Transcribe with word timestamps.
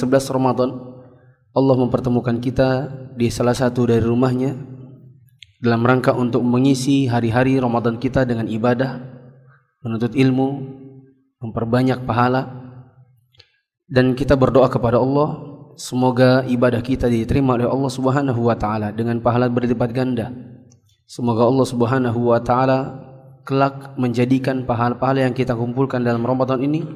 11 0.00 0.32
Ramadan 0.32 0.70
Allah 1.50 1.76
mempertemukan 1.76 2.38
kita 2.38 2.88
di 3.18 3.26
salah 3.28 3.52
satu 3.52 3.84
dari 3.84 4.00
rumahnya 4.00 4.54
dalam 5.60 5.84
rangka 5.84 6.16
untuk 6.16 6.40
mengisi 6.40 7.04
hari-hari 7.04 7.60
Ramadan 7.60 8.00
kita 8.00 8.24
dengan 8.24 8.48
ibadah, 8.48 8.96
menuntut 9.84 10.16
ilmu, 10.16 10.48
memperbanyak 11.44 12.08
pahala 12.08 12.48
dan 13.90 14.16
kita 14.16 14.38
berdoa 14.40 14.72
kepada 14.72 14.96
Allah 14.96 15.36
semoga 15.74 16.46
ibadah 16.46 16.80
kita 16.80 17.10
diterima 17.10 17.58
oleh 17.58 17.68
Allah 17.68 17.90
Subhanahu 17.92 18.40
wa 18.46 18.56
taala 18.56 18.94
dengan 18.94 19.20
pahala 19.20 19.50
berlipat 19.50 19.90
ganda. 19.90 20.32
Semoga 21.10 21.44
Allah 21.44 21.66
Subhanahu 21.66 22.20
wa 22.30 22.40
taala 22.40 23.10
kelak 23.42 23.98
menjadikan 23.98 24.62
pahala-pahala 24.62 25.26
yang 25.26 25.34
kita 25.34 25.58
kumpulkan 25.58 26.06
dalam 26.06 26.22
Ramadan 26.22 26.62
ini 26.62 26.86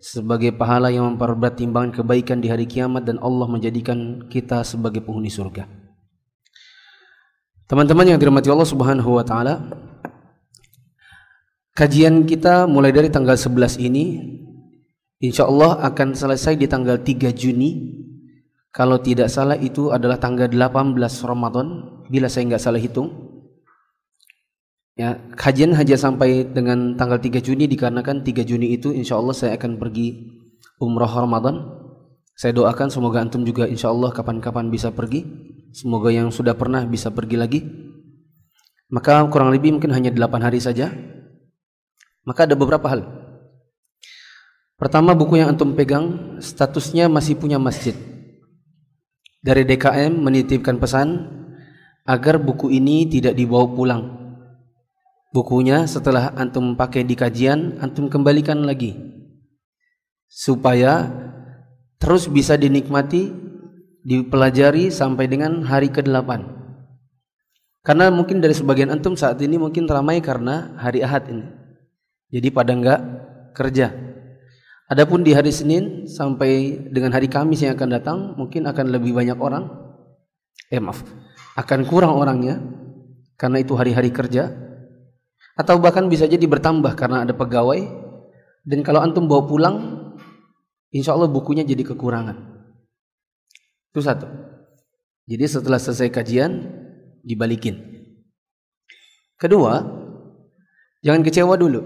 sebagai 0.00 0.52
pahala 0.52 0.92
yang 0.92 1.08
memperberat 1.14 1.56
timbangan 1.56 1.90
kebaikan 1.90 2.38
di 2.38 2.52
hari 2.52 2.68
kiamat 2.68 3.08
dan 3.08 3.16
Allah 3.18 3.48
menjadikan 3.48 4.28
kita 4.28 4.62
sebagai 4.62 5.00
penghuni 5.02 5.32
surga. 5.32 5.66
Teman-teman 7.66 8.06
yang 8.06 8.18
dirahmati 8.22 8.46
Allah 8.46 8.68
Subhanahu 8.68 9.18
wa 9.18 9.26
taala, 9.26 9.58
kajian 11.74 12.22
kita 12.22 12.70
mulai 12.70 12.94
dari 12.94 13.10
tanggal 13.10 13.34
11 13.34 13.82
ini 13.82 14.22
insya 15.18 15.50
Allah 15.50 15.82
akan 15.82 16.14
selesai 16.14 16.54
di 16.54 16.70
tanggal 16.70 17.02
3 17.02 17.34
Juni. 17.34 18.04
Kalau 18.70 19.00
tidak 19.00 19.32
salah 19.32 19.56
itu 19.58 19.90
adalah 19.90 20.20
tanggal 20.20 20.46
18 20.46 20.94
Ramadan 21.26 21.66
bila 22.06 22.30
saya 22.30 22.54
nggak 22.54 22.62
salah 22.62 22.78
hitung. 22.78 23.25
Ya, 24.96 25.20
kajian 25.36 25.76
hanya 25.76 25.92
sampai 26.00 26.48
dengan 26.56 26.96
tanggal 26.96 27.20
3 27.20 27.44
Juni 27.44 27.68
dikarenakan 27.68 28.24
3 28.24 28.48
Juni 28.48 28.72
itu 28.72 28.96
insya 28.96 29.20
Allah 29.20 29.36
saya 29.36 29.52
akan 29.60 29.76
pergi 29.76 30.24
umrah 30.80 31.12
Ramadan. 31.12 31.68
Saya 32.32 32.56
doakan 32.56 32.88
semoga 32.88 33.20
antum 33.20 33.44
juga 33.44 33.68
insya 33.68 33.92
Allah 33.92 34.08
kapan-kapan 34.08 34.72
bisa 34.72 34.88
pergi. 34.96 35.20
Semoga 35.76 36.08
yang 36.08 36.32
sudah 36.32 36.56
pernah 36.56 36.80
bisa 36.88 37.12
pergi 37.12 37.36
lagi. 37.36 37.60
Maka 38.88 39.20
kurang 39.28 39.52
lebih 39.52 39.76
mungkin 39.76 39.92
hanya 39.92 40.08
8 40.08 40.40
hari 40.40 40.64
saja. 40.64 40.88
Maka 42.24 42.48
ada 42.48 42.56
beberapa 42.56 42.88
hal. 42.88 43.04
Pertama 44.80 45.12
buku 45.12 45.36
yang 45.36 45.52
antum 45.52 45.76
pegang 45.76 46.40
statusnya 46.40 47.12
masih 47.12 47.36
punya 47.36 47.60
masjid. 47.60 47.92
Dari 49.44 49.68
DKM 49.68 50.24
menitipkan 50.24 50.80
pesan 50.80 51.20
agar 52.08 52.40
buku 52.40 52.72
ini 52.72 53.04
tidak 53.12 53.36
dibawa 53.36 53.68
pulang 53.68 54.25
bukunya 55.30 55.86
setelah 55.88 56.34
antum 56.34 56.74
pakai 56.74 57.02
di 57.06 57.14
kajian 57.16 57.80
antum 57.80 58.10
kembalikan 58.10 58.62
lagi. 58.62 58.94
Supaya 60.26 61.06
terus 61.96 62.28
bisa 62.28 62.58
dinikmati 62.58 63.32
dipelajari 64.06 64.92
sampai 64.92 65.26
dengan 65.26 65.64
hari 65.64 65.90
ke-8 65.90 66.56
karena 67.86 68.10
mungkin 68.10 68.42
dari 68.42 68.50
sebagian 68.50 68.90
antum 68.90 69.14
saat 69.14 69.38
ini 69.38 69.62
mungkin 69.62 69.86
ramai 69.86 70.18
karena 70.18 70.74
hari 70.74 71.06
Ahad 71.06 71.30
ini. 71.30 71.46
Jadi 72.34 72.50
pada 72.50 72.74
enggak 72.74 73.00
kerja. 73.54 73.94
Adapun 74.90 75.22
di 75.22 75.30
hari 75.30 75.54
Senin 75.54 76.10
sampai 76.10 76.82
dengan 76.90 77.14
hari 77.14 77.30
Kamis 77.30 77.62
yang 77.62 77.78
akan 77.78 77.90
datang 77.94 78.18
mungkin 78.34 78.66
akan 78.66 78.90
lebih 78.90 79.14
banyak 79.14 79.38
orang. 79.38 79.70
Eh 80.66 80.82
maaf. 80.82 81.06
Akan 81.54 81.86
kurang 81.86 82.18
orangnya 82.18 82.58
karena 83.38 83.62
itu 83.62 83.78
hari-hari 83.78 84.10
kerja 84.10 84.50
atau 85.56 85.80
bahkan 85.80 86.04
bisa 86.06 86.28
jadi 86.28 86.44
bertambah 86.44 86.92
karena 86.94 87.24
ada 87.24 87.32
pegawai. 87.32 88.04
Dan 88.66 88.84
kalau 88.84 89.00
antum 89.00 89.24
bawa 89.24 89.48
pulang 89.48 89.76
insya 90.92 91.16
Allah 91.16 91.32
bukunya 91.32 91.64
jadi 91.64 91.80
kekurangan. 91.80 92.36
Itu 93.90 94.04
satu. 94.04 94.28
Jadi 95.26 95.44
setelah 95.48 95.80
selesai 95.80 96.12
kajian 96.12 96.52
dibalikin. 97.24 97.80
Kedua 99.40 99.80
jangan 101.00 101.24
kecewa 101.24 101.56
dulu. 101.56 101.80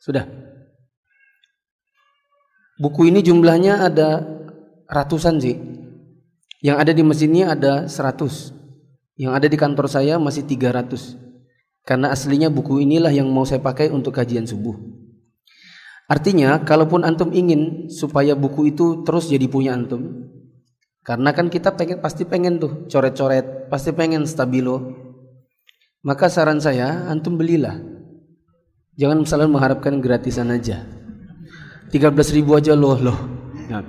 Sudah. 0.00 0.24
Buku 2.80 3.12
ini 3.12 3.20
jumlahnya 3.22 3.84
ada 3.84 4.24
ratusan 4.88 5.38
sih. 5.38 5.56
Yang 6.64 6.76
ada 6.80 6.92
di 6.96 7.02
mesinnya 7.04 7.52
ada 7.52 7.72
seratus 7.86 8.63
yang 9.14 9.32
ada 9.34 9.46
di 9.46 9.54
kantor 9.54 9.86
saya 9.86 10.18
masih 10.18 10.46
300. 10.46 11.18
Karena 11.84 12.10
aslinya 12.10 12.48
buku 12.48 12.80
inilah 12.80 13.12
yang 13.12 13.28
mau 13.28 13.44
saya 13.44 13.60
pakai 13.60 13.92
untuk 13.92 14.16
kajian 14.16 14.48
subuh. 14.48 14.74
Artinya, 16.08 16.60
kalaupun 16.64 17.04
antum 17.04 17.32
ingin 17.32 17.88
supaya 17.88 18.36
buku 18.36 18.72
itu 18.72 19.04
terus 19.04 19.28
jadi 19.28 19.48
punya 19.48 19.72
antum, 19.76 20.28
karena 21.04 21.36
kan 21.36 21.52
kita 21.52 21.76
pengen 21.76 22.00
pasti 22.00 22.24
pengen 22.24 22.56
tuh 22.56 22.88
coret-coret, 22.88 23.68
pasti 23.68 23.92
pengen 23.92 24.24
stabilo. 24.24 24.96
Maka 26.00 26.32
saran 26.32 26.60
saya, 26.64 27.08
antum 27.12 27.36
belilah. 27.36 27.76
Jangan 28.96 29.20
selalu 29.28 29.60
mengharapkan 29.60 30.00
gratisan 30.00 30.48
aja. 30.48 30.84
13 31.92 32.36
ribu 32.36 32.56
aja 32.56 32.72
loh 32.72 32.96
loh. 32.96 33.18
Nah. 33.68 33.84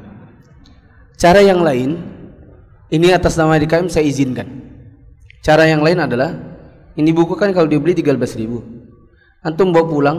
Cara 1.15 1.39
yang 1.39 1.63
lain, 1.63 1.95
ini 2.91 3.15
atas 3.15 3.39
nama 3.39 3.55
DKM 3.55 3.87
saya 3.87 4.03
izinkan. 4.03 4.74
Cara 5.45 5.69
yang 5.69 5.85
lain 5.85 6.01
adalah 6.01 6.33
ini 6.97 7.13
buku 7.13 7.37
kan 7.37 7.53
kalau 7.53 7.69
dibeli 7.69 7.93
13 7.93 8.17
ribu. 8.41 8.65
Antum 9.45 9.69
bawa 9.69 9.85
pulang 9.85 10.17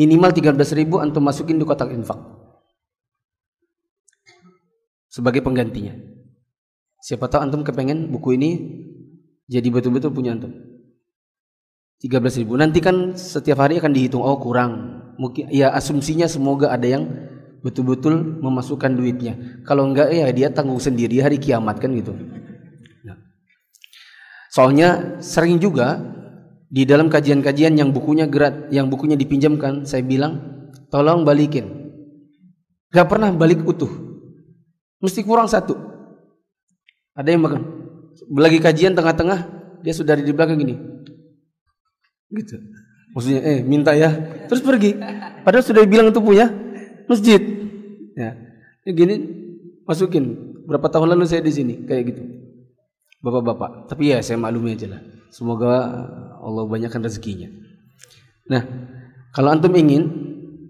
minimal 0.00 0.32
13 0.32 0.56
ribu 0.80 0.96
antum 0.96 1.20
masukin 1.20 1.60
di 1.60 1.68
kotak 1.68 1.92
infak. 1.92 2.16
Sebagai 5.12 5.44
penggantinya. 5.44 5.92
Siapa 7.04 7.28
tahu 7.28 7.44
antum 7.44 7.60
kepengen 7.68 8.08
buku 8.08 8.40
ini 8.40 8.50
jadi 9.44 9.68
betul-betul 9.68 10.08
punya 10.08 10.32
antum. 10.32 10.56
13 12.00 12.40
ribu. 12.40 12.56
Nanti 12.56 12.80
kan 12.80 13.12
setiap 13.20 13.60
hari 13.60 13.76
akan 13.76 13.92
dihitung. 13.92 14.24
Oh 14.24 14.40
kurang. 14.40 15.04
Mungkin 15.20 15.52
ya 15.52 15.68
asumsinya 15.76 16.24
semoga 16.32 16.72
ada 16.72 16.88
yang 16.88 17.04
betul-betul 17.60 18.40
memasukkan 18.40 18.88
duitnya. 18.96 19.60
Kalau 19.68 19.84
enggak 19.84 20.16
ya 20.16 20.32
dia 20.32 20.48
tanggung 20.48 20.80
sendiri 20.80 21.20
hari 21.20 21.36
kiamat 21.36 21.76
kan 21.76 21.92
gitu. 21.92 22.16
Soalnya 24.54 25.18
sering 25.18 25.58
juga 25.58 25.98
di 26.70 26.86
dalam 26.86 27.10
kajian-kajian 27.10 27.74
yang 27.74 27.90
bukunya 27.90 28.30
gerat, 28.30 28.70
yang 28.70 28.86
bukunya 28.86 29.18
dipinjamkan, 29.18 29.82
saya 29.82 30.06
bilang, 30.06 30.70
tolong 30.94 31.26
balikin. 31.26 31.90
Gak 32.94 33.10
pernah 33.10 33.34
balik 33.34 33.66
utuh. 33.66 33.90
Mesti 35.02 35.26
kurang 35.26 35.50
satu. 35.50 35.74
Ada 37.18 37.34
yang 37.34 37.42
makan. 37.42 37.62
Lagi 38.30 38.62
kajian 38.62 38.94
tengah-tengah, 38.94 39.42
dia 39.82 39.90
sudah 39.90 40.14
di 40.14 40.30
belakang 40.30 40.62
gini. 40.62 40.78
Gitu. 42.30 42.54
Maksudnya, 43.10 43.42
eh 43.42 43.58
minta 43.66 43.90
ya. 43.98 44.14
Terus 44.46 44.62
pergi. 44.62 44.94
Padahal 45.42 45.66
sudah 45.66 45.82
bilang 45.82 46.14
itu 46.14 46.22
punya 46.22 46.46
masjid. 47.10 47.42
Ya. 48.14 48.38
Gini, 48.86 49.18
masukin. 49.82 50.54
Berapa 50.70 50.86
tahun 50.86 51.18
lalu 51.18 51.26
saya 51.26 51.42
di 51.42 51.50
sini, 51.50 51.74
kayak 51.90 52.02
gitu 52.14 52.43
bapak-bapak. 53.24 53.88
Tapi 53.88 54.12
ya 54.12 54.20
saya 54.20 54.36
maklumi 54.36 54.76
aja 54.76 54.92
lah. 54.92 55.00
Semoga 55.32 55.72
Allah 56.44 56.64
banyakkan 56.68 57.00
rezekinya. 57.00 57.48
Nah, 58.52 58.60
kalau 59.32 59.48
antum 59.48 59.72
ingin, 59.72 60.04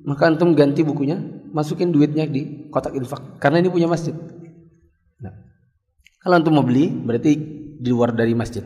maka 0.06 0.30
antum 0.30 0.54
ganti 0.54 0.86
bukunya, 0.86 1.18
masukin 1.50 1.90
duitnya 1.90 2.24
di 2.30 2.70
kotak 2.70 2.94
infak. 2.94 3.42
Karena 3.42 3.58
ini 3.58 3.68
punya 3.68 3.90
masjid. 3.90 4.14
Nah, 5.18 5.34
kalau 6.22 6.38
antum 6.38 6.54
mau 6.54 6.64
beli, 6.64 6.88
berarti 6.88 7.34
di 7.82 7.88
luar 7.90 8.14
dari 8.14 8.32
masjid. 8.32 8.62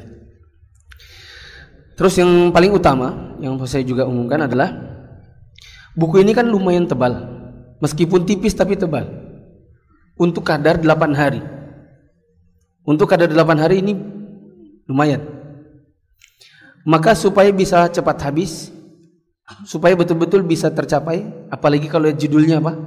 Terus 1.99 2.15
yang 2.15 2.55
paling 2.55 2.71
utama, 2.71 3.35
yang 3.43 3.59
saya 3.67 3.83
juga 3.83 4.07
umumkan 4.07 4.47
adalah 4.47 4.71
buku 5.99 6.23
ini 6.23 6.31
kan 6.31 6.47
lumayan 6.47 6.87
tebal. 6.87 7.27
Meskipun 7.83 8.23
tipis 8.23 8.55
tapi 8.55 8.79
tebal. 8.79 9.09
Untuk 10.15 10.47
kadar 10.47 10.79
8 10.79 11.15
hari. 11.15 11.43
Untuk 12.89 13.05
kadar 13.05 13.29
8 13.29 13.61
hari 13.61 13.85
ini 13.85 13.93
lumayan. 14.89 15.21
Maka 16.89 17.13
supaya 17.13 17.53
bisa 17.53 17.85
cepat 17.93 18.17
habis, 18.25 18.73
supaya 19.69 19.93
betul-betul 19.93 20.41
bisa 20.41 20.73
tercapai, 20.73 21.29
apalagi 21.53 21.85
kalau 21.85 22.09
judulnya 22.09 22.65
apa? 22.65 22.81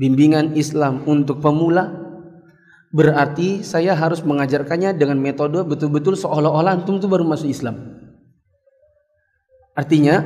Bimbingan 0.00 0.56
Islam 0.56 1.04
untuk 1.04 1.44
pemula, 1.44 1.92
berarti 2.96 3.60
saya 3.60 3.92
harus 3.92 4.24
mengajarkannya 4.24 4.96
dengan 4.96 5.20
metode 5.20 5.60
betul-betul 5.68 6.16
seolah-olah 6.16 6.80
antum 6.80 6.96
itu 6.96 7.04
baru 7.04 7.28
masuk 7.28 7.52
Islam. 7.52 8.00
Artinya, 9.76 10.24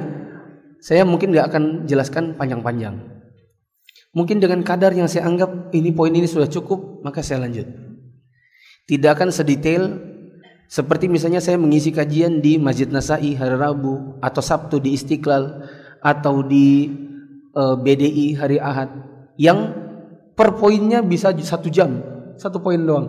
saya 0.78 1.02
mungkin 1.02 1.34
nggak 1.34 1.50
akan 1.50 1.64
jelaskan 1.90 2.38
panjang-panjang. 2.38 2.94
Mungkin 4.14 4.38
dengan 4.38 4.62
kadar 4.62 4.94
yang 4.94 5.10
saya 5.10 5.26
anggap 5.26 5.74
ini 5.74 5.90
poin 5.90 6.14
ini 6.14 6.30
sudah 6.30 6.46
cukup, 6.46 7.02
maka 7.02 7.26
saya 7.26 7.42
lanjut. 7.42 7.93
Tidak 8.84 9.10
akan 9.16 9.32
sedetail 9.32 10.14
seperti 10.68 11.08
misalnya 11.08 11.40
saya 11.40 11.56
mengisi 11.60 11.92
kajian 11.92 12.40
di 12.44 12.60
Masjid 12.60 12.88
Nasai 12.88 13.36
hari 13.36 13.56
Rabu 13.56 14.20
atau 14.20 14.42
Sabtu 14.44 14.80
di 14.80 14.92
Istiqlal 14.92 15.64
atau 16.04 16.44
di 16.44 16.92
uh, 17.56 17.72
eh, 17.72 17.76
BDI 17.80 18.26
hari 18.36 18.58
Ahad 18.60 18.92
yang 19.40 19.72
per 20.34 20.58
poinnya 20.58 21.00
bisa 21.00 21.32
satu 21.32 21.72
jam, 21.72 22.02
satu 22.36 22.60
poin 22.60 22.76
doang. 22.76 23.08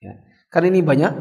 Ya. 0.00 0.16
Karena 0.48 0.72
ini 0.72 0.80
banyak, 0.80 1.12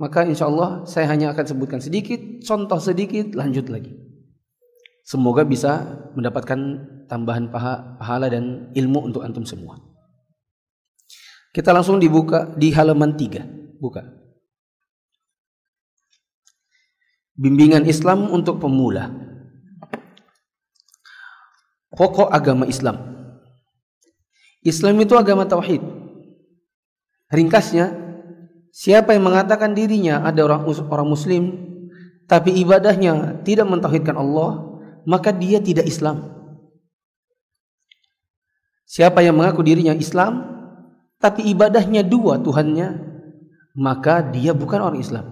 maka 0.00 0.26
insya 0.26 0.50
Allah 0.50 0.82
saya 0.88 1.06
hanya 1.12 1.30
akan 1.30 1.46
sebutkan 1.46 1.78
sedikit, 1.78 2.18
contoh 2.42 2.80
sedikit, 2.82 3.36
lanjut 3.38 3.70
lagi. 3.70 3.94
Semoga 5.06 5.46
bisa 5.46 6.02
mendapatkan 6.18 6.58
tambahan 7.06 7.54
pahala 7.54 8.26
dan 8.26 8.74
ilmu 8.74 9.06
untuk 9.12 9.22
antum 9.22 9.46
semua. 9.46 9.78
Kita 11.56 11.72
langsung 11.72 11.96
dibuka 11.96 12.52
di 12.52 12.68
halaman 12.68 13.16
3. 13.16 13.80
Buka. 13.80 14.04
Bimbingan 17.32 17.88
Islam 17.88 18.28
untuk 18.28 18.60
pemula. 18.60 19.08
Pokok 21.96 22.28
agama 22.28 22.68
Islam. 22.68 23.00
Islam 24.60 25.00
itu 25.00 25.16
agama 25.16 25.48
tauhid. 25.48 25.80
Ringkasnya, 27.32 27.88
siapa 28.68 29.16
yang 29.16 29.24
mengatakan 29.24 29.72
dirinya 29.72 30.28
ada 30.28 30.44
orang 30.44 30.68
orang 30.92 31.08
muslim 31.08 31.42
tapi 32.28 32.52
ibadahnya 32.52 33.40
tidak 33.48 33.64
mentauhidkan 33.64 34.20
Allah, 34.20 34.60
maka 35.08 35.32
dia 35.32 35.56
tidak 35.56 35.88
Islam. 35.88 36.36
Siapa 38.84 39.24
yang 39.24 39.40
mengaku 39.40 39.64
dirinya 39.64 39.96
Islam 39.96 40.55
tapi 41.16 41.48
ibadahnya 41.48 42.04
dua 42.04 42.38
Tuhannya, 42.40 43.00
maka 43.76 44.24
dia 44.24 44.52
bukan 44.56 44.80
orang 44.80 45.00
Islam. 45.00 45.24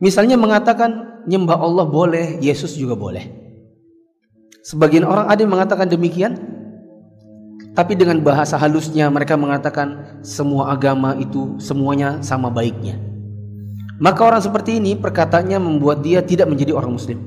Misalnya 0.00 0.36
mengatakan 0.36 1.24
nyembah 1.24 1.56
Allah 1.60 1.86
boleh, 1.88 2.40
Yesus 2.40 2.76
juga 2.76 2.96
boleh. 2.98 3.24
Sebagian 4.64 5.04
orang 5.04 5.28
ada 5.28 5.40
yang 5.44 5.52
mengatakan 5.52 5.88
demikian, 5.88 6.40
tapi 7.76 7.98
dengan 7.98 8.20
bahasa 8.24 8.56
halusnya 8.56 9.08
mereka 9.12 9.36
mengatakan 9.36 10.20
semua 10.24 10.72
agama 10.72 11.16
itu 11.20 11.60
semuanya 11.60 12.20
sama 12.24 12.48
baiknya. 12.48 12.96
Maka 13.98 14.26
orang 14.26 14.42
seperti 14.42 14.82
ini 14.82 14.98
perkataannya 14.98 15.58
membuat 15.60 16.02
dia 16.02 16.24
tidak 16.24 16.50
menjadi 16.50 16.74
orang 16.74 16.96
muslim. 16.96 17.18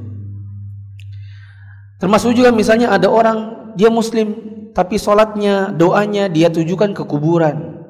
Termasuk 1.98 2.38
juga 2.38 2.54
misalnya 2.54 2.94
ada 2.94 3.10
orang 3.10 3.72
dia 3.74 3.90
muslim 3.90 4.57
tapi 4.78 5.02
sholatnya, 5.02 5.74
doanya 5.74 6.30
dia 6.30 6.54
tujukan 6.54 6.94
ke 6.94 7.02
kuburan, 7.10 7.82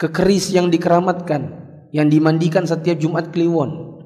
ke 0.00 0.08
keris 0.08 0.48
yang 0.48 0.72
dikeramatkan, 0.72 1.52
yang 1.92 2.08
dimandikan 2.08 2.64
setiap 2.64 2.96
Jumat 2.96 3.28
Kliwon, 3.28 4.00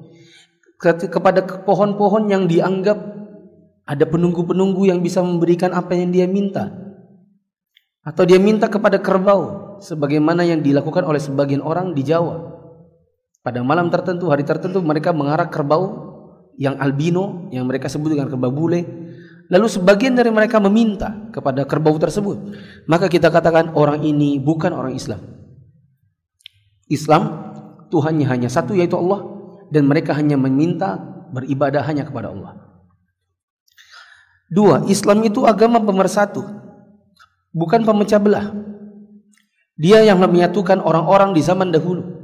ke 0.75 1.07
kepada 1.07 1.39
pohon-pohon 1.63 2.27
yang 2.27 2.51
dianggap 2.51 2.99
ada 3.87 4.03
penunggu-penunggu 4.11 4.91
yang 4.91 4.99
bisa 4.99 5.23
memberikan 5.23 5.71
apa 5.71 5.95
yang 5.95 6.11
dia 6.11 6.27
minta, 6.27 6.67
atau 8.03 8.27
dia 8.27 8.43
minta 8.43 8.67
kepada 8.67 8.99
kerbau, 8.99 9.79
sebagaimana 9.79 10.43
yang 10.43 10.59
dilakukan 10.59 11.07
oleh 11.07 11.23
sebagian 11.23 11.63
orang 11.63 11.95
di 11.95 12.03
Jawa. 12.03 12.59
Pada 13.39 13.63
malam 13.63 13.87
tertentu, 13.87 14.27
hari 14.27 14.43
tertentu 14.43 14.83
mereka 14.83 15.15
mengarah 15.15 15.47
kerbau 15.47 16.11
yang 16.59 16.75
albino, 16.75 17.47
yang 17.55 17.63
mereka 17.63 17.87
sebut 17.87 18.19
dengan 18.19 18.27
kerbau 18.27 18.51
bule, 18.51 19.04
Lalu 19.53 19.67
sebagian 19.69 20.17
dari 20.17 20.33
mereka 20.33 20.57
meminta 20.57 21.29
kepada 21.29 21.65
kerbau 21.69 21.95
tersebut. 22.01 22.57
Maka 22.89 23.05
kita 23.05 23.29
katakan 23.29 23.77
orang 23.77 24.01
ini 24.01 24.41
bukan 24.41 24.73
orang 24.73 24.97
Islam. 24.97 25.21
Islam 26.89 27.45
Tuhannya 27.89 28.25
hanya 28.25 28.49
satu 28.49 28.73
yaitu 28.73 28.97
Allah 28.97 29.25
dan 29.69 29.85
mereka 29.85 30.13
hanya 30.17 30.37
meminta 30.37 30.97
beribadah 31.29 31.85
hanya 31.85 32.05
kepada 32.05 32.33
Allah. 32.33 32.57
Dua, 34.49 34.85
Islam 34.85 35.25
itu 35.25 35.41
agama 35.45 35.81
pemersatu, 35.81 36.45
bukan 37.49 37.81
pemecah 37.81 38.21
belah. 38.21 38.53
Dia 39.75 40.05
yang 40.05 40.21
menyatukan 40.21 40.79
orang-orang 40.79 41.33
di 41.33 41.41
zaman 41.41 41.73
dahulu 41.73 42.15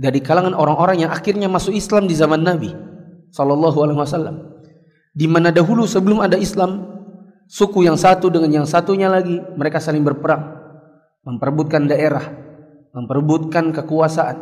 dari 0.00 0.20
kalangan 0.24 0.56
orang-orang 0.56 1.06
yang 1.06 1.10
akhirnya 1.12 1.48
masuk 1.48 1.76
Islam 1.76 2.08
di 2.08 2.16
zaman 2.16 2.40
Nabi 2.40 2.72
sallallahu 3.36 3.78
alaihi 3.84 4.00
wasallam 4.00 4.49
di 5.10 5.26
mana 5.26 5.50
dahulu 5.50 5.86
sebelum 5.86 6.22
ada 6.22 6.38
Islam, 6.38 6.86
suku 7.50 7.82
yang 7.82 7.98
satu 7.98 8.30
dengan 8.30 8.62
yang 8.62 8.66
satunya 8.66 9.10
lagi 9.10 9.42
mereka 9.58 9.82
saling 9.82 10.06
berperang, 10.06 10.54
memperebutkan 11.26 11.90
daerah, 11.90 12.24
memperebutkan 12.94 13.74
kekuasaan. 13.74 14.38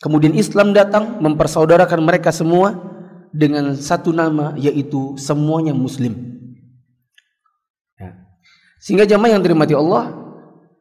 Kemudian 0.00 0.32
Islam 0.32 0.72
datang 0.72 1.20
mempersaudarakan 1.20 2.00
mereka 2.00 2.32
semua 2.32 2.72
dengan 3.34 3.74
satu 3.76 4.14
nama 4.14 4.54
yaitu 4.56 5.18
semuanya 5.18 5.74
muslim. 5.74 6.16
Ya. 7.98 8.16
Sehingga 8.80 9.04
jamaah 9.04 9.36
yang 9.36 9.42
dirahmati 9.42 9.74
Allah, 9.76 10.14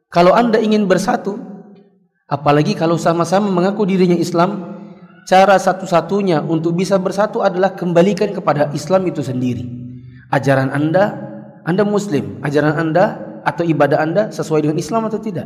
kalau 0.10 0.34
Anda 0.34 0.62
ingin 0.62 0.88
bersatu, 0.88 1.36
apalagi 2.30 2.78
kalau 2.78 2.96
sama-sama 2.96 3.50
mengaku 3.50 3.84
dirinya 3.90 4.16
Islam, 4.16 4.69
Cara 5.30 5.62
satu-satunya 5.62 6.42
untuk 6.42 6.74
bisa 6.74 6.98
bersatu 6.98 7.46
adalah 7.46 7.78
kembalikan 7.78 8.34
kepada 8.34 8.74
Islam 8.74 9.06
itu 9.06 9.22
sendiri. 9.22 9.62
Ajaran 10.34 10.74
Anda, 10.74 11.14
Anda 11.70 11.86
Muslim. 11.86 12.42
Ajaran 12.42 12.74
Anda 12.74 13.22
atau 13.46 13.62
ibadah 13.62 14.02
Anda 14.02 14.34
sesuai 14.34 14.66
dengan 14.66 14.82
Islam 14.82 15.06
atau 15.06 15.22
tidak? 15.22 15.46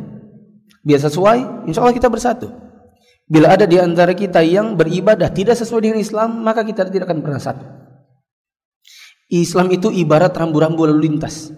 Biar 0.88 1.03
sesuai, 1.03 1.68
insya 1.68 1.83
Allah 1.83 2.00
kita 2.00 2.07
bersatu. 2.07 2.47
Bila 3.27 3.51
ada 3.51 3.68
di 3.68 3.75
antara 3.75 4.15
kita 4.15 4.39
yang 4.39 4.80
beribadah 4.80 5.27
tidak 5.35 5.59
sesuai 5.59 5.83
dengan 5.83 6.00
Islam, 6.00 6.39
maka 6.39 6.63
kita 6.63 6.88
tidak 6.88 7.12
akan 7.12 7.19
pernah 7.19 7.44
satu. 7.44 7.68
Islam 9.36 9.68
itu 9.68 9.91
ibarat 9.91 10.31
rambu-rambu 10.31 10.88
lalu 10.88 11.12
lintas. 11.12 11.51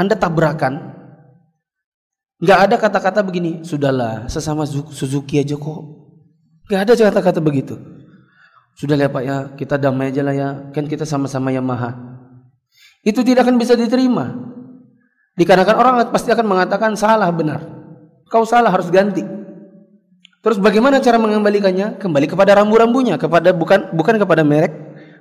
Anda 0.00 0.16
tabrakan, 0.16 0.96
nggak 2.40 2.58
ada 2.72 2.76
kata-kata 2.80 3.20
begini, 3.20 3.68
sudahlah 3.68 4.32
sesama 4.32 4.64
Suzuki 4.64 5.44
aja 5.44 5.58
kok 5.60 6.07
Gak 6.68 6.80
ada 6.84 6.92
kata-kata 6.92 7.40
begitu. 7.40 7.80
Sudah 8.78 8.94
Pak 8.94 9.22
ya, 9.24 9.36
kita 9.58 9.74
damai 9.74 10.14
aja 10.14 10.22
lah 10.22 10.36
ya. 10.36 10.48
Kan 10.70 10.86
kita 10.86 11.02
sama-sama 11.02 11.50
yang 11.50 11.66
maha. 11.66 11.96
Itu 13.02 13.26
tidak 13.26 13.48
akan 13.48 13.56
bisa 13.58 13.74
diterima. 13.74 14.36
Dikarenakan 15.34 15.76
orang 15.80 15.94
pasti 16.14 16.30
akan 16.30 16.46
mengatakan 16.46 16.94
salah 16.94 17.26
benar. 17.34 17.64
Kau 18.28 18.44
salah 18.44 18.70
harus 18.70 18.86
ganti. 18.92 19.24
Terus 20.44 20.62
bagaimana 20.62 21.02
cara 21.02 21.18
mengembalikannya? 21.18 21.98
Kembali 21.98 22.30
kepada 22.30 22.54
rambu-rambunya, 22.54 23.18
kepada 23.18 23.50
bukan 23.50 23.90
bukan 23.96 24.14
kepada 24.20 24.46
merek 24.46 24.70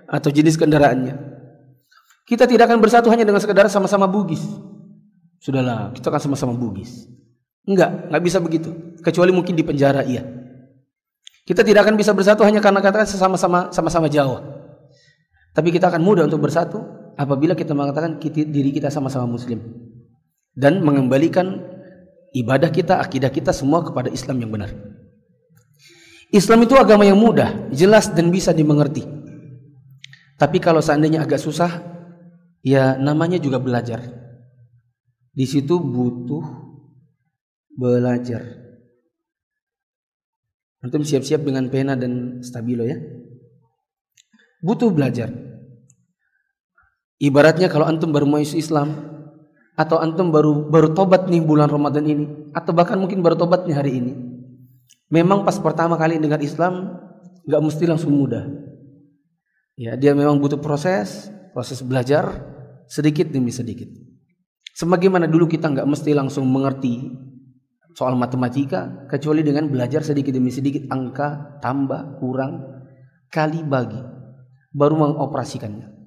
atau 0.06 0.30
jenis 0.30 0.60
kendaraannya. 0.60 1.18
Kita 2.28 2.46
tidak 2.46 2.70
akan 2.70 2.84
bersatu 2.84 3.08
hanya 3.10 3.24
dengan 3.26 3.42
sekedar 3.42 3.66
sama-sama 3.72 4.06
bugis. 4.06 4.44
Sudahlah, 5.42 5.96
kita 5.96 6.12
akan 6.12 6.22
sama-sama 6.30 6.54
bugis. 6.54 7.10
Enggak, 7.66 8.12
enggak 8.12 8.22
bisa 8.22 8.38
begitu. 8.38 8.70
Kecuali 9.02 9.32
mungkin 9.34 9.58
di 9.58 9.64
penjara 9.66 10.06
iya. 10.06 10.37
Kita 11.48 11.64
tidak 11.64 11.88
akan 11.88 11.96
bisa 11.96 12.12
bersatu 12.12 12.44
hanya 12.44 12.60
karena 12.60 12.84
katakan 12.84 13.08
sesama-sama 13.08 13.72
sama-sama 13.72 14.12
Jawa. 14.12 14.44
Tapi 15.56 15.72
kita 15.72 15.88
akan 15.88 16.04
mudah 16.04 16.28
untuk 16.28 16.44
bersatu 16.44 16.84
apabila 17.16 17.56
kita 17.56 17.72
mengatakan 17.72 18.20
kita, 18.20 18.44
diri 18.44 18.76
kita 18.76 18.92
sama-sama 18.92 19.26
muslim 19.26 19.64
dan 20.52 20.84
mengembalikan 20.84 21.64
ibadah 22.36 22.68
kita, 22.68 23.00
akidah 23.00 23.32
kita 23.32 23.56
semua 23.56 23.80
kepada 23.80 24.12
Islam 24.12 24.44
yang 24.44 24.52
benar. 24.52 24.76
Islam 26.36 26.68
itu 26.68 26.76
agama 26.76 27.08
yang 27.08 27.16
mudah, 27.16 27.72
jelas 27.72 28.12
dan 28.12 28.28
bisa 28.28 28.52
dimengerti. 28.52 29.08
Tapi 30.36 30.60
kalau 30.60 30.84
seandainya 30.84 31.24
agak 31.24 31.40
susah, 31.40 31.80
ya 32.60 33.00
namanya 33.00 33.40
juga 33.40 33.64
belajar. 33.64 34.04
Di 35.32 35.48
situ 35.48 35.80
butuh 35.80 36.44
belajar. 37.72 38.67
Antum 40.88 41.04
siap-siap 41.04 41.44
dengan 41.44 41.68
pena 41.68 42.00
dan 42.00 42.40
stabilo 42.40 42.88
ya. 42.88 42.96
Butuh 44.64 44.88
belajar. 44.88 45.28
Ibaratnya 47.20 47.68
kalau 47.68 47.84
antum 47.84 48.16
baru 48.16 48.24
masuk 48.24 48.56
Islam 48.56 48.96
atau 49.76 50.00
antum 50.00 50.32
baru 50.32 50.72
baru 50.72 50.96
tobat 50.96 51.28
nih 51.28 51.44
bulan 51.44 51.68
Ramadan 51.68 52.08
ini 52.08 52.26
atau 52.56 52.72
bahkan 52.72 52.96
mungkin 52.96 53.20
baru 53.20 53.36
tobat 53.36 53.68
nih 53.68 53.76
hari 53.76 54.00
ini. 54.00 54.14
Memang 55.12 55.44
pas 55.44 55.60
pertama 55.60 56.00
kali 56.00 56.24
dengar 56.24 56.40
Islam 56.40 57.04
nggak 57.44 57.62
mesti 57.68 57.84
langsung 57.84 58.16
mudah. 58.16 58.48
Ya, 59.76 60.00
dia 60.00 60.16
memang 60.16 60.40
butuh 60.40 60.58
proses, 60.58 61.28
proses 61.52 61.84
belajar 61.84 62.32
sedikit 62.88 63.28
demi 63.28 63.52
sedikit. 63.52 63.92
Sebagaimana 64.72 65.28
dulu 65.28 65.52
kita 65.52 65.68
nggak 65.68 65.84
mesti 65.84 66.16
langsung 66.16 66.48
mengerti 66.48 67.12
soal 67.98 68.14
matematika 68.14 69.10
kecuali 69.10 69.42
dengan 69.42 69.66
belajar 69.74 70.06
sedikit 70.06 70.30
demi 70.30 70.54
sedikit 70.54 70.86
angka 70.94 71.58
tambah 71.66 72.22
kurang 72.22 72.62
kali 73.34 73.66
bagi 73.66 73.98
baru 74.70 74.94
mengoperasikannya. 75.02 75.98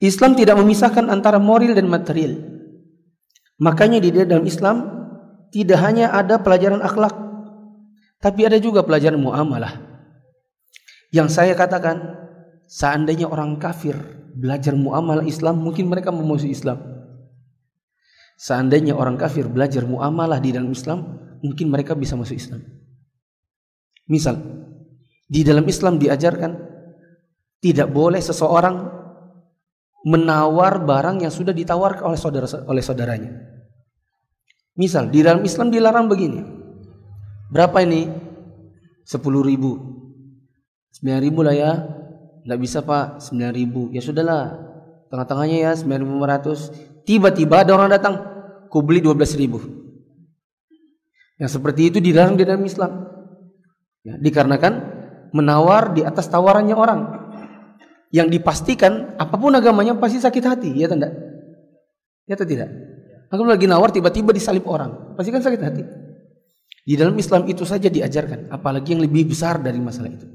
Islam 0.00 0.32
tidak 0.32 0.56
memisahkan 0.56 1.12
antara 1.12 1.36
moral 1.36 1.76
dan 1.76 1.84
material. 1.84 2.40
Makanya 3.60 4.00
di 4.00 4.08
dalam 4.08 4.48
Islam 4.48 4.76
tidak 5.52 5.76
hanya 5.84 6.16
ada 6.16 6.40
pelajaran 6.40 6.80
akhlak, 6.80 7.12
tapi 8.24 8.48
ada 8.48 8.56
juga 8.56 8.80
pelajaran 8.80 9.20
muamalah. 9.20 9.76
Yang 11.12 11.36
saya 11.36 11.52
katakan, 11.52 12.16
seandainya 12.64 13.28
orang 13.28 13.60
kafir 13.60 14.00
belajar 14.32 14.72
muamalah 14.72 15.28
Islam, 15.28 15.60
mungkin 15.60 15.92
mereka 15.92 16.08
masuk 16.08 16.48
Islam. 16.48 16.99
Seandainya 18.40 18.96
orang 18.96 19.20
kafir 19.20 19.44
belajar 19.52 19.84
muamalah 19.84 20.40
di 20.40 20.56
dalam 20.56 20.72
Islam, 20.72 21.20
mungkin 21.44 21.68
mereka 21.68 21.92
bisa 21.92 22.16
masuk 22.16 22.40
Islam. 22.40 22.64
Misal, 24.08 24.40
di 25.28 25.44
dalam 25.44 25.68
Islam 25.68 26.00
diajarkan 26.00 26.56
tidak 27.60 27.92
boleh 27.92 28.16
seseorang 28.16 28.88
menawar 30.08 30.80
barang 30.80 31.20
yang 31.20 31.28
sudah 31.28 31.52
ditawarkan 31.52 32.08
oleh 32.08 32.16
saudara 32.16 32.48
oleh 32.64 32.80
saudaranya. 32.80 33.30
Misal, 34.80 35.12
di 35.12 35.20
dalam 35.20 35.44
Islam 35.44 35.68
dilarang 35.68 36.08
begini. 36.08 36.40
Berapa 37.52 37.84
ini? 37.84 38.08
10 39.04 39.20
ribu. 39.44 39.76
9 40.96 41.20
ribu 41.20 41.44
lah 41.44 41.52
ya. 41.52 41.72
Tidak 42.40 42.56
bisa 42.56 42.80
pak 42.80 43.20
9 43.20 43.52
ribu. 43.52 43.92
Ya 43.92 44.00
sudahlah. 44.00 44.56
Tengah-tengahnya 45.12 45.58
ya 45.68 45.72
9.500. 45.76 46.89
Tiba-tiba 47.04 47.64
ada 47.64 47.76
orang 47.76 47.90
datang. 47.90 48.14
Ku 48.70 48.84
beli 48.84 49.02
12 49.02 49.40
ribu. 49.40 49.58
Yang 51.40 51.56
seperti 51.56 51.88
itu 51.88 51.98
dilarang 51.98 52.36
di 52.36 52.44
dalam 52.44 52.62
Islam. 52.62 53.08
Ya, 54.04 54.16
dikarenakan 54.20 54.72
menawar 55.32 55.96
di 55.96 56.04
atas 56.04 56.28
tawarannya 56.28 56.76
orang. 56.76 57.00
Yang 58.10 58.40
dipastikan 58.40 59.16
apa 59.16 59.34
pun 59.38 59.54
agamanya 59.56 59.96
pasti 59.96 60.20
sakit 60.20 60.44
hati. 60.44 60.70
Ya 60.76 60.86
tidak? 60.90 61.12
Ya 62.28 62.38
atau 62.38 62.46
tidak? 62.46 62.68
Aku 63.30 63.46
lagi 63.46 63.70
nawar 63.70 63.94
tiba-tiba 63.94 64.34
disalib 64.34 64.66
orang. 64.66 65.14
Pasti 65.14 65.30
kan 65.30 65.42
sakit 65.42 65.60
hati. 65.62 65.82
Di 66.82 66.98
dalam 66.98 67.14
Islam 67.14 67.46
itu 67.46 67.62
saja 67.62 67.86
diajarkan. 67.86 68.50
Apalagi 68.50 68.98
yang 68.98 69.02
lebih 69.06 69.30
besar 69.30 69.62
dari 69.62 69.78
masalah 69.78 70.10
itu. 70.10 70.26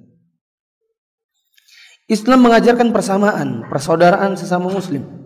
Islam 2.06 2.46
mengajarkan 2.46 2.94
persamaan, 2.94 3.66
persaudaraan 3.66 4.38
sesama 4.38 4.70
muslim. 4.70 5.25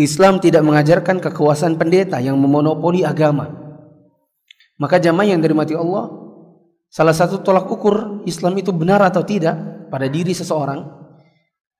Islam 0.00 0.40
tidak 0.40 0.64
mengajarkan 0.64 1.20
kekuasaan 1.20 1.76
pendeta 1.76 2.16
yang 2.24 2.40
memonopoli 2.40 3.04
agama. 3.04 3.52
Maka 4.80 4.96
jamaah 4.96 5.28
yang 5.28 5.44
dirahmati 5.44 5.76
Allah, 5.76 6.08
salah 6.88 7.12
satu 7.12 7.44
tolak 7.44 7.68
ukur 7.68 8.24
Islam 8.24 8.56
itu 8.56 8.72
benar 8.72 9.04
atau 9.04 9.20
tidak 9.20 9.52
pada 9.92 10.08
diri 10.08 10.32
seseorang, 10.32 10.88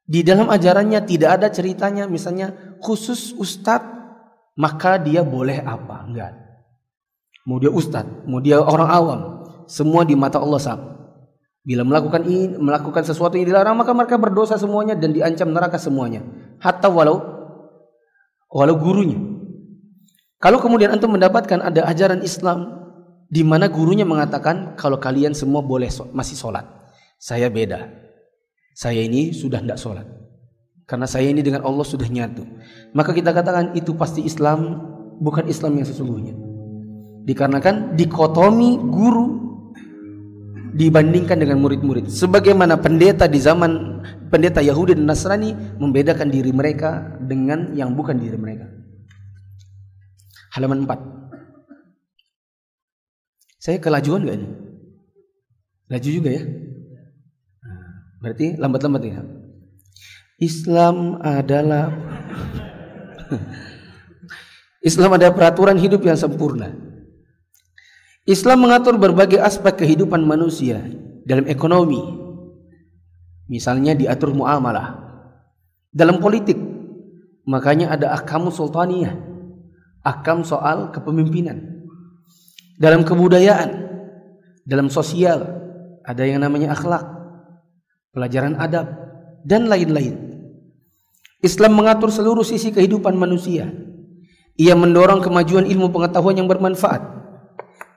di 0.05 0.21
dalam 0.21 0.53
ajarannya 0.53 1.00
tidak 1.09 1.41
ada 1.41 1.49
ceritanya 1.49 2.05
misalnya 2.05 2.77
khusus 2.85 3.33
ustadz 3.41 3.89
maka 4.53 5.00
dia 5.00 5.25
boleh 5.25 5.65
apa? 5.65 6.05
Enggak. 6.05 6.37
Mau 7.49 7.57
dia 7.57 7.73
ustadz, 7.73 8.29
mau 8.29 8.45
dia 8.45 8.61
orang 8.61 8.91
awam, 8.93 9.21
semua 9.65 10.05
di 10.05 10.12
mata 10.12 10.37
Allah 10.37 10.61
sama. 10.61 10.93
Bila 11.65 11.89
melakukan 11.89 12.21
ini, 12.29 12.61
melakukan 12.61 13.00
sesuatu 13.00 13.41
yang 13.41 13.49
dilarang 13.49 13.81
maka 13.81 13.97
mereka 13.97 14.21
berdosa 14.21 14.61
semuanya 14.61 14.93
dan 14.93 15.17
diancam 15.17 15.49
neraka 15.49 15.81
semuanya. 15.81 16.21
Hatta 16.61 16.93
walau 16.93 17.39
walau 18.50 18.76
gurunya. 18.76 19.16
Kalau 20.40 20.59
kemudian 20.59 20.90
antum 20.90 21.14
mendapatkan 21.14 21.62
ada 21.62 21.87
ajaran 21.87 22.21
Islam 22.26 22.80
di 23.30 23.47
mana 23.47 23.71
gurunya 23.71 24.02
mengatakan 24.02 24.75
kalau 24.75 24.99
kalian 24.99 25.33
semua 25.33 25.62
boleh 25.62 25.87
so, 25.87 26.11
masih 26.11 26.35
sholat, 26.35 26.66
saya 27.16 27.47
beda. 27.47 27.87
Saya 28.75 29.07
ini 29.07 29.30
sudah 29.30 29.62
tidak 29.62 29.78
sholat. 29.78 30.07
Karena 30.88 31.07
saya 31.07 31.30
ini 31.30 31.45
dengan 31.45 31.62
Allah 31.62 31.87
sudah 31.87 32.09
nyatu. 32.11 32.42
Maka 32.97 33.14
kita 33.14 33.30
katakan 33.30 33.78
itu 33.78 33.95
pasti 33.95 34.26
Islam 34.26 34.83
bukan 35.23 35.47
Islam 35.47 35.78
yang 35.78 35.87
sesungguhnya. 35.87 36.35
Dikarenakan 37.28 37.95
dikotomi 37.95 38.80
guru 38.90 39.39
dibandingkan 40.75 41.39
dengan 41.39 41.61
murid-murid. 41.61 42.11
Sebagaimana 42.11 42.77
pendeta 42.79 43.27
di 43.27 43.41
zaman 43.43 44.03
pendeta 44.31 44.62
Yahudi 44.62 44.95
dan 44.95 45.07
Nasrani 45.07 45.55
membedakan 45.79 46.31
diri 46.31 46.53
mereka 46.55 47.19
dengan 47.19 47.75
yang 47.75 47.95
bukan 47.95 48.19
diri 48.19 48.39
mereka. 48.39 48.67
Halaman 50.55 50.87
4. 50.87 50.99
Saya 53.61 53.77
kelajuan 53.77 54.25
gak 54.25 54.37
ini? 54.41 54.49
Laju 55.91 56.11
juga 56.11 56.31
ya? 56.33 56.43
Berarti 58.21 58.57
lambat-lambat 58.57 59.03
ya. 59.05 59.21
Islam 60.41 61.21
adalah 61.21 61.93
Islam 64.89 65.12
ada 65.12 65.29
peraturan 65.29 65.77
hidup 65.77 66.00
yang 66.05 66.17
sempurna. 66.17 66.89
Islam 68.29 68.69
mengatur 68.69 69.00
berbagai 69.00 69.41
aspek 69.41 69.81
kehidupan 69.81 70.21
manusia 70.21 70.85
dalam 71.25 71.49
ekonomi. 71.49 72.00
Misalnya 73.49 73.97
diatur 73.97 74.37
muamalah. 74.37 75.09
Dalam 75.91 76.21
politik, 76.21 76.55
makanya 77.49 77.97
ada 77.97 78.12
akam 78.12 78.53
sultaniyah, 78.53 79.17
akam 80.05 80.45
soal 80.45 80.93
kepemimpinan. 80.93 81.89
Dalam 82.77 83.09
kebudayaan, 83.09 83.89
dalam 84.69 84.93
sosial, 84.93 85.41
ada 86.05 86.23
yang 86.23 86.45
namanya 86.45 86.77
akhlak, 86.77 87.03
pelajaran 88.12 88.55
adab, 88.61 88.87
dan 89.49 89.67
lain-lain. 89.67 90.45
Islam 91.41 91.73
mengatur 91.73 92.12
seluruh 92.12 92.45
sisi 92.45 92.69
kehidupan 92.69 93.17
manusia. 93.17 93.73
Ia 94.61 94.77
mendorong 94.77 95.25
kemajuan 95.25 95.65
ilmu 95.65 95.89
pengetahuan 95.89 96.37
yang 96.37 96.47
bermanfaat 96.47 97.20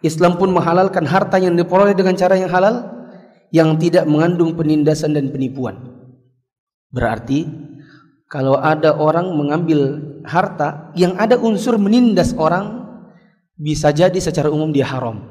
Islam 0.04 0.36
pun 0.36 0.52
menghalalkan 0.52 1.08
harta 1.08 1.40
yang 1.40 1.56
diperoleh 1.56 1.96
dengan 1.96 2.20
cara 2.20 2.36
yang 2.36 2.52
halal 2.52 2.92
yang 3.56 3.80
tidak 3.80 4.04
mengandung 4.04 4.52
penindasan 4.60 5.16
dan 5.16 5.32
penipuan. 5.32 5.80
Berarti 6.92 7.48
kalau 8.28 8.60
ada 8.60 9.00
orang 9.00 9.32
mengambil 9.32 10.02
harta 10.28 10.92
yang 11.00 11.16
ada 11.16 11.40
unsur 11.40 11.80
menindas 11.80 12.36
orang 12.36 12.84
bisa 13.56 13.96
jadi 13.96 14.18
secara 14.20 14.52
umum 14.52 14.76
dia 14.76 14.90
haram. 14.90 15.24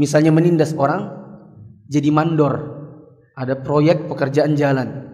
Misalnya 0.00 0.32
menindas 0.32 0.72
orang 0.72 1.10
jadi 1.90 2.08
mandor. 2.08 2.78
Ada 3.34 3.58
proyek 3.60 4.08
pekerjaan 4.08 4.54
jalan. 4.54 5.04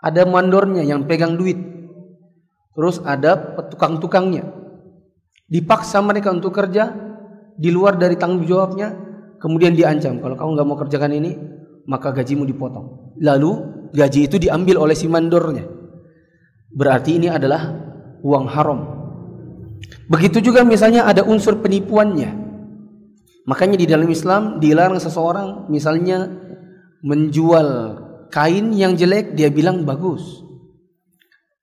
Ada 0.00 0.24
mandornya 0.26 0.86
yang 0.86 1.04
pegang 1.04 1.34
duit. 1.34 1.58
Terus 2.74 3.02
ada 3.02 3.58
tukang-tukangnya. 3.70 4.46
Dipaksa 5.46 6.02
mereka 6.02 6.34
untuk 6.34 6.54
kerja 6.54 6.90
di 7.56 7.72
luar 7.72 7.96
dari 7.96 8.20
tanggung 8.20 8.44
jawabnya, 8.44 8.92
kemudian 9.40 9.72
diancam 9.72 10.20
kalau 10.20 10.36
kamu 10.36 10.50
nggak 10.56 10.66
mau 10.68 10.78
kerjakan 10.78 11.12
ini, 11.16 11.32
maka 11.88 12.12
gajimu 12.12 12.44
dipotong. 12.44 13.16
Lalu 13.20 13.52
gaji 13.96 14.28
itu 14.28 14.36
diambil 14.36 14.84
oleh 14.84 14.96
si 14.96 15.08
mandornya. 15.08 15.64
Berarti 16.76 17.16
ini 17.16 17.32
adalah 17.32 17.72
uang 18.20 18.46
haram. 18.52 18.80
Begitu 20.06 20.52
juga 20.52 20.62
misalnya 20.62 21.08
ada 21.08 21.24
unsur 21.24 21.58
penipuannya. 21.64 22.44
Makanya 23.46 23.76
di 23.78 23.86
dalam 23.86 24.10
Islam 24.10 24.58
dilarang 24.58 24.98
seseorang 24.98 25.70
misalnya 25.70 26.26
menjual 27.06 27.68
kain 28.34 28.74
yang 28.74 28.98
jelek 28.98 29.38
dia 29.38 29.48
bilang 29.48 29.86
bagus. 29.86 30.42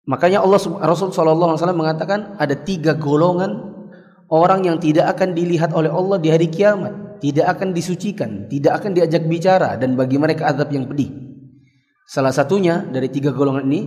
Makanya 0.07 0.43
Allah 0.43 0.59
Rasul 0.83 1.11
Wasallam 1.11 1.79
mengatakan 1.79 2.35
ada 2.39 2.55
tiga 2.55 2.95
golongan 2.95 3.72
orang 4.33 4.65
yang 4.65 4.81
tidak 4.81 5.13
akan 5.13 5.37
dilihat 5.37 5.77
oleh 5.77 5.93
Allah 5.93 6.17
di 6.17 6.33
hari 6.33 6.49
kiamat, 6.49 7.21
tidak 7.21 7.53
akan 7.53 7.69
disucikan, 7.69 8.49
tidak 8.49 8.81
akan 8.81 8.97
diajak 8.97 9.29
bicara 9.29 9.77
dan 9.77 9.93
bagi 9.93 10.17
mereka 10.17 10.49
azab 10.49 10.73
yang 10.73 10.89
pedih. 10.89 11.13
Salah 12.09 12.33
satunya 12.33 12.81
dari 12.81 13.13
tiga 13.13 13.29
golongan 13.29 13.63
ini 13.69 13.81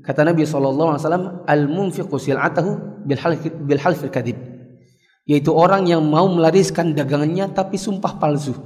kata 0.00 0.24
Nabi 0.24 0.48
wasallam 0.48 1.44
al-munfiqu 1.44 2.16
sil'atahu 2.16 3.04
bil 3.04 3.20
bil. 3.68 3.80
Yaitu 5.28 5.52
orang 5.54 5.86
yang 5.86 6.02
mau 6.02 6.26
melariskan 6.26 6.96
dagangannya 6.96 7.52
tapi 7.52 7.76
sumpah 7.76 8.16
palsu. 8.16 8.56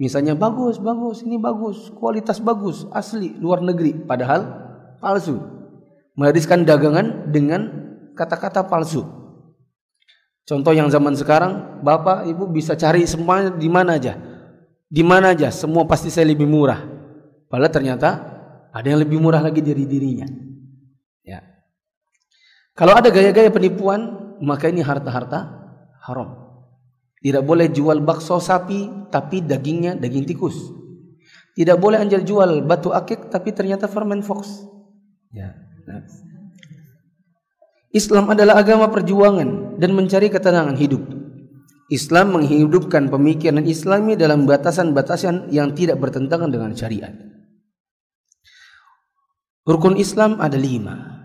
Misalnya 0.00 0.32
bagus, 0.32 0.80
bagus, 0.80 1.20
ini 1.22 1.36
bagus, 1.36 1.92
kualitas 1.92 2.40
bagus, 2.40 2.88
asli, 2.90 3.36
luar 3.36 3.60
negeri, 3.60 3.92
padahal 3.92 4.48
palsu. 4.98 5.36
Melariskan 6.16 6.64
dagangan 6.64 7.28
dengan 7.28 7.68
kata-kata 8.16 8.64
palsu. 8.66 9.21
Contoh 10.42 10.74
yang 10.74 10.90
zaman 10.90 11.14
sekarang, 11.14 11.82
Bapak 11.86 12.26
Ibu 12.26 12.50
bisa 12.50 12.74
cari 12.74 13.06
semuanya 13.06 13.54
di 13.54 13.70
mana 13.70 13.94
aja. 13.94 14.18
Di 14.90 15.00
mana 15.06 15.32
aja, 15.32 15.54
semua 15.54 15.86
pasti 15.86 16.10
saya 16.10 16.26
lebih 16.26 16.50
murah. 16.50 16.82
Padahal 17.46 17.70
ternyata 17.70 18.10
ada 18.74 18.86
yang 18.86 19.00
lebih 19.00 19.22
murah 19.22 19.38
lagi 19.38 19.62
dari 19.62 19.86
dirinya. 19.86 20.26
Ya. 21.22 21.40
Kalau 22.74 22.98
ada 22.98 23.12
gaya-gaya 23.12 23.54
penipuan, 23.54 24.34
maka 24.42 24.66
ini 24.66 24.82
harta-harta 24.82 25.62
haram. 26.02 26.42
Tidak 27.22 27.46
boleh 27.46 27.70
jual 27.70 28.02
bakso 28.02 28.42
sapi 28.42 29.06
tapi 29.14 29.46
dagingnya 29.46 29.94
daging 29.94 30.26
tikus. 30.26 30.58
Tidak 31.54 31.78
boleh 31.78 32.02
anjal 32.02 32.26
jual 32.26 32.66
batu 32.66 32.90
akik 32.90 33.30
tapi 33.30 33.54
ternyata 33.54 33.86
ferment 33.86 34.26
fox. 34.26 34.66
Ya. 35.30 35.54
Nah. 35.86 36.02
Islam 37.92 38.32
adalah 38.32 38.56
agama 38.56 38.88
perjuangan 38.88 39.76
dan 39.76 39.92
mencari 39.92 40.32
ketenangan 40.32 40.80
hidup. 40.80 41.04
Islam 41.92 42.40
menghidupkan 42.40 43.12
pemikiran 43.12 43.60
Islami 43.68 44.16
dalam 44.16 44.48
batasan-batasan 44.48 45.52
yang 45.52 45.76
tidak 45.76 46.00
bertentangan 46.00 46.48
dengan 46.48 46.72
syariat. 46.72 47.12
Rukun 49.68 50.00
Islam 50.00 50.40
ada 50.40 50.56
lima. 50.56 51.20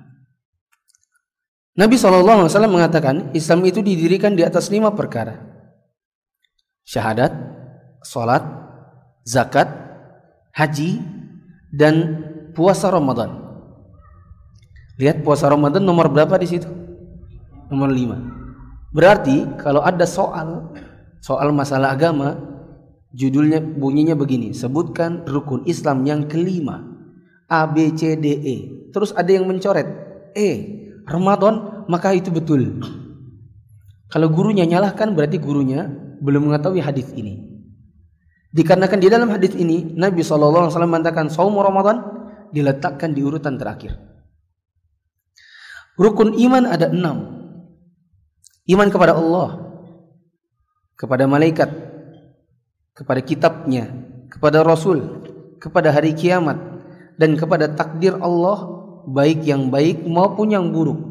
Nabi 1.79 1.95
SAW 1.95 2.51
mengatakan 2.67 3.31
Islam 3.31 3.63
itu 3.63 3.79
didirikan 3.79 4.35
di 4.35 4.43
atas 4.43 4.67
lima 4.67 4.91
perkara. 4.91 5.39
Syahadat, 6.83 7.31
sholat, 8.03 8.43
zakat, 9.23 9.71
haji, 10.51 10.99
dan 11.71 11.95
puasa 12.51 12.91
Ramadan. 12.91 13.46
Lihat 14.97 15.21
puasa 15.21 15.45
Ramadan 15.45 15.85
nomor 15.85 16.09
berapa 16.09 16.33
di 16.41 16.49
situ? 16.49 16.69
Nomor 17.69 17.93
lima. 17.93 18.17
Berarti 18.89 19.45
kalau 19.61 19.85
ada 19.85 20.09
soal 20.09 20.73
soal 21.21 21.53
masalah 21.53 21.93
agama, 21.93 22.37
judulnya 23.13 23.61
bunyinya 23.61 24.17
begini, 24.17 24.57
sebutkan 24.57 25.21
rukun 25.29 25.69
Islam 25.69 26.01
yang 26.05 26.25
kelima. 26.25 26.97
A 27.47 27.63
B 27.63 27.95
C 27.95 28.19
D 28.19 28.27
E. 28.27 28.55
Terus 28.91 29.15
ada 29.15 29.31
yang 29.31 29.47
mencoret 29.47 29.87
E, 30.35 30.49
Ramadan, 31.07 31.85
maka 31.87 32.11
itu 32.11 32.27
betul. 32.27 32.83
Kalau 34.11 34.27
gurunya 34.27 34.67
nyalahkan 34.67 35.15
berarti 35.15 35.39
gurunya 35.39 35.87
belum 36.19 36.51
mengetahui 36.51 36.83
hadis 36.83 37.07
ini. 37.15 37.63
Dikarenakan 38.51 38.99
di 38.99 39.07
dalam 39.07 39.29
hadis 39.31 39.53
ini 39.55 39.95
Nabi 39.95 40.23
SAW 40.23 40.71
mengatakan 40.87 41.27
saum 41.27 41.55
Ramadan 41.55 41.99
diletakkan 42.51 43.11
di 43.11 43.23
urutan 43.23 43.59
terakhir. 43.59 44.06
Rukun 45.97 46.37
iman 46.37 46.69
ada 46.69 46.93
enam. 46.93 47.35
Iman 48.69 48.93
kepada 48.93 49.17
Allah, 49.17 49.81
kepada 50.93 51.25
malaikat, 51.25 51.73
kepada 52.93 53.21
kitabnya, 53.25 53.89
kepada 54.29 54.61
Rasul, 54.61 55.25
kepada 55.57 55.89
hari 55.89 56.13
kiamat, 56.13 56.57
dan 57.17 57.33
kepada 57.33 57.73
takdir 57.73 58.13
Allah 58.21 58.77
baik 59.09 59.41
yang 59.47 59.73
baik 59.73 60.05
maupun 60.05 60.53
yang 60.53 60.69
buruk. 60.69 61.01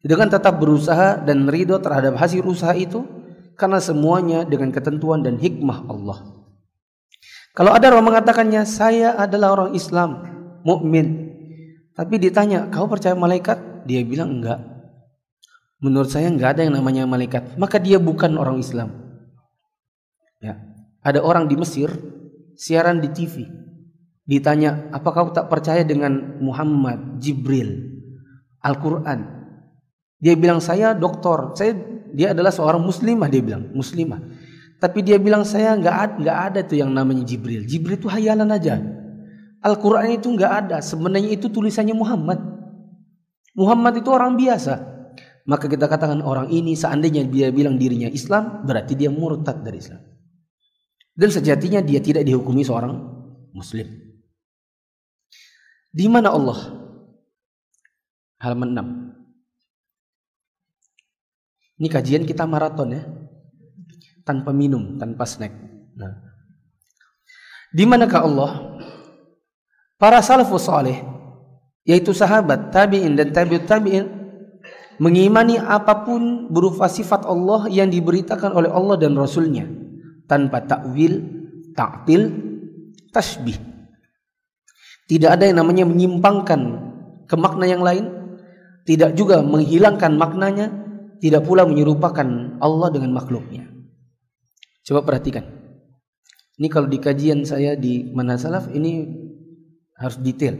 Dengan 0.00 0.32
tetap 0.32 0.56
berusaha 0.56 1.20
dan 1.20 1.44
ridho 1.50 1.76
terhadap 1.82 2.16
hasil 2.16 2.40
usaha 2.46 2.72
itu 2.72 3.04
karena 3.58 3.82
semuanya 3.82 4.46
dengan 4.46 4.70
ketentuan 4.72 5.20
dan 5.20 5.36
hikmah 5.36 5.84
Allah. 5.90 6.18
Kalau 7.52 7.74
ada 7.74 7.90
orang 7.90 8.14
mengatakannya, 8.14 8.62
saya 8.62 9.18
adalah 9.18 9.58
orang 9.58 9.70
Islam, 9.74 10.22
mukmin. 10.62 11.34
Tapi 11.98 12.14
ditanya, 12.22 12.70
kau 12.70 12.86
percaya 12.86 13.18
malaikat? 13.18 13.58
Dia 13.88 14.04
bilang 14.04 14.38
enggak. 14.38 14.60
Menurut 15.80 16.12
saya 16.12 16.28
enggak 16.28 16.60
ada 16.60 16.68
yang 16.68 16.76
namanya 16.76 17.08
malaikat. 17.08 17.56
Maka 17.56 17.80
dia 17.80 17.96
bukan 17.96 18.36
orang 18.36 18.60
Islam. 18.60 18.92
Ya. 20.44 20.60
Ada 21.00 21.24
orang 21.24 21.48
di 21.48 21.56
Mesir 21.56 21.88
siaran 22.52 23.00
di 23.00 23.08
TV. 23.08 23.48
Ditanya, 24.28 24.92
apakah 24.92 25.32
kau 25.32 25.32
tak 25.32 25.48
percaya 25.48 25.80
dengan 25.88 26.36
Muhammad, 26.44 27.16
Jibril, 27.16 27.96
Al-Quran? 28.60 29.24
Dia 30.20 30.36
bilang, 30.36 30.60
saya 30.60 30.92
doktor. 30.92 31.56
Saya 31.56 31.72
dia 32.12 32.36
adalah 32.36 32.52
seorang 32.52 32.84
muslimah 32.84 33.28
dia 33.32 33.40
bilang, 33.40 33.72
muslimah. 33.72 34.20
Tapi 34.78 35.02
dia 35.02 35.18
bilang 35.18 35.42
saya 35.42 35.74
nggak 35.74 35.96
ada, 35.96 36.14
nggak 36.22 36.38
ada 36.52 36.60
tuh 36.62 36.78
yang 36.78 36.90
namanya 36.94 37.26
Jibril. 37.26 37.66
Jibril 37.66 37.98
itu 37.98 38.06
hayalan 38.06 38.52
aja. 38.52 38.78
Al-Quran 39.58 40.14
itu 40.14 40.30
nggak 40.30 40.52
ada. 40.66 40.76
Sebenarnya 40.78 41.34
itu 41.34 41.50
tulisannya 41.50 41.94
Muhammad. 41.98 42.38
Muhammad 43.58 43.98
itu 43.98 44.14
orang 44.14 44.38
biasa. 44.38 44.78
Maka 45.50 45.66
kita 45.66 45.90
katakan 45.90 46.22
orang 46.22 46.46
ini 46.54 46.78
seandainya 46.78 47.26
dia 47.26 47.50
bilang 47.50 47.74
dirinya 47.74 48.06
Islam, 48.06 48.62
berarti 48.62 48.94
dia 48.94 49.10
murtad 49.10 49.66
dari 49.66 49.82
Islam. 49.82 49.98
Dan 51.18 51.34
sejatinya 51.34 51.82
dia 51.82 51.98
tidak 51.98 52.22
dihukumi 52.22 52.62
seorang 52.62 52.94
muslim. 53.50 53.90
Di 55.90 56.06
mana 56.06 56.30
Allah? 56.30 56.78
Halaman 58.38 58.70
6. 61.74 61.82
Ini 61.82 61.88
kajian 61.90 62.22
kita 62.22 62.46
maraton 62.46 62.94
ya. 62.94 63.02
Tanpa 64.22 64.54
minum, 64.54 64.94
tanpa 65.00 65.26
snack. 65.26 65.50
Nah. 65.98 66.14
Di 67.74 67.82
manakah 67.82 68.22
Allah? 68.22 68.78
Para 69.98 70.22
salafus 70.22 70.70
saleh 70.70 71.17
yaitu 71.88 72.12
sahabat, 72.12 72.68
tabi'in 72.68 73.16
dan 73.16 73.32
tabi'ut 73.32 73.64
tabi'in 73.64 74.04
mengimani 75.00 75.56
apa 75.56 76.04
pun 76.04 76.52
berupa 76.52 76.84
sifat 76.84 77.24
Allah 77.24 77.64
yang 77.72 77.88
diberitakan 77.88 78.52
oleh 78.52 78.68
Allah 78.68 79.00
dan 79.00 79.16
Rasulnya 79.16 79.64
tanpa 80.28 80.60
takwil, 80.68 81.24
taktil, 81.72 82.28
tasbih. 83.08 83.56
Tidak 85.08 85.30
ada 85.32 85.48
yang 85.48 85.64
namanya 85.64 85.88
menyimpangkan 85.88 86.60
ke 87.24 87.36
makna 87.40 87.64
yang 87.64 87.80
lain, 87.80 88.12
tidak 88.84 89.16
juga 89.16 89.40
menghilangkan 89.40 90.12
maknanya, 90.20 90.68
tidak 91.24 91.48
pula 91.48 91.64
menyerupakan 91.64 92.60
Allah 92.60 92.88
dengan 92.92 93.16
makhluknya. 93.16 93.64
Coba 94.84 95.08
perhatikan. 95.08 95.48
Ini 96.60 96.68
kalau 96.68 96.90
di 96.90 97.00
kajian 97.00 97.48
saya 97.48 97.78
di 97.78 98.12
mana 98.12 98.36
salaf 98.36 98.68
ini 98.68 99.08
harus 99.96 100.20
detail. 100.20 100.58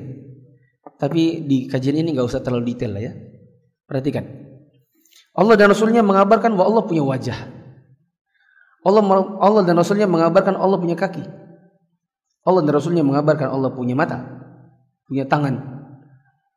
Tapi 0.99 1.47
di 1.47 1.71
kajian 1.71 1.95
ini 1.95 2.11
nggak 2.13 2.27
usah 2.27 2.43
terlalu 2.43 2.75
detail 2.75 2.99
lah 2.99 3.03
ya. 3.07 3.13
Perhatikan. 3.87 4.27
Allah 5.39 5.55
dan 5.55 5.71
Rasulnya 5.71 6.03
mengabarkan 6.03 6.59
bahwa 6.59 6.67
Allah 6.75 6.85
punya 6.85 7.07
wajah. 7.07 7.39
Allah 8.83 9.03
Allah 9.39 9.63
dan 9.63 9.79
Rasulnya 9.79 10.11
mengabarkan 10.11 10.59
Allah 10.59 10.79
punya 10.83 10.99
kaki. 10.99 11.23
Allah 12.43 12.61
dan 12.67 12.73
Rasulnya 12.75 13.07
mengabarkan 13.07 13.47
Allah 13.47 13.71
punya 13.71 13.95
mata, 13.95 14.19
punya 15.07 15.23
tangan. 15.31 15.79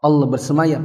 Allah 0.01 0.25
bersemayam. 0.25 0.82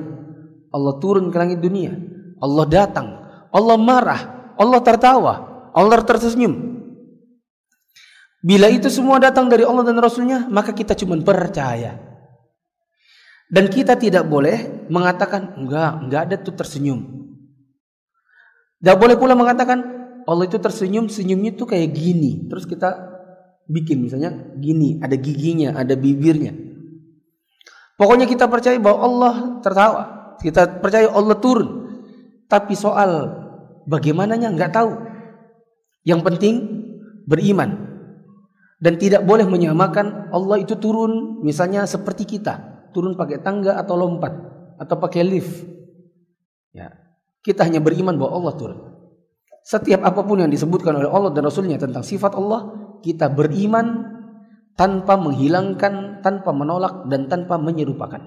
Allah 0.68 0.94
turun 1.00 1.32
ke 1.32 1.36
langit 1.40 1.64
dunia. 1.64 1.96
Allah 2.36 2.64
datang. 2.68 3.08
Allah 3.48 3.76
marah. 3.80 4.52
Allah 4.60 4.80
tertawa. 4.84 5.34
Allah 5.72 6.04
tersenyum. 6.04 6.52
Bila 8.44 8.68
itu 8.68 8.92
semua 8.92 9.16
datang 9.16 9.48
dari 9.48 9.64
Allah 9.64 9.82
dan 9.88 9.96
Rasulnya, 9.96 10.44
maka 10.52 10.76
kita 10.76 10.92
cuma 10.92 11.16
percaya. 11.18 12.05
Dan 13.46 13.70
kita 13.70 13.94
tidak 13.94 14.26
boleh 14.26 14.86
mengatakan 14.90 15.54
enggak, 15.54 15.90
enggak 16.02 16.20
ada 16.26 16.36
tuh 16.42 16.54
tersenyum. 16.58 16.98
Tidak 18.82 18.96
boleh 18.98 19.14
pula 19.14 19.38
mengatakan 19.38 19.78
Allah 20.26 20.44
itu 20.50 20.58
tersenyum, 20.58 21.06
senyumnya 21.06 21.54
tuh 21.54 21.70
kayak 21.70 21.94
gini. 21.94 22.50
Terus 22.50 22.66
kita 22.66 22.90
bikin 23.70 24.02
misalnya 24.02 24.34
gini, 24.58 24.98
ada 24.98 25.14
giginya, 25.14 25.78
ada 25.78 25.94
bibirnya. 25.94 26.58
Pokoknya 27.94 28.26
kita 28.26 28.50
percaya 28.50 28.76
bahwa 28.82 28.98
Allah 29.06 29.34
tertawa. 29.62 30.02
Kita 30.42 30.82
percaya 30.82 31.06
Allah 31.08 31.38
turun. 31.38 31.86
Tapi 32.50 32.74
soal 32.74 33.30
bagaimananya 33.86 34.50
nggak 34.52 34.74
tahu. 34.74 34.92
Yang 36.02 36.20
penting 36.26 36.54
beriman. 37.30 37.86
Dan 38.76 39.00
tidak 39.00 39.24
boleh 39.24 39.48
menyamakan 39.48 40.34
Allah 40.34 40.60
itu 40.60 40.76
turun 40.76 41.40
misalnya 41.40 41.88
seperti 41.88 42.28
kita 42.28 42.75
turun 42.96 43.12
pakai 43.12 43.44
tangga 43.44 43.76
atau 43.76 43.92
lompat 43.92 44.32
atau 44.80 44.96
pakai 44.96 45.20
lift. 45.20 45.68
Ya. 46.72 46.96
Kita 47.44 47.68
hanya 47.68 47.84
beriman 47.84 48.16
bahwa 48.16 48.40
Allah 48.40 48.54
turun. 48.56 48.78
Setiap 49.66 50.00
apa 50.00 50.24
pun 50.24 50.40
yang 50.40 50.48
disebutkan 50.48 50.96
oleh 50.96 51.10
Allah 51.10 51.34
dan 51.36 51.44
Rasulnya 51.44 51.76
tentang 51.76 52.00
sifat 52.00 52.32
Allah, 52.38 52.72
kita 53.04 53.28
beriman 53.28 54.16
tanpa 54.78 55.18
menghilangkan, 55.20 56.24
tanpa 56.24 56.50
menolak 56.56 57.04
dan 57.10 57.28
tanpa 57.28 57.60
menyerupakan. 57.60 58.22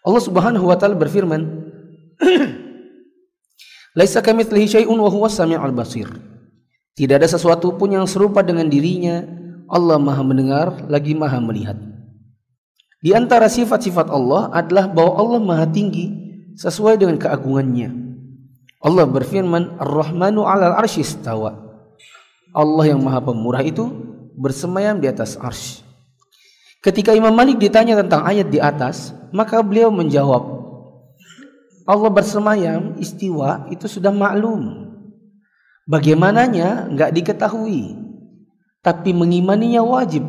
Allah 0.00 0.22
Subhanahu 0.24 0.64
wa 0.68 0.76
taala 0.80 0.96
berfirman, 0.96 1.42
"Laisa 3.98 4.24
kamitslihi 4.24 4.80
syai'un 4.80 4.98
wa 4.98 5.10
huwas 5.12 5.36
samiul 5.36 5.76
basir." 5.76 6.08
Tidak 6.96 7.16
ada 7.16 7.28
sesuatu 7.28 7.76
pun 7.80 7.94
yang 7.94 8.04
serupa 8.04 8.44
dengan 8.44 8.66
dirinya. 8.68 9.22
Allah 9.70 10.02
Maha 10.02 10.26
mendengar 10.26 10.66
lagi 10.90 11.14
Maha 11.14 11.38
melihat. 11.38 11.89
Di 13.00 13.16
antara 13.16 13.48
sifat-sifat 13.48 14.12
Allah 14.12 14.52
adalah 14.52 14.84
bahwa 14.92 15.12
Allah 15.16 15.40
Maha 15.40 15.66
Tinggi 15.72 16.12
sesuai 16.52 17.00
dengan 17.00 17.16
keagungannya. 17.16 17.88
Allah 18.84 19.08
berfirman, 19.08 19.80
Ar-Rahmanu 19.80 20.44
'alal 20.44 20.76
arsy 20.76 21.00
istawa. 21.00 21.56
Allah 22.52 22.84
yang 22.92 23.00
Maha 23.00 23.24
Pemurah 23.24 23.64
itu 23.64 23.88
bersemayam 24.36 25.00
di 25.00 25.08
atas 25.08 25.40
arsy. 25.40 25.80
Ketika 26.80 27.12
Imam 27.12 27.32
Malik 27.32 27.60
ditanya 27.60 27.96
tentang 28.00 28.24
ayat 28.24 28.48
di 28.48 28.56
atas, 28.56 29.12
maka 29.32 29.60
beliau 29.60 29.92
menjawab, 29.92 30.60
Allah 31.84 32.10
bersemayam 32.12 32.96
istiwa 32.96 33.68
itu 33.68 33.84
sudah 33.84 34.12
maklum. 34.12 34.88
Bagaimananya 35.84 36.88
nggak 36.88 37.10
diketahui, 37.16 37.96
tapi 38.80 39.12
mengimaninya 39.12 39.84
wajib 39.84 40.24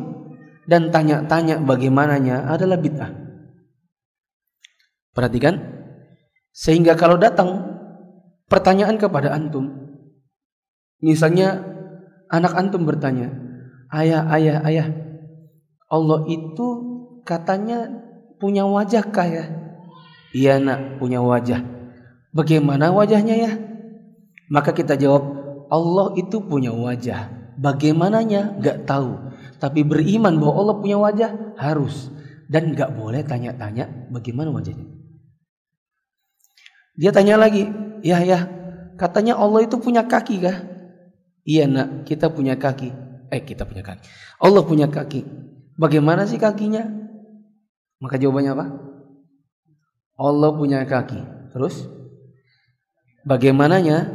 dan 0.66 0.94
tanya-tanya 0.94 1.58
bagaimananya 1.62 2.46
adalah 2.46 2.78
bid'ah. 2.78 3.10
Perhatikan, 5.12 5.60
sehingga 6.54 6.96
kalau 6.96 7.20
datang 7.20 7.76
pertanyaan 8.48 8.96
kepada 8.96 9.32
antum, 9.32 9.68
misalnya 11.04 11.60
anak 12.32 12.56
antum 12.56 12.88
bertanya, 12.88 13.32
ayah, 13.92 14.24
ayah, 14.32 14.64
ayah, 14.64 14.88
Allah 15.92 16.24
itu 16.28 16.66
katanya 17.28 17.92
punya 18.40 18.64
wajah 18.64 19.04
kah 19.12 19.28
ya? 19.28 19.44
Iya 20.32 20.56
nak, 20.56 20.96
punya 20.96 21.20
wajah. 21.20 21.60
Bagaimana 22.32 22.88
wajahnya 22.88 23.36
ya? 23.36 23.52
Maka 24.48 24.72
kita 24.72 24.96
jawab, 24.96 25.36
Allah 25.68 26.16
itu 26.16 26.40
punya 26.40 26.72
wajah. 26.72 27.28
Bagaimananya? 27.60 28.56
Gak 28.64 28.88
tahu. 28.88 29.31
Tapi 29.62 29.86
beriman 29.86 30.42
bahwa 30.42 30.58
Allah 30.58 30.76
punya 30.82 30.98
wajah 30.98 31.54
harus. 31.54 32.10
Dan 32.50 32.74
gak 32.74 32.98
boleh 32.98 33.22
tanya-tanya 33.22 34.10
bagaimana 34.10 34.50
wajahnya. 34.50 34.90
Dia 36.98 37.14
tanya 37.14 37.38
lagi, 37.38 37.70
ya 38.02 38.18
ya, 38.26 38.50
katanya 38.98 39.38
Allah 39.38 39.62
itu 39.62 39.78
punya 39.78 40.02
kaki 40.02 40.42
kah? 40.42 40.58
Iya 41.46 41.70
nak, 41.70 42.04
kita 42.04 42.28
punya 42.28 42.58
kaki. 42.58 42.90
Eh 43.30 43.40
kita 43.40 43.64
punya 43.64 43.86
kaki. 43.86 44.04
Allah 44.42 44.66
punya 44.66 44.90
kaki. 44.90 45.24
Bagaimana 45.78 46.26
sih 46.26 46.36
kakinya? 46.36 46.84
Maka 48.02 48.18
jawabannya 48.18 48.52
apa? 48.52 48.66
Allah 50.18 50.50
punya 50.52 50.82
kaki. 50.84 51.22
Terus? 51.54 51.86
Bagaimananya? 53.24 54.10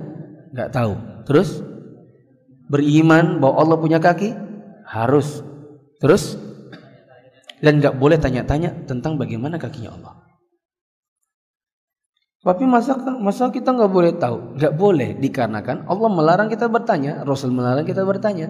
Gak 0.53 0.75
tahu. 0.75 0.93
Terus? 1.25 1.63
Beriman 2.67 3.39
bahwa 3.39 3.55
Allah 3.63 3.77
punya 3.79 3.97
kaki? 3.97 4.46
Harus. 4.87 5.43
Terus? 5.99 6.39
Dan 7.59 7.83
gak 7.83 7.99
boleh 7.99 8.15
tanya-tanya 8.15 8.87
tentang 8.87 9.19
bagaimana 9.19 9.59
kakinya 9.59 9.91
Allah. 9.93 10.27
Tapi 12.47 12.63
masa 12.63 12.95
masa 13.19 13.51
kita 13.51 13.75
nggak 13.75 13.91
boleh 13.91 14.15
tahu? 14.15 14.55
Nggak 14.55 14.73
boleh 14.79 15.09
dikarenakan 15.19 15.83
Allah 15.83 16.07
melarang 16.07 16.47
kita 16.47 16.71
bertanya, 16.71 17.27
Rasul 17.27 17.51
melarang 17.51 17.83
kita 17.83 18.07
bertanya. 18.07 18.47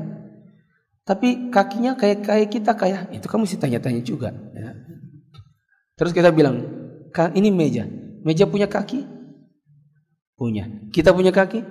Tapi 1.02 1.50
kakinya 1.50 1.98
kayak 1.98 2.22
kayak 2.22 2.50
kita 2.54 2.78
kayak 2.78 3.10
itu 3.10 3.26
kamu 3.26 3.50
mesti 3.50 3.58
tanya-tanya 3.58 4.02
juga. 4.06 4.30
Ya. 4.54 4.76
Terus 5.98 6.14
kita 6.14 6.30
bilang, 6.30 6.62
ini 7.34 7.50
meja. 7.50 7.90
Meja 8.22 8.46
punya 8.46 8.70
kaki? 8.70 9.02
Punya. 10.38 10.70
Kita 10.94 11.10
punya 11.10 11.34
kaki? 11.34 11.66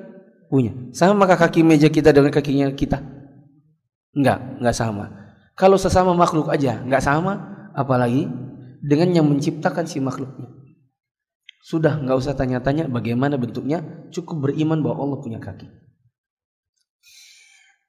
Punya. 0.51 0.75
Sama 0.91 1.15
maka 1.15 1.39
kaki 1.39 1.63
meja 1.63 1.87
kita 1.87 2.11
dengan 2.11 2.35
kakinya 2.35 2.75
kita? 2.75 2.99
Enggak, 4.17 4.41
enggak 4.59 4.77
sama. 4.77 5.05
Kalau 5.53 5.77
sesama 5.77 6.17
makhluk 6.17 6.49
aja 6.49 6.81
enggak 6.81 7.05
sama, 7.05 7.37
apalagi 7.77 8.25
dengan 8.81 9.13
yang 9.13 9.27
menciptakan 9.29 9.85
si 9.85 10.01
makhluknya. 10.01 10.49
Sudah 11.61 12.01
enggak 12.01 12.17
usah 12.17 12.33
tanya-tanya 12.33 12.89
bagaimana 12.89 13.37
bentuknya, 13.37 13.85
cukup 14.09 14.49
beriman 14.49 14.81
bahwa 14.81 15.05
Allah 15.05 15.19
punya 15.21 15.37
kaki. 15.37 15.69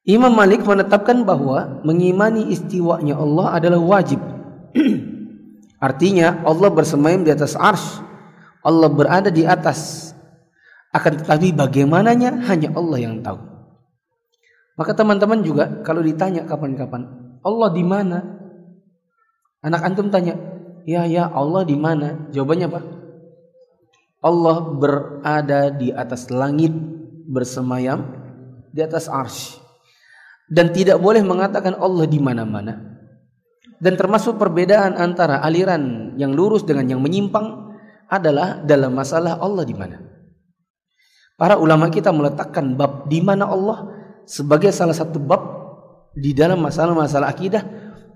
Imam 0.08 0.32
Malik 0.32 0.64
menetapkan 0.64 1.24
bahwa 1.24 1.84
mengimani 1.84 2.48
istiwanya 2.52 3.16
Allah 3.16 3.60
adalah 3.60 3.80
wajib. 3.80 4.20
Artinya 5.84 6.44
Allah 6.48 6.68
bersemayam 6.72 7.24
di 7.24 7.32
atas 7.32 7.52
ars. 7.56 8.00
Allah 8.64 8.88
berada 8.88 9.28
di 9.28 9.44
atas. 9.44 10.10
Akan 10.96 11.20
tetapi 11.20 11.52
bagaimananya 11.52 12.40
hanya 12.48 12.72
Allah 12.72 12.98
yang 12.98 13.20
tahu. 13.20 13.47
Maka 14.78 14.94
teman-teman 14.94 15.42
juga 15.42 15.82
kalau 15.82 16.06
ditanya 16.06 16.46
kapan-kapan, 16.46 17.34
Allah 17.42 17.68
di 17.74 17.82
mana? 17.82 18.18
Anak 19.58 19.82
antum 19.82 20.06
tanya, 20.06 20.38
"Ya, 20.86 21.02
ya, 21.02 21.26
Allah 21.26 21.66
di 21.66 21.74
mana?" 21.74 22.30
Jawabannya 22.30 22.66
apa? 22.70 22.80
Allah 24.22 24.56
berada 24.78 25.74
di 25.74 25.90
atas 25.90 26.30
langit 26.30 26.70
bersemayam 27.26 28.06
di 28.70 28.80
atas 28.86 29.10
ars. 29.10 29.58
Dan 30.46 30.70
tidak 30.70 31.02
boleh 31.02 31.26
mengatakan 31.26 31.74
Allah 31.74 32.06
di 32.06 32.22
mana-mana. 32.22 32.78
Dan 33.78 33.98
termasuk 33.98 34.38
perbedaan 34.38 34.94
antara 34.94 35.42
aliran 35.42 36.14
yang 36.18 36.32
lurus 36.34 36.62
dengan 36.62 36.86
yang 36.86 37.02
menyimpang 37.02 37.74
adalah 38.08 38.62
dalam 38.62 38.94
masalah 38.94 39.38
Allah 39.42 39.62
di 39.66 39.74
mana. 39.76 40.02
Para 41.38 41.54
ulama 41.58 41.86
kita 41.86 42.10
meletakkan 42.10 42.74
bab 42.74 43.06
di 43.06 43.22
mana 43.22 43.46
Allah 43.46 43.97
sebagai 44.28 44.68
salah 44.68 44.92
satu 44.92 45.16
bab 45.16 45.40
di 46.12 46.36
dalam 46.36 46.60
masalah-masalah 46.60 47.32
akidah 47.32 47.64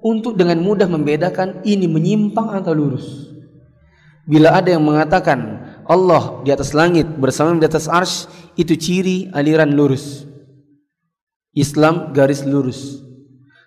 untuk 0.04 0.36
dengan 0.36 0.60
mudah 0.60 0.84
membedakan 0.84 1.64
ini 1.64 1.88
menyimpang 1.88 2.52
atau 2.52 2.76
lurus. 2.76 3.32
Bila 4.28 4.54
ada 4.54 4.76
yang 4.76 4.84
mengatakan 4.84 5.64
Allah 5.88 6.44
di 6.44 6.52
atas 6.52 6.76
langit 6.76 7.08
bersama 7.16 7.56
di 7.56 7.66
atas 7.66 7.88
arsh 7.88 8.28
itu 8.60 8.76
ciri 8.76 9.32
aliran 9.32 9.72
lurus. 9.72 10.28
Islam 11.56 12.12
garis 12.12 12.44
lurus. 12.44 13.00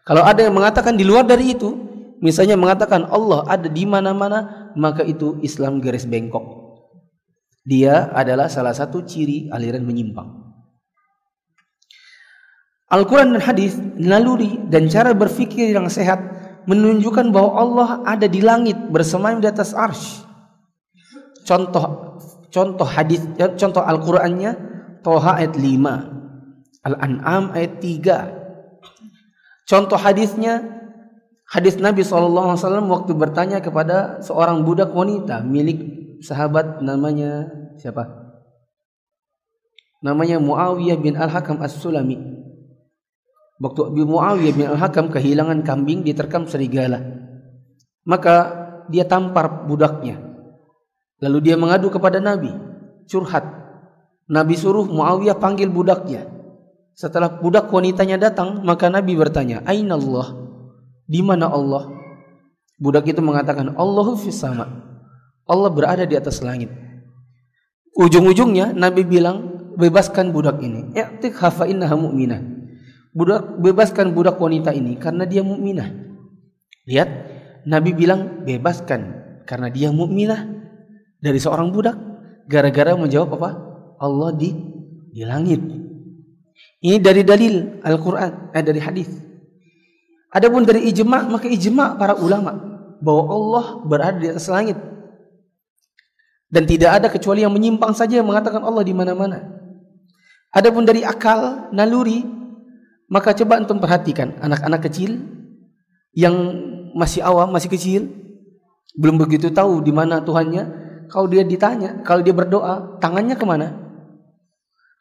Kalau 0.05 0.21
ada 0.21 0.45
yang 0.45 0.53
mengatakan 0.53 0.93
di 0.93 1.01
luar 1.01 1.25
dari 1.25 1.57
itu, 1.57 1.73
misalnya 2.21 2.53
mengatakan 2.53 3.09
Allah 3.09 3.41
ada 3.49 3.65
di 3.65 3.83
mana-mana, 3.89 4.71
maka 4.77 5.01
itu 5.01 5.41
Islam 5.41 5.81
garis 5.81 6.05
bengkok. 6.05 6.45
Dia 7.65 8.13
adalah 8.13 8.45
salah 8.45 8.73
satu 8.73 9.01
ciri 9.01 9.49
aliran 9.49 9.81
menyimpang. 9.81 10.44
Al-Quran 12.85 13.33
dan 13.33 13.41
hadis, 13.41 13.73
naluri 13.97 14.61
dan 14.69 14.85
cara 14.89 15.11
berfikir 15.17 15.73
yang 15.73 15.89
sehat 15.89 16.21
menunjukkan 16.69 17.33
bahwa 17.33 17.51
Allah 17.57 17.89
ada 18.05 18.29
di 18.29 18.41
langit 18.45 18.77
bersemayam 18.93 19.41
di 19.41 19.49
atas 19.49 19.73
arsh. 19.73 20.21
Contoh 21.45 22.17
contoh 22.49 22.87
hadis 22.87 23.21
contoh 23.57 23.81
Al-Qur'annya 23.81 24.51
Toha 25.05 25.37
ayat 25.37 25.53
5, 25.53 26.85
Al-An'am 26.85 27.53
ayat 27.53 27.73
3, 27.77 28.45
Contoh 29.65 29.97
hadisnya 29.97 30.61
hadis 31.49 31.81
Nabi 31.81 32.05
SAW 32.05 32.57
waktu 32.85 33.11
bertanya 33.17 33.57
kepada 33.65 34.21
seorang 34.21 34.61
budak 34.61 34.93
wanita 34.93 35.41
milik 35.41 35.81
sahabat 36.21 36.85
namanya 36.85 37.49
siapa? 37.81 38.05
Namanya 40.05 40.37
Muawiyah 40.37 41.01
bin 41.01 41.17
Al-Hakam 41.17 41.65
As-Sulami. 41.65 42.21
Waktu 43.55 43.87
Muawiyah 44.03 44.53
bin 44.55 44.67
Al-Hakam 44.67 45.07
kehilangan 45.07 45.63
kambing 45.63 46.03
diterkam 46.03 46.43
serigala. 46.43 46.99
Maka 48.03 48.35
dia 48.91 49.07
tampar 49.07 49.63
budaknya. 49.63 50.19
Lalu 51.23 51.49
dia 51.51 51.55
mengadu 51.55 51.87
kepada 51.87 52.19
Nabi, 52.19 52.51
curhat. 53.07 53.47
Nabi 54.27 54.59
suruh 54.59 54.83
Muawiyah 54.83 55.39
panggil 55.39 55.71
budaknya. 55.71 56.27
Setelah 56.95 57.39
budak 57.39 57.71
wanitanya 57.71 58.19
datang, 58.19 58.63
maka 58.63 58.91
Nabi 58.91 59.15
bertanya, 59.15 59.63
"Aina 59.63 59.95
Allah?" 59.95 60.35
Di 61.05 61.19
mana 61.23 61.51
Allah? 61.51 61.91
Budak 62.79 63.07
itu 63.07 63.19
mengatakan, 63.23 63.75
"Allahu 63.75 64.15
sama." 64.31 64.83
Allah 65.45 65.69
berada 65.69 66.03
di 66.03 66.17
atas 66.17 66.41
langit. 66.41 66.71
Ujung-ujungnya 67.95 68.75
Nabi 68.75 69.07
bilang, 69.07 69.43
"Bebaskan 69.79 70.31
budak 70.35 70.59
ini." 70.59 70.91
I'tik 70.95 71.35
hafa 71.39 71.67
innaha 71.67 71.95
mu'minah. 71.95 72.54
Budak 73.15 73.63
bebaskan 73.63 74.11
budak 74.11 74.35
wanita 74.35 74.75
ini 74.75 74.99
karena 74.99 75.23
dia 75.23 75.39
mukminah. 75.39 75.87
Lihat, 76.83 77.09
Nabi 77.63 77.95
bilang, 77.95 78.43
"Bebaskan 78.43 79.01
karena 79.47 79.71
dia 79.71 79.87
mukminah." 79.95 80.43
Dari 81.23 81.39
seorang 81.39 81.71
budak 81.71 81.95
gara-gara 82.51 82.91
menjawab 82.93 83.39
apa? 83.39 83.49
Allah 84.03 84.35
di 84.35 84.51
di 85.15 85.23
langit. 85.23 85.63
Ini 86.83 86.99
dari 86.99 87.23
dalil 87.23 87.79
Al-Quran, 87.81 88.51
eh, 88.51 88.61
dari 88.61 88.83
hadis. 88.83 89.09
Adapun 90.35 90.67
dari 90.67 90.83
ijma, 90.91 91.31
maka 91.31 91.47
ijma 91.47 91.95
para 91.95 92.19
ulama 92.19 92.51
bahwa 92.99 93.23
Allah 93.31 93.65
berada 93.87 94.19
di 94.19 94.27
atas 94.27 94.51
langit. 94.51 94.75
Dan 96.51 96.67
tidak 96.67 96.99
ada 96.99 97.07
kecuali 97.07 97.47
yang 97.47 97.55
menyimpang 97.55 97.95
saja 97.95 98.19
yang 98.19 98.27
mengatakan 98.27 98.59
Allah 98.59 98.83
di 98.83 98.91
mana-mana. 98.91 99.39
Adapun 100.51 100.83
dari 100.83 101.01
akal, 101.07 101.71
naluri, 101.71 102.21
maka 103.11 103.37
coba 103.37 103.61
antum 103.61 103.77
perhatikan 103.77 104.37
anak-anak 104.41 104.89
kecil 104.89 105.21
yang 106.15 106.33
masih 106.95 107.21
awam, 107.21 107.51
masih 107.51 107.69
kecil, 107.69 108.07
belum 108.95 109.19
begitu 109.19 109.51
tahu 109.51 109.83
di 109.83 109.91
mana 109.91 110.23
Tuhannya. 110.23 110.87
Kalau 111.11 111.29
dia 111.29 111.45
ditanya, 111.45 112.01
kalau 112.01 112.25
dia 112.25 112.33
berdoa, 112.33 112.97
tangannya 112.97 113.37
ke 113.37 113.45
mana? 113.45 113.67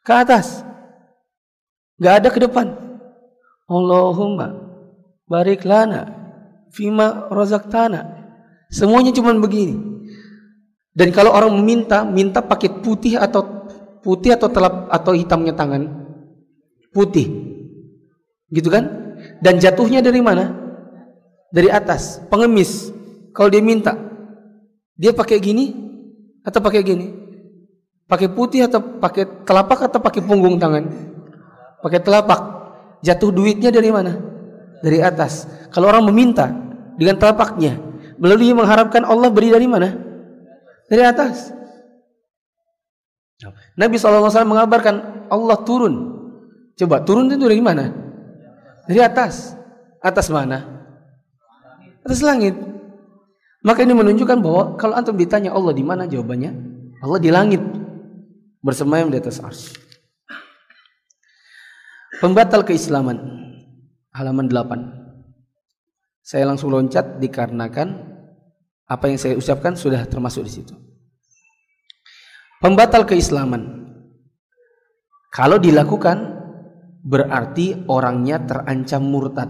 Ke 0.05 0.21
atas. 0.21 0.61
Gak 1.97 2.21
ada 2.21 2.29
ke 2.29 2.37
depan. 2.43 2.77
Allahumma 3.65 4.53
barik 5.25 5.65
lana 5.65 6.13
fima 6.69 7.25
razaqtana. 7.33 8.05
Semuanya 8.69 9.09
cuma 9.15 9.33
begini. 9.33 9.79
Dan 10.95 11.09
kalau 11.09 11.33
orang 11.33 11.55
meminta, 11.57 12.05
minta 12.05 12.43
pakai 12.43 12.69
putih 12.83 13.17
atau 13.17 13.65
putih 14.03 14.35
atau 14.37 14.51
telap 14.51 14.91
atau 14.91 15.15
hitamnya 15.15 15.55
tangan. 15.55 15.89
Putih. 16.93 17.54
Gitu 18.49 18.69
kan? 18.69 19.15
Dan 19.41 19.57
jatuhnya 19.57 20.01
dari 20.01 20.21
mana? 20.21 20.53
Dari 21.49 21.71
atas, 21.71 22.21
pengemis. 22.27 22.91
Kalau 23.35 23.51
dia 23.51 23.63
minta, 23.63 23.95
dia 24.95 25.11
pakai 25.11 25.37
gini 25.43 25.75
atau 26.45 26.59
pakai 26.63 26.81
gini? 26.83 27.07
Pakai 28.05 28.29
putih 28.31 28.69
atau 28.69 28.79
pakai 28.79 29.43
telapak 29.43 29.89
atau 29.89 29.99
pakai 29.99 30.21
punggung 30.21 30.61
tangan? 30.61 30.85
pakai 31.85 32.01
telapak. 32.01 32.41
Jatuh 33.05 33.29
duitnya 33.29 33.69
dari 33.69 33.93
mana? 33.93 34.17
Dari 34.81 34.97
atas. 35.05 35.45
Kalau 35.69 35.93
orang 35.93 36.09
meminta 36.09 36.49
dengan 36.97 37.21
telapaknya, 37.21 37.77
Lalu 38.15 38.47
dia 38.47 38.55
mengharapkan 38.55 39.03
Allah 39.03 39.27
beri 39.27 39.51
dari 39.51 39.67
mana? 39.67 39.91
Dari 40.87 41.03
atas. 41.03 41.51
Nabi 43.75 43.99
SAW 43.99 44.31
mengabarkan 44.47 45.27
Allah 45.27 45.57
turun. 45.67 46.15
Coba 46.79 47.03
turun 47.03 47.27
itu 47.27 47.43
dari 47.43 47.59
mana? 47.59 47.91
Dari 48.85 49.01
atas. 49.01 49.57
Atas 50.01 50.29
mana? 50.29 50.65
Atas 52.05 52.21
langit. 52.21 52.53
Maka 53.65 53.81
ini 53.81 53.97
menunjukkan 53.97 54.37
bahwa 54.45 54.63
kalau 54.77 54.93
antum 54.93 55.17
ditanya 55.17 55.49
Allah 55.49 55.73
di 55.73 55.81
mana 55.81 56.05
jawabannya? 56.05 56.51
Allah 57.01 57.19
di 57.19 57.29
langit. 57.33 57.61
Bersemayam 58.61 59.09
di 59.09 59.17
atas 59.17 59.41
ars. 59.41 59.73
Pembatal 62.21 62.61
keislaman. 62.61 63.17
Halaman 64.13 64.47
8. 64.47 66.21
Saya 66.21 66.45
langsung 66.45 66.69
loncat 66.69 67.17
dikarenakan 67.21 68.15
apa 68.85 69.05
yang 69.09 69.17
saya 69.17 69.33
ucapkan 69.33 69.73
sudah 69.73 70.05
termasuk 70.05 70.45
di 70.45 70.61
situ. 70.61 70.73
Pembatal 72.61 73.05
keislaman. 73.05 73.85
Kalau 75.33 75.59
dilakukan 75.59 76.44
berarti 77.05 77.85
orangnya 77.85 78.41
terancam 78.41 79.05
murtad. 79.05 79.49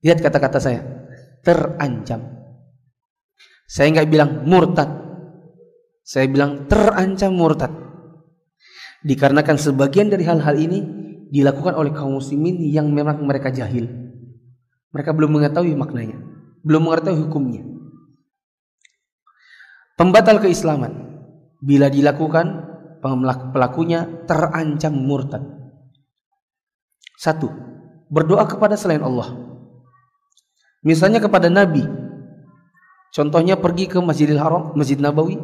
Lihat 0.00 0.22
kata-kata 0.22 0.62
saya, 0.62 0.80
terancam. 1.42 2.22
Saya 3.66 3.86
nggak 3.98 4.08
bilang 4.08 4.30
murtad. 4.46 4.88
Saya 6.06 6.30
bilang 6.30 6.70
terancam 6.70 7.34
murtad. 7.34 7.72
Dikarenakan 9.02 9.58
sebagian 9.58 10.08
dari 10.08 10.22
hal-hal 10.22 10.54
ini 10.54 10.78
dilakukan 11.34 11.74
oleh 11.74 11.90
kaum 11.90 12.18
muslimin 12.18 12.62
yang 12.70 12.90
memang 12.90 13.22
mereka 13.26 13.50
jahil. 13.50 13.90
Mereka 14.90 15.14
belum 15.14 15.38
mengetahui 15.38 15.74
maknanya, 15.78 16.18
belum 16.66 16.90
mengetahui 16.90 17.30
hukumnya. 17.30 17.62
Pembatal 19.94 20.42
keislaman 20.42 21.22
bila 21.62 21.86
dilakukan 21.92 22.69
pelakunya 23.00 24.06
terancam 24.28 24.94
murtad. 24.94 25.42
Satu, 27.20 27.52
berdoa 28.08 28.44
kepada 28.48 28.76
selain 28.76 29.04
Allah. 29.04 29.36
Misalnya 30.80 31.20
kepada 31.20 31.52
Nabi. 31.52 31.84
Contohnya 33.12 33.58
pergi 33.58 33.90
ke 33.90 33.98
Masjidil 34.00 34.38
Haram, 34.40 34.72
Masjid 34.72 34.96
Nabawi, 34.96 35.36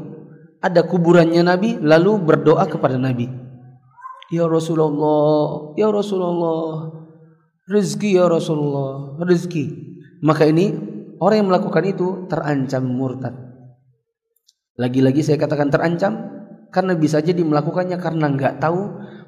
ada 0.63 0.87
kuburannya 0.87 1.43
Nabi 1.43 1.77
lalu 1.83 2.17
berdoa 2.23 2.65
kepada 2.65 2.97
Nabi. 2.97 3.29
Ya 4.33 4.47
Rasulullah, 4.47 5.75
ya 5.79 5.91
Rasulullah, 5.91 6.91
rezeki 7.69 8.11
ya 8.17 8.27
Rasulullah, 8.31 9.19
rezeki. 9.23 9.65
Maka 10.23 10.49
ini 10.49 10.73
orang 11.21 11.45
yang 11.45 11.49
melakukan 11.51 11.85
itu 11.87 12.27
terancam 12.31 12.83
murtad. 12.87 13.35
Lagi-lagi 14.77 15.25
saya 15.25 15.41
katakan 15.41 15.73
terancam 15.73 16.36
karena 16.71 16.93
bisa 16.99 17.23
jadi 17.23 17.41
melakukannya 17.41 17.99
karena 17.99 18.27
nggak 18.33 18.63
tahu, 18.63 18.81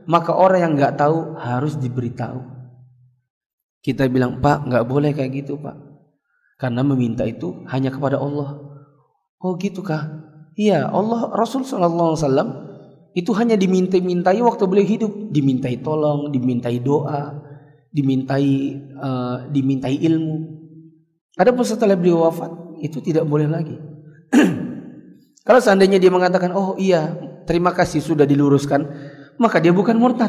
maka 0.09 0.33
orang 0.35 0.61
yang 0.61 0.73
nggak 0.77 0.97
tahu 0.97 1.37
harus 1.39 1.77
diberitahu. 1.77 2.41
Kita 3.85 4.09
bilang 4.11 4.43
Pak 4.43 4.69
nggak 4.69 4.85
boleh 4.85 5.11
kayak 5.15 5.45
gitu 5.45 5.57
Pak, 5.61 5.77
karena 6.59 6.83
meminta 6.83 7.23
itu 7.25 7.63
hanya 7.71 7.95
kepada 7.95 8.19
Allah. 8.19 8.59
Oh 9.39 9.55
gitu 9.55 9.87
kah? 9.87 10.11
Iya 10.59 10.91
Allah 10.91 11.31
Rasul 11.31 11.63
Wasallam 11.63 12.67
itu 13.15 13.31
hanya 13.39 13.55
dimintai-mintai 13.55 14.43
waktu 14.43 14.67
beliau 14.67 14.87
hidup, 14.87 15.13
dimintai 15.31 15.79
tolong, 15.79 16.35
dimintai 16.35 16.83
doa, 16.83 17.39
dimintai 17.95 18.51
uh, 18.99 19.37
dimintai 19.49 19.97
ilmu. 20.03 20.37
Adapun 21.39 21.63
setelah 21.63 21.95
beliau 21.95 22.27
wafat 22.27 22.51
itu 22.83 22.99
tidak 22.99 23.23
boleh 23.27 23.47
lagi. 23.47 23.79
Kalau 25.49 25.65
seandainya 25.65 25.97
dia 25.97 26.13
mengatakan, 26.13 26.53
"Oh 26.53 26.77
iya, 26.77 27.17
terima 27.49 27.73
kasih 27.73 28.05
sudah 28.05 28.29
diluruskan," 28.29 28.85
maka 29.41 29.65
dia 29.65 29.73
bukan 29.73 29.97
murtad. 29.97 30.29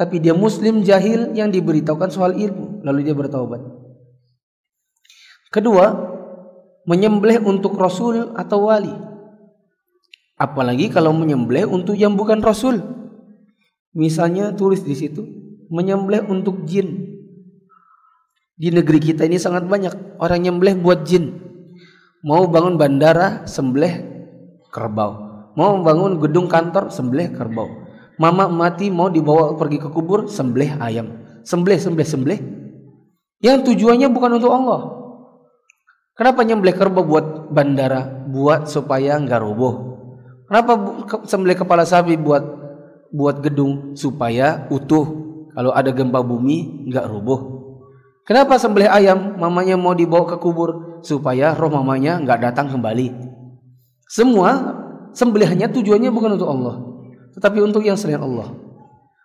Tapi 0.00 0.16
dia 0.16 0.32
muslim 0.32 0.80
jahil 0.80 1.36
yang 1.36 1.52
diberitahukan 1.52 2.08
soal 2.08 2.32
ilmu, 2.32 2.80
lalu 2.88 3.04
dia 3.04 3.12
bertaubat. 3.12 3.60
Kedua, 5.52 5.92
menyembelih 6.88 7.44
untuk 7.44 7.76
rasul 7.76 8.32
atau 8.32 8.72
wali. 8.72 8.96
Apalagi 10.40 10.88
kalau 10.88 11.12
menyembelih 11.12 11.68
untuk 11.68 11.94
yang 11.94 12.16
bukan 12.16 12.40
rasul. 12.40 12.80
Misalnya 13.92 14.56
tulis 14.56 14.82
di 14.82 14.96
situ, 14.96 15.20
menyembelih 15.68 16.26
untuk 16.32 16.64
jin. 16.64 17.12
Di 18.56 18.72
negeri 18.72 18.98
kita 18.98 19.28
ini 19.28 19.36
sangat 19.36 19.68
banyak 19.68 20.16
orang 20.16 20.48
nyembelih 20.48 20.80
buat 20.80 21.04
jin. 21.04 21.44
Mau 22.24 22.48
bangun 22.50 22.80
bandara, 22.80 23.44
sembelih 23.46 24.13
kerbau. 24.74 25.12
Mau 25.54 25.78
membangun 25.78 26.18
gedung 26.18 26.50
kantor, 26.50 26.90
sembelih 26.90 27.30
kerbau. 27.30 27.86
Mama 28.18 28.50
mati 28.50 28.90
mau 28.90 29.06
dibawa 29.06 29.54
pergi 29.54 29.78
ke 29.78 29.88
kubur, 29.94 30.26
sembelih 30.26 30.82
ayam. 30.82 31.14
Sembelih, 31.46 31.78
sembelih, 31.78 32.08
sembelih. 32.10 32.40
Yang 33.38 33.70
tujuannya 33.70 34.10
bukan 34.10 34.42
untuk 34.42 34.50
Allah. 34.50 34.80
Kenapa 36.18 36.42
nyembelih 36.42 36.74
kerbau 36.74 37.06
buat 37.06 37.54
bandara? 37.54 38.26
Buat 38.30 38.66
supaya 38.66 39.14
nggak 39.18 39.40
roboh. 39.42 39.94
Kenapa 40.50 40.72
sembelih 41.26 41.58
kepala 41.58 41.86
sapi 41.86 42.18
buat 42.18 42.42
buat 43.14 43.42
gedung 43.42 43.94
supaya 43.94 44.66
utuh. 44.70 45.22
Kalau 45.54 45.70
ada 45.70 45.94
gempa 45.94 46.18
bumi 46.18 46.90
nggak 46.90 47.06
roboh. 47.06 47.40
Kenapa 48.26 48.58
sembelih 48.58 48.90
ayam? 48.90 49.38
Mamanya 49.38 49.78
mau 49.78 49.94
dibawa 49.94 50.26
ke 50.26 50.36
kubur 50.42 51.02
supaya 51.02 51.54
roh 51.54 51.70
mamanya 51.70 52.18
nggak 52.22 52.40
datang 52.50 52.70
kembali. 52.70 53.23
Semua 54.08 54.50
sembelihannya 55.14 55.70
tujuannya 55.70 56.10
bukan 56.12 56.36
untuk 56.36 56.50
Allah, 56.50 56.74
tetapi 57.34 57.58
untuk 57.62 57.82
yang 57.82 57.96
selain 57.98 58.20
Allah. 58.20 58.52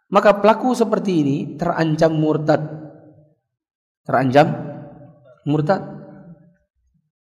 Maka 0.09 0.41
pelaku 0.41 0.73
seperti 0.73 1.11
ini 1.21 1.37
terancam 1.59 2.11
murtad. 2.17 2.61
Terancam 4.05 4.47
murtad. 5.45 5.81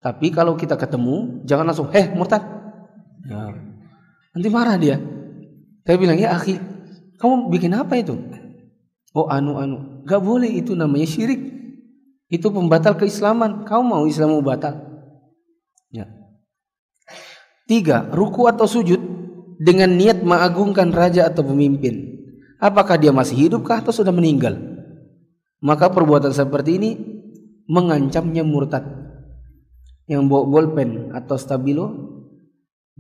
Tapi 0.03 0.35
kalau 0.35 0.59
kita 0.59 0.75
ketemu, 0.75 1.47
jangan 1.47 1.71
langsung, 1.71 1.89
"Eh, 1.95 2.11
murtad." 2.11 2.43
Ya. 3.23 3.55
Nanti 4.35 4.49
marah 4.51 4.75
dia. 4.75 4.99
Saya 5.87 5.97
bilang, 5.99 6.19
"Ya, 6.19 6.35
akhi, 6.35 6.59
kamu 7.23 7.55
bikin 7.55 7.71
apa 7.79 7.95
itu?" 8.03 8.19
Oh, 9.13 9.29
anu-anu. 9.29 10.03
Gak 10.09 10.25
boleh 10.25 10.49
itu 10.49 10.73
namanya 10.73 11.05
syirik. 11.05 11.41
Itu 12.33 12.49
pembatal 12.49 12.97
keislaman. 12.97 13.69
Kamu 13.69 13.83
mau 13.85 14.05
Islammu 14.09 14.41
batal? 14.41 14.81
Ya. 15.93 16.09
Tiga, 17.73 18.05
ruku 18.13 18.45
atau 18.53 18.69
sujud 18.69 19.01
dengan 19.57 19.89
niat 19.97 20.21
mengagungkan 20.21 20.93
raja 20.93 21.33
atau 21.33 21.41
pemimpin. 21.41 22.21
Apakah 22.61 23.01
dia 23.01 23.17
masih 23.17 23.49
hidupkah 23.49 23.81
atau 23.81 23.97
sudah 23.97 24.13
meninggal? 24.13 24.61
Maka 25.65 25.89
perbuatan 25.89 26.37
seperti 26.37 26.77
ini 26.77 26.91
mengancamnya 27.65 28.45
murtad. 28.45 28.85
Yang 30.05 30.23
bawa 30.29 30.45
bolpen 30.53 31.17
atau 31.17 31.41
stabilo, 31.41 31.89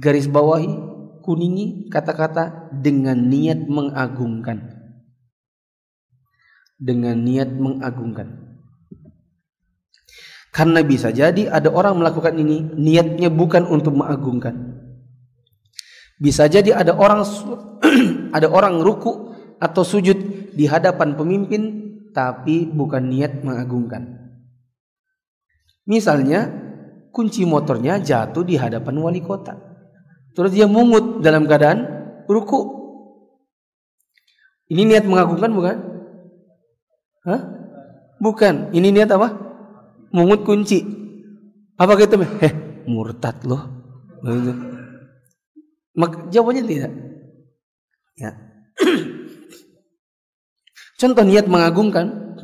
garis 0.00 0.24
bawahi, 0.24 0.72
kuningi 1.20 1.92
kata-kata 1.92 2.72
dengan 2.72 3.28
niat 3.28 3.68
mengagungkan. 3.68 4.72
Dengan 6.80 7.20
niat 7.20 7.52
mengagungkan. 7.52 8.52
Karena 10.53 10.85
bisa 10.85 11.09
jadi 11.09 11.49
ada 11.49 11.73
orang 11.73 11.97
melakukan 11.97 12.37
ini 12.37 12.77
niatnya 12.77 13.33
bukan 13.33 13.65
untuk 13.65 13.97
mengagungkan. 13.97 14.85
Bisa 16.21 16.45
jadi 16.45 16.77
ada 16.77 16.93
orang 16.93 17.25
ada 18.37 18.53
orang 18.53 18.85
ruku 18.85 19.33
atau 19.57 19.81
sujud 19.81 20.53
di 20.53 20.69
hadapan 20.69 21.17
pemimpin 21.17 21.62
tapi 22.12 22.69
bukan 22.69 23.09
niat 23.09 23.41
mengagungkan. 23.41 24.23
Misalnya 25.88 26.53
kunci 27.11 27.49
motornya 27.49 27.97
jatuh 27.97 28.45
di 28.45 28.61
hadapan 28.61 29.01
wali 29.01 29.25
kota. 29.25 29.57
Terus 30.37 30.53
dia 30.53 30.69
mungut 30.69 31.25
dalam 31.25 31.49
keadaan 31.49 31.81
ruku. 32.29 32.61
Ini 34.69 34.85
niat 34.85 35.05
mengagungkan 35.09 35.53
bukan? 35.53 35.77
Hah? 37.25 37.41
Bukan. 38.21 38.77
Ini 38.77 38.88
niat 38.93 39.12
apa? 39.12 39.52
Mungut 40.12 40.46
kunci. 40.46 40.85
Apa 41.81 41.98
kita? 41.98 42.20
Heh, 42.20 42.85
murtad 42.87 43.42
loh. 43.48 43.62
Mak 45.98 46.31
jawabannya 46.31 46.64
tidak. 46.64 46.92
Ya. 48.16 48.31
Contoh 51.01 51.25
niat 51.27 51.51
mengagungkan 51.51 52.37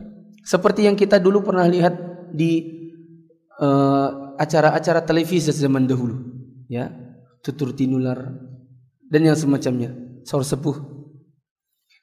seperti 0.42 0.88
yang 0.88 0.98
kita 0.98 1.22
dulu 1.22 1.44
pernah 1.44 1.68
lihat 1.68 1.94
di 2.33 2.64
eh, 3.61 4.09
acara-acara 4.38 5.00
uh, 5.02 5.07
televisi 5.07 5.52
zaman 5.52 5.85
dahulu, 5.85 6.16
ya, 6.66 6.88
tutur 7.44 7.76
tinular 7.76 8.33
dan 9.09 9.20
yang 9.24 9.37
semacamnya, 9.37 9.94
saur 10.24 10.44
sepuh. 10.44 10.76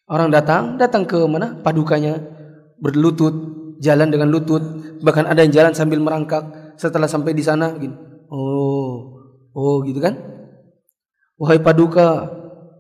Orang 0.06 0.30
datang, 0.30 0.78
datang 0.78 1.10
ke 1.10 1.17
mana? 1.25 1.58
Padukanya 1.58 2.21
berlutut, 2.78 3.34
jalan 3.79 4.07
dengan 4.11 4.31
lutut, 4.31 4.61
bahkan 5.01 5.27
ada 5.27 5.43
yang 5.43 5.51
jalan 5.51 5.73
sambil 5.75 5.99
merangkak 5.99 6.75
setelah 6.75 7.07
sampai 7.07 7.31
di 7.35 7.43
sana 7.43 7.75
gini. 7.75 7.95
Oh, 8.29 9.21
oh 9.55 9.75
gitu 9.83 9.99
kan? 9.99 10.15
Wahai 11.35 11.59
paduka, 11.59 12.31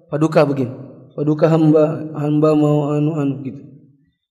paduka 0.07 0.47
begini. 0.47 0.71
Paduka 1.15 1.47
hamba, 1.47 2.11
hamba 2.15 2.49
mau 2.55 2.91
anu 2.91 3.15
anu 3.15 3.39
gitu. 3.43 3.59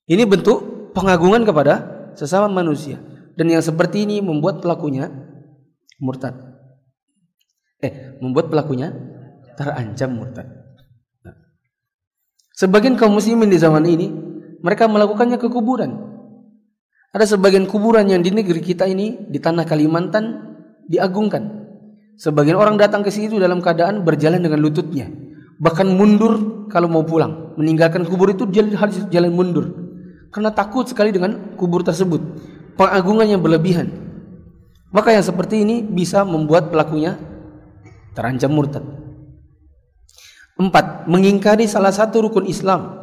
Ini 0.05 0.29
bentuk 0.29 0.92
pengagungan 0.92 1.44
kepada 1.48 1.74
sesama 2.12 2.48
manusia. 2.48 3.00
Dan 3.35 3.50
yang 3.50 3.64
seperti 3.64 4.07
ini 4.07 4.20
membuat 4.20 4.61
pelakunya 4.61 5.11
murtad. 5.98 6.37
Eh, 7.83 8.20
membuat 8.20 8.53
pelakunya 8.53 8.94
terancam 9.59 10.11
murtad. 10.14 10.46
Nah. 11.24 11.35
Sebagian 12.55 12.94
kaum 12.94 13.16
muslimin 13.16 13.50
di 13.50 13.59
zaman 13.59 13.85
ini 13.88 14.09
mereka 14.61 14.87
melakukannya 14.87 15.37
ke 15.37 15.48
kuburan. 15.50 16.13
Ada 17.14 17.38
sebagian 17.38 17.70
kuburan 17.70 18.11
yang 18.11 18.27
di 18.27 18.35
negeri 18.35 18.59
kita 18.59 18.90
ini 18.90 19.31
di 19.31 19.38
tanah 19.38 19.62
Kalimantan 19.62 20.35
diagungkan. 20.90 21.62
Sebagian 22.18 22.59
orang 22.59 22.74
datang 22.74 23.07
ke 23.07 23.11
situ 23.14 23.38
dalam 23.38 23.62
keadaan 23.62 24.03
berjalan 24.03 24.42
dengan 24.42 24.59
lututnya, 24.59 25.07
bahkan 25.62 25.87
mundur 25.87 26.66
kalau 26.66 26.90
mau 26.90 27.07
pulang, 27.07 27.55
meninggalkan 27.55 28.03
kubur 28.03 28.35
itu 28.35 28.50
dia 28.50 28.66
harus 28.74 29.07
jalan 29.14 29.31
mundur 29.31 29.85
karena 30.35 30.50
takut 30.50 30.90
sekali 30.90 31.14
dengan 31.14 31.55
kubur 31.55 31.87
tersebut. 31.87 32.18
Pengagungan 32.74 33.31
yang 33.31 33.38
berlebihan. 33.38 33.87
Maka 34.90 35.14
yang 35.14 35.22
seperti 35.22 35.62
ini 35.62 35.87
bisa 35.87 36.27
membuat 36.27 36.74
pelakunya 36.74 37.14
terancam 38.18 38.50
murtad. 38.50 38.83
Empat, 40.59 41.07
mengingkari 41.07 41.70
salah 41.70 41.94
satu 41.94 42.27
rukun 42.27 42.50
Islam. 42.50 42.98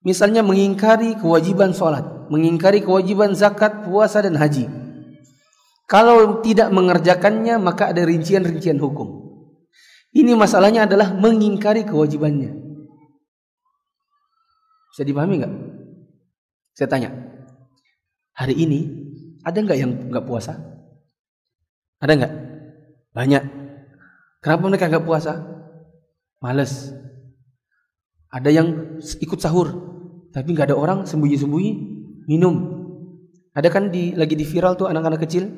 Misalnya 0.00 0.40
mengingkari 0.40 1.16
kewajiban 1.20 1.76
sholat, 1.76 2.04
mengingkari 2.28 2.84
kewajiban 2.84 3.32
zakat, 3.32 3.84
puasa 3.84 4.24
dan 4.24 4.36
haji. 4.36 4.68
Kalau 5.88 6.44
tidak 6.44 6.68
mengerjakannya 6.68 7.56
maka 7.56 7.90
ada 7.90 8.04
rincian-rincian 8.04 8.76
hukum. 8.76 9.24
Ini 10.12 10.36
masalahnya 10.36 10.84
adalah 10.84 11.16
mengingkari 11.16 11.88
kewajibannya. 11.88 12.52
Bisa 14.92 15.02
dipahami 15.04 15.40
nggak? 15.40 15.54
Saya 16.76 16.88
tanya. 16.92 17.10
Hari 18.36 18.54
ini 18.54 18.80
ada 19.42 19.58
nggak 19.64 19.78
yang 19.80 19.92
nggak 20.12 20.26
puasa? 20.28 20.60
Ada 22.04 22.12
nggak? 22.14 22.32
Banyak. 23.16 23.44
Kenapa 24.44 24.62
mereka 24.68 24.92
nggak 24.92 25.06
puasa? 25.08 25.40
Males. 26.44 26.92
Ada 28.28 28.52
yang 28.52 29.00
ikut 29.00 29.40
sahur, 29.40 29.72
tapi 30.36 30.52
nggak 30.52 30.68
ada 30.68 30.76
orang 30.76 31.08
sembunyi-sembunyi 31.08 31.97
minum. 32.28 32.76
Ada 33.56 33.72
kan 33.72 33.88
di 33.88 34.12
lagi 34.12 34.36
di 34.36 34.44
viral 34.44 34.76
tuh 34.76 34.86
anak-anak 34.86 35.24
kecil 35.24 35.48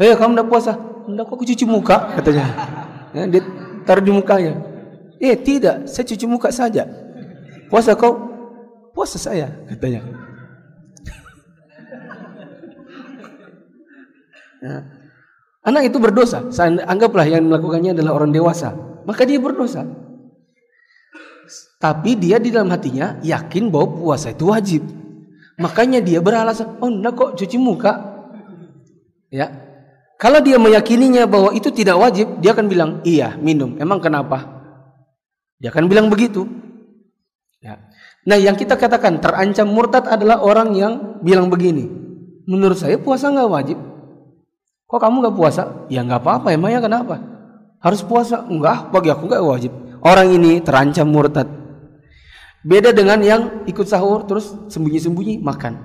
Eh 0.00 0.16
kamu 0.16 0.32
udah 0.40 0.46
puasa? 0.48 0.72
Enggak 1.04 1.28
kok 1.28 1.36
aku 1.36 1.44
cuci 1.44 1.64
muka 1.68 2.16
katanya. 2.16 2.46
Ya, 3.12 3.28
dia 3.28 3.42
taruh 3.84 4.00
di 4.00 4.08
mukanya. 4.08 4.56
Eh 5.20 5.36
tidak, 5.36 5.84
saya 5.84 6.08
cuci 6.08 6.24
muka 6.24 6.48
saja. 6.48 6.88
Puasa 7.68 7.92
kau? 7.92 8.16
Puasa 8.96 9.20
saya 9.20 9.52
katanya. 9.68 10.00
Ya. 14.60 14.76
Anak 15.60 15.92
itu 15.92 16.00
berdosa. 16.00 16.48
Anggaplah 16.88 17.28
yang 17.28 17.44
melakukannya 17.44 17.92
adalah 17.92 18.16
orang 18.16 18.32
dewasa. 18.32 18.72
Maka 19.04 19.28
dia 19.28 19.36
berdosa. 19.36 19.84
Tapi 21.80 22.16
dia 22.16 22.36
di 22.36 22.52
dalam 22.52 22.72
hatinya 22.72 23.20
yakin 23.20 23.68
bahwa 23.68 24.00
puasa 24.00 24.32
itu 24.32 24.48
wajib. 24.48 24.99
Makanya 25.60 26.00
dia 26.00 26.24
beralasan, 26.24 26.80
oh 26.80 26.88
enggak 26.88 27.14
kok 27.20 27.30
cuci 27.36 27.60
muka. 27.60 27.92
Ya. 29.28 29.52
Kalau 30.16 30.40
dia 30.40 30.56
meyakininya 30.56 31.28
bahwa 31.28 31.52
itu 31.52 31.68
tidak 31.68 32.00
wajib, 32.00 32.40
dia 32.40 32.56
akan 32.56 32.66
bilang, 32.68 32.90
"Iya, 33.04 33.36
minum." 33.36 33.76
Emang 33.76 34.00
kenapa? 34.00 34.60
Dia 35.60 35.68
akan 35.68 35.88
bilang 35.92 36.08
begitu. 36.08 36.48
Ya. 37.60 37.76
Nah, 38.24 38.40
yang 38.40 38.56
kita 38.56 38.80
katakan 38.80 39.20
terancam 39.20 39.68
murtad 39.68 40.08
adalah 40.08 40.40
orang 40.40 40.72
yang 40.72 41.20
bilang 41.20 41.52
begini. 41.52 41.88
Menurut 42.48 42.80
saya 42.80 42.96
puasa 42.96 43.28
nggak 43.28 43.48
wajib. 43.52 43.78
Kok 44.88 45.00
kamu 45.00 45.16
nggak 45.24 45.36
puasa? 45.36 45.62
Ya 45.92 46.00
nggak 46.00 46.24
apa-apa. 46.24 46.56
Emangnya 46.56 46.80
kenapa? 46.80 47.20
Harus 47.80 48.00
puasa? 48.00 48.44
Enggak, 48.48 48.88
bagi 48.92 49.12
aku 49.12 49.28
nggak 49.28 49.44
wajib. 49.44 49.72
Orang 50.00 50.32
ini 50.32 50.64
terancam 50.64 51.08
murtad. 51.08 51.59
Beda 52.60 52.92
dengan 52.92 53.16
yang 53.24 53.64
ikut 53.64 53.88
sahur 53.88 54.28
terus 54.28 54.52
sembunyi-sembunyi 54.68 55.40
makan. 55.40 55.80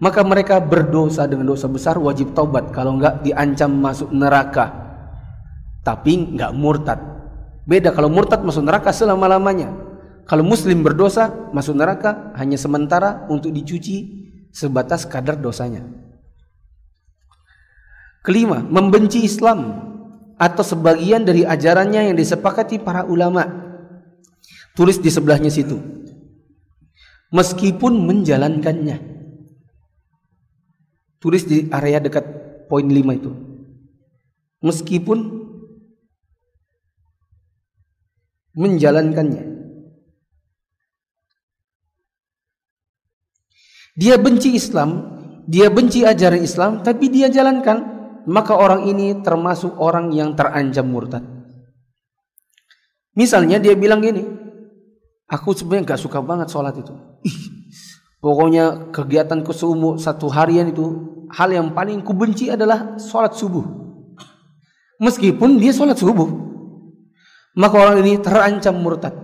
Maka 0.00 0.24
mereka 0.24 0.56
berdosa 0.56 1.28
dengan 1.28 1.52
dosa 1.52 1.68
besar 1.68 2.00
wajib 2.00 2.32
taubat. 2.32 2.72
Kalau 2.72 2.96
enggak 2.96 3.20
diancam 3.20 3.68
masuk 3.68 4.08
neraka. 4.08 4.72
Tapi 5.84 6.32
enggak 6.32 6.56
murtad. 6.56 7.00
Beda 7.68 7.92
kalau 7.92 8.08
murtad 8.08 8.40
masuk 8.40 8.64
neraka 8.64 8.88
selama-lamanya. 8.88 9.72
Kalau 10.24 10.40
muslim 10.40 10.80
berdosa 10.80 11.28
masuk 11.52 11.76
neraka 11.76 12.32
hanya 12.40 12.56
sementara 12.56 13.28
untuk 13.28 13.52
dicuci 13.52 14.24
sebatas 14.48 15.04
kadar 15.04 15.36
dosanya. 15.36 15.84
Kelima 18.24 18.64
membenci 18.64 19.20
Islam 19.20 19.92
atau 20.40 20.64
sebagian 20.64 21.28
dari 21.28 21.44
ajarannya 21.44 22.08
yang 22.08 22.16
disepakati 22.16 22.80
para 22.80 23.04
ulama. 23.04 23.44
Tulis 24.72 24.96
di 24.96 25.12
sebelahnya 25.12 25.52
situ 25.52 25.76
meskipun 27.34 27.98
menjalankannya 28.06 29.14
Tulis 31.24 31.48
di 31.48 31.72
area 31.72 32.04
dekat 32.04 32.20
poin 32.68 32.84
5 32.84 33.00
itu. 33.16 33.32
Meskipun 34.60 35.18
menjalankannya. 38.52 39.40
Dia 43.96 44.20
benci 44.20 44.52
Islam, 44.52 45.16
dia 45.48 45.72
benci 45.72 46.04
ajaran 46.04 46.44
Islam, 46.44 46.84
tapi 46.84 47.08
dia 47.08 47.32
jalankan, 47.32 47.80
maka 48.28 48.52
orang 48.60 48.84
ini 48.84 49.24
termasuk 49.24 49.80
orang 49.80 50.12
yang 50.12 50.36
terancam 50.36 50.84
murtad. 50.84 51.24
Misalnya 53.16 53.56
dia 53.56 53.72
bilang 53.72 54.04
gini, 54.04 54.28
aku 55.28 55.56
sebenarnya 55.56 55.94
gak 55.94 56.02
suka 56.02 56.18
banget 56.20 56.48
sholat 56.52 56.76
itu. 56.76 56.94
Ih, 57.24 57.38
pokoknya 58.20 58.92
kegiatanku 58.92 59.52
seumur 59.52 59.96
satu 60.00 60.28
harian 60.32 60.70
itu 60.70 61.14
hal 61.32 61.50
yang 61.50 61.72
paling 61.72 62.04
kubenci 62.04 62.52
adalah 62.52 62.96
sholat 63.00 63.34
subuh. 63.34 63.64
Meskipun 65.02 65.58
dia 65.58 65.74
sholat 65.74 65.98
subuh, 65.98 66.28
maka 67.58 67.74
orang 67.78 68.06
ini 68.06 68.22
terancam 68.22 68.78
murtad. 68.78 69.14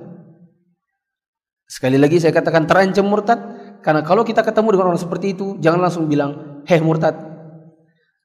Sekali 1.71 1.95
lagi 1.95 2.19
saya 2.19 2.35
katakan 2.35 2.67
terancam 2.67 3.07
murtad, 3.07 3.39
karena 3.81 4.03
kalau 4.03 4.27
kita 4.27 4.43
ketemu 4.43 4.75
dengan 4.75 4.87
orang 4.91 5.01
seperti 5.01 5.39
itu, 5.39 5.55
jangan 5.63 5.87
langsung 5.87 6.11
bilang, 6.11 6.63
heh 6.67 6.83
murtad. 6.83 7.15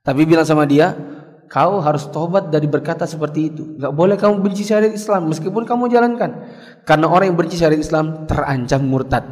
Tapi 0.01 0.25
bilang 0.25 0.45
sama 0.45 0.65
dia, 0.65 0.97
kau 1.45 1.77
harus 1.77 2.09
tobat 2.09 2.49
dari 2.49 2.65
berkata 2.65 3.05
seperti 3.05 3.53
itu. 3.53 3.77
Gak 3.77 3.93
boleh 3.93 4.17
kamu 4.17 4.41
benci 4.41 4.65
syariat 4.65 4.93
Islam, 4.93 5.29
meskipun 5.29 5.65
kamu 5.65 5.93
jalankan. 5.93 6.49
Karena 6.85 7.09
orang 7.09 7.33
yang 7.33 7.37
benci 7.37 7.57
syariat 7.57 7.81
Islam 7.81 8.29
terancam 8.29 8.85
murtad. 8.85 9.25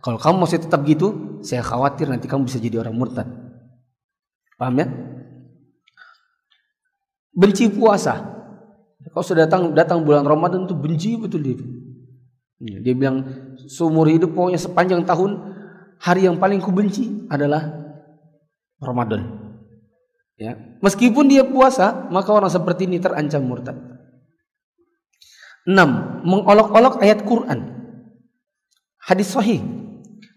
Kalau 0.00 0.16
kamu 0.16 0.36
masih 0.48 0.64
tetap 0.64 0.80
gitu, 0.88 1.40
saya 1.44 1.60
khawatir 1.60 2.08
nanti 2.08 2.24
kamu 2.24 2.48
bisa 2.48 2.56
jadi 2.56 2.80
orang 2.80 2.96
murtad. 2.96 3.28
Paham 4.56 4.80
ya? 4.80 4.88
Benci 7.36 7.68
puasa. 7.68 8.32
Kau 9.12 9.20
sudah 9.20 9.44
datang 9.44 9.76
datang 9.76 10.00
bulan 10.00 10.24
Ramadan 10.24 10.64
itu 10.64 10.72
benci 10.72 11.20
betul 11.20 11.44
dia. 11.44 11.60
Ya, 12.64 12.80
dia 12.80 12.94
bilang 12.96 13.20
seumur 13.68 14.08
hidup 14.08 14.32
pokoknya 14.32 14.56
sepanjang 14.56 15.04
tahun 15.04 15.54
hari 16.00 16.24
yang 16.24 16.40
paling 16.40 16.64
kubenci 16.64 17.28
adalah 17.28 17.68
Ramadan. 18.80 19.44
Ya, 20.40 20.56
meskipun 20.80 21.28
dia 21.30 21.44
puasa, 21.46 22.08
maka 22.10 22.32
orang 22.32 22.50
seperti 22.50 22.88
ini 22.88 22.98
terancam 22.98 23.44
murtad. 23.44 23.76
6. 25.68 26.24
Mengolok-olok 26.24 27.00
ayat 27.00 27.24
Quran. 27.24 27.72
Hadis 29.00 29.32
sahih 29.32 29.60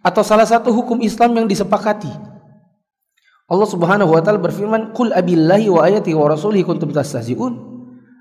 atau 0.03 0.23
salah 0.23 0.47
satu 0.47 0.71
hukum 0.71 0.99
Islam 1.03 1.36
yang 1.36 1.47
disepakati 1.47 2.11
Allah 3.47 3.67
Subhanahu 3.67 4.11
wa 4.11 4.19
taala 4.19 4.43
berfirman, 4.43 4.91
"Qul 4.91 5.15
abillahi 5.15 5.71
wa 5.71 5.88
ayati 5.88 6.11
wa 6.11 6.28
rasulihi 6.28 6.67
kuntum 6.67 6.91
tastahzi'un? 6.91 7.55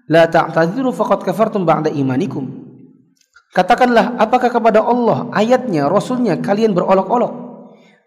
La 0.07 0.31
ta'tadiru 0.31 0.95
faqad 0.95 1.27
kafartum 1.27 1.67
ba'da 1.67 1.91
imanikum." 1.91 2.47
Katakanlah, 3.51 4.15
apakah 4.23 4.55
kepada 4.55 4.87
Allah, 4.87 5.27
ayatnya, 5.35 5.91
rasulnya 5.91 6.39
kalian 6.39 6.71
berolok-olok? 6.79 7.43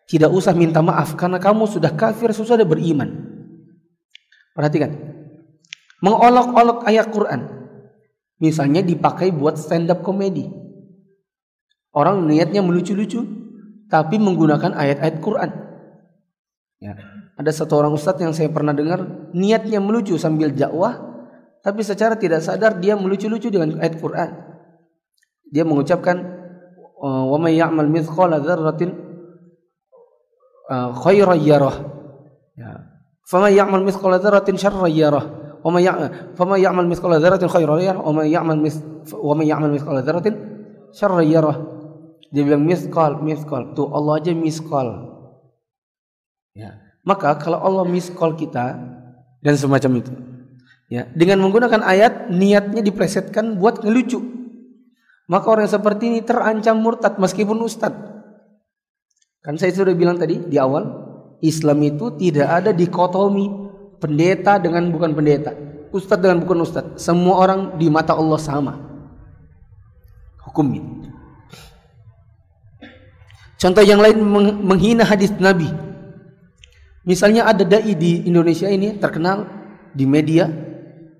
Tidak 0.07 0.31
usah 0.31 0.55
minta 0.55 0.79
maaf 0.79 1.19
karena 1.19 1.43
kamu 1.43 1.67
sudah 1.67 1.91
kafir 1.91 2.31
sudah 2.31 2.63
beriman. 2.63 3.19
Perhatikan. 4.55 4.95
Mengolok-olok 5.99 6.87
ayat 6.87 7.11
Quran. 7.11 7.58
Misalnya 8.39 8.79
dipakai 8.79 9.35
buat 9.35 9.59
stand 9.59 9.91
up 9.91 9.99
komedi. 9.99 10.47
Orang 11.91 12.23
niatnya 12.23 12.63
melucu-lucu, 12.63 13.19
tapi 13.91 14.15
menggunakan 14.15 14.71
ayat-ayat 14.71 15.17
Quran. 15.19 15.49
Ya. 16.79 16.95
Ada 17.35 17.51
satu 17.51 17.79
orang 17.79 17.95
ustadz 17.95 18.23
yang 18.23 18.31
saya 18.31 18.47
pernah 18.51 18.71
dengar 18.71 19.31
niatnya 19.35 19.83
melucu 19.83 20.15
sambil 20.15 20.51
dakwah, 20.55 20.95
tapi 21.59 21.83
secara 21.83 22.15
tidak 22.15 22.39
sadar 22.39 22.79
dia 22.79 22.95
melucu-lucu 22.95 23.51
dengan 23.51 23.79
ayat 23.83 23.99
Quran. 23.99 24.29
Dia 25.49 25.67
mengucapkan 25.67 26.19
wa 26.99 27.37
may 27.39 27.55
ya'mal 27.57 27.87
mithqala 27.87 28.43
dzarratin 28.43 28.91
uh, 30.67 30.91
khairan 30.99 31.39
yarah. 31.41 31.75
Ya. 32.59 32.91
Faman 33.27 33.51
ya'mal 33.55 33.83
mithqala 33.87 34.19
yarah. 34.87 35.38
Wa 35.59 35.69
may 35.71 35.83
ya'mal 35.83 36.35
faman 36.39 36.57
ya'mal 36.59 36.87
mithqala 36.87 37.19
dzarratin 37.19 37.51
khairan 37.51 37.79
yarah 37.83 38.01
wa 38.01 38.11
may 38.15 38.31
ya'mal 38.31 38.59
wa 39.11 39.33
may 39.35 39.47
ya'mal. 39.47 39.75
Dia 42.29 42.41
bilang 42.45 42.61
miskal, 42.61 43.19
miskal. 43.25 43.73
Tuh 43.73 43.89
Allah 43.89 44.21
aja 44.21 44.31
miskal. 44.37 44.87
Ya. 46.53 46.77
Maka 47.01 47.33
kalau 47.41 47.57
Allah 47.57 47.85
miskal 47.89 48.37
kita 48.37 48.77
dan 49.41 49.53
semacam 49.57 50.03
itu. 50.03 50.11
Ya, 50.89 51.05
dengan 51.13 51.45
menggunakan 51.45 51.85
ayat 51.85 52.33
niatnya 52.33 52.81
diplesetkan 52.81 53.61
buat 53.61 53.85
ngelucu. 53.85 54.17
Maka 55.29 55.45
orang 55.45 55.69
seperti 55.69 56.09
ini 56.09 56.19
terancam 56.25 56.81
murtad 56.81 57.21
meskipun 57.21 57.61
ustad. 57.61 57.93
Kan 59.45 59.61
saya 59.61 59.69
sudah 59.69 59.93
bilang 59.93 60.17
tadi 60.17 60.41
di 60.49 60.57
awal, 60.57 60.89
Islam 61.45 61.85
itu 61.85 62.17
tidak 62.17 62.49
ada 62.49 62.71
dikotomi 62.73 63.68
pendeta 63.99 64.57
dengan 64.57 64.87
bukan 64.89 65.11
pendeta, 65.13 65.53
ustad 65.91 66.23
dengan 66.23 66.41
bukan 66.41 66.63
ustad. 66.63 66.95
Semua 66.95 67.43
orang 67.43 67.75
di 67.77 67.91
mata 67.91 68.15
Allah 68.15 68.39
sama. 68.39 68.73
Hukumnya. 70.47 70.81
Contoh 73.59 73.83
yang 73.83 73.99
lain 73.99 74.23
menghina 74.63 75.03
hadis 75.03 75.35
Nabi. 75.35 75.67
Misalnya 77.03 77.43
ada 77.43 77.67
dai 77.67 77.91
di 77.91 78.23
Indonesia 78.23 78.71
ini 78.71 78.95
terkenal 78.95 79.43
di 79.91 80.07
media, 80.07 80.47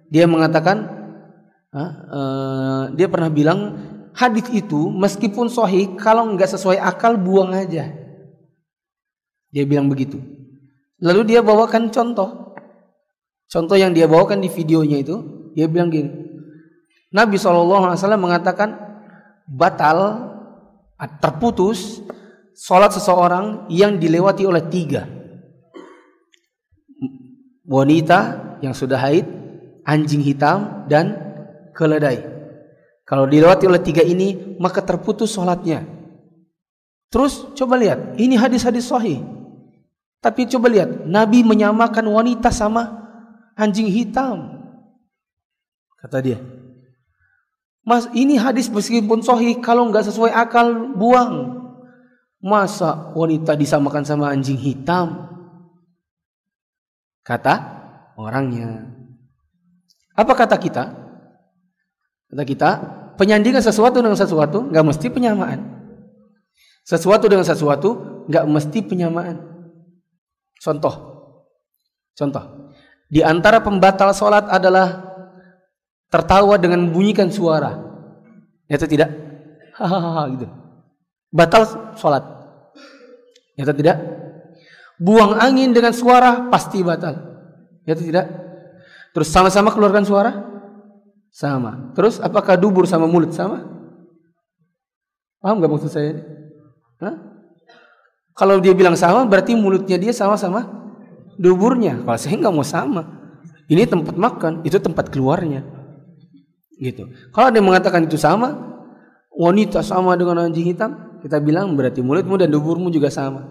dia 0.07 0.23
mengatakan, 0.23 0.87
uh, 1.75 2.83
dia 2.95 3.11
pernah 3.11 3.27
bilang 3.27 3.59
hadis 4.15 4.47
itu 4.55 4.87
meskipun 4.87 5.51
sahih 5.51 5.99
kalau 5.99 6.31
nggak 6.31 6.47
sesuai 6.47 6.79
akal 6.79 7.19
buang 7.19 7.51
aja. 7.51 7.91
Dia 9.49 9.63
bilang 9.65 9.89
begitu. 9.89 10.21
Lalu 11.01 11.35
dia 11.35 11.41
bawakan 11.41 11.89
contoh. 11.89 12.48
Contoh 13.49 13.73
yang 13.75 13.97
dia 13.97 14.05
bawakan 14.05 14.45
di 14.45 14.49
videonya 14.53 15.01
itu, 15.01 15.17
dia 15.57 15.65
bilang 15.65 15.89
gini. 15.89 16.13
Nabi 17.09 17.41
SAW 17.41 17.65
mengatakan 18.21 18.77
batal 19.49 20.29
terputus 21.17 22.05
sholat 22.53 22.93
seseorang 22.93 23.65
yang 23.73 23.97
dilewati 23.97 24.45
oleh 24.45 24.61
tiga 24.69 25.09
wanita 27.69 28.19
yang 28.65 28.73
sudah 28.73 28.97
haid, 28.97 29.25
anjing 29.85 30.25
hitam 30.25 30.85
dan 30.89 31.13
keledai. 31.77 32.25
Kalau 33.05 33.29
dilewati 33.29 33.69
oleh 33.69 33.81
tiga 33.81 34.01
ini 34.01 34.57
maka 34.57 34.81
terputus 34.81 35.33
sholatnya. 35.33 35.85
Terus 37.09 37.49
coba 37.57 37.77
lihat, 37.77 38.17
ini 38.21 38.37
hadis-hadis 38.37 38.85
sahih. 38.89 39.21
Tapi 40.21 40.45
coba 40.45 40.69
lihat, 40.69 41.09
Nabi 41.09 41.41
menyamakan 41.41 42.05
wanita 42.05 42.53
sama 42.53 42.98
anjing 43.59 43.91
hitam. 43.91 44.63
Kata 45.99 46.23
dia. 46.23 46.39
Mas, 47.83 48.07
ini 48.15 48.39
hadis 48.39 48.71
meskipun 48.71 49.19
sahih 49.19 49.59
kalau 49.59 49.91
nggak 49.91 50.07
sesuai 50.07 50.31
akal 50.31 50.95
buang. 50.95 51.59
Masa 52.39 53.11
wanita 53.19 53.51
disamakan 53.59 54.07
sama 54.07 54.31
anjing 54.31 54.55
hitam? 54.55 55.27
Kata 57.19 57.55
orangnya. 58.15 58.87
Apa 60.15 60.33
kata 60.39 60.55
kita? 60.55 60.83
Kata 62.31 62.43
kita, 62.47 62.69
penyandingan 63.19 63.59
sesuatu 63.59 63.99
dengan 63.99 64.15
sesuatu 64.15 64.71
nggak 64.71 64.85
mesti 64.87 65.07
penyamaan. 65.11 65.59
Sesuatu 66.87 67.27
dengan 67.27 67.43
sesuatu 67.43 68.23
nggak 68.31 68.45
mesti 68.47 68.79
penyamaan. 68.87 69.35
Contoh, 70.63 70.95
contoh. 72.15 72.68
Di 73.09 73.25
antara 73.25 73.59
pembatal 73.59 74.13
sholat 74.13 74.45
adalah 74.47 75.01
tertawa 76.13 76.61
dengan 76.61 76.85
membunyikan 76.85 77.33
suara. 77.33 77.73
Itu 78.69 78.85
tidak? 78.85 79.09
Hahaha 79.73 80.23
gitu 80.37 80.47
batal 81.33 81.95
sholat. 81.97 82.23
Ya 83.55 83.67
atau 83.67 83.75
tidak? 83.75 83.97
Buang 84.99 85.39
angin 85.39 85.71
dengan 85.71 85.95
suara 85.95 86.49
pasti 86.51 86.83
batal. 86.83 87.15
Ya 87.85 87.95
atau 87.95 88.05
tidak? 88.05 88.25
Terus 89.15 89.29
sama-sama 89.31 89.71
keluarkan 89.73 90.05
suara? 90.05 90.31
Sama. 91.29 91.93
Terus 91.93 92.17
apakah 92.19 92.57
dubur 92.57 92.89
sama 92.89 93.05
mulut 93.05 93.31
sama? 93.31 93.63
Paham 95.39 95.63
gak 95.63 95.71
maksud 95.71 95.91
saya? 95.91 96.19
Hah? 96.99 97.15
Kalau 98.35 98.59
dia 98.59 98.75
bilang 98.75 98.95
sama 98.95 99.23
berarti 99.23 99.55
mulutnya 99.55 99.95
dia 99.95 100.11
sama-sama 100.11 100.78
duburnya. 101.39 102.03
Kalau 102.03 102.19
saya 102.19 102.35
nggak 102.35 102.53
mau 102.53 102.67
sama. 102.67 103.01
Ini 103.71 103.87
tempat 103.87 104.19
makan, 104.19 104.67
itu 104.67 104.75
tempat 104.81 105.07
keluarnya. 105.07 105.63
Gitu. 106.75 107.07
Kalau 107.31 107.49
dia 107.53 107.63
mengatakan 107.63 108.03
itu 108.03 108.19
sama, 108.19 108.55
wanita 109.31 109.79
sama 109.79 110.19
dengan 110.19 110.49
anjing 110.49 110.67
hitam, 110.67 111.19
kita 111.23 111.39
bilang 111.39 111.77
berarti 111.79 112.03
mulutmu 112.03 112.35
dan 112.35 112.51
duburmu 112.51 112.91
juga 112.91 113.07
sama. 113.07 113.45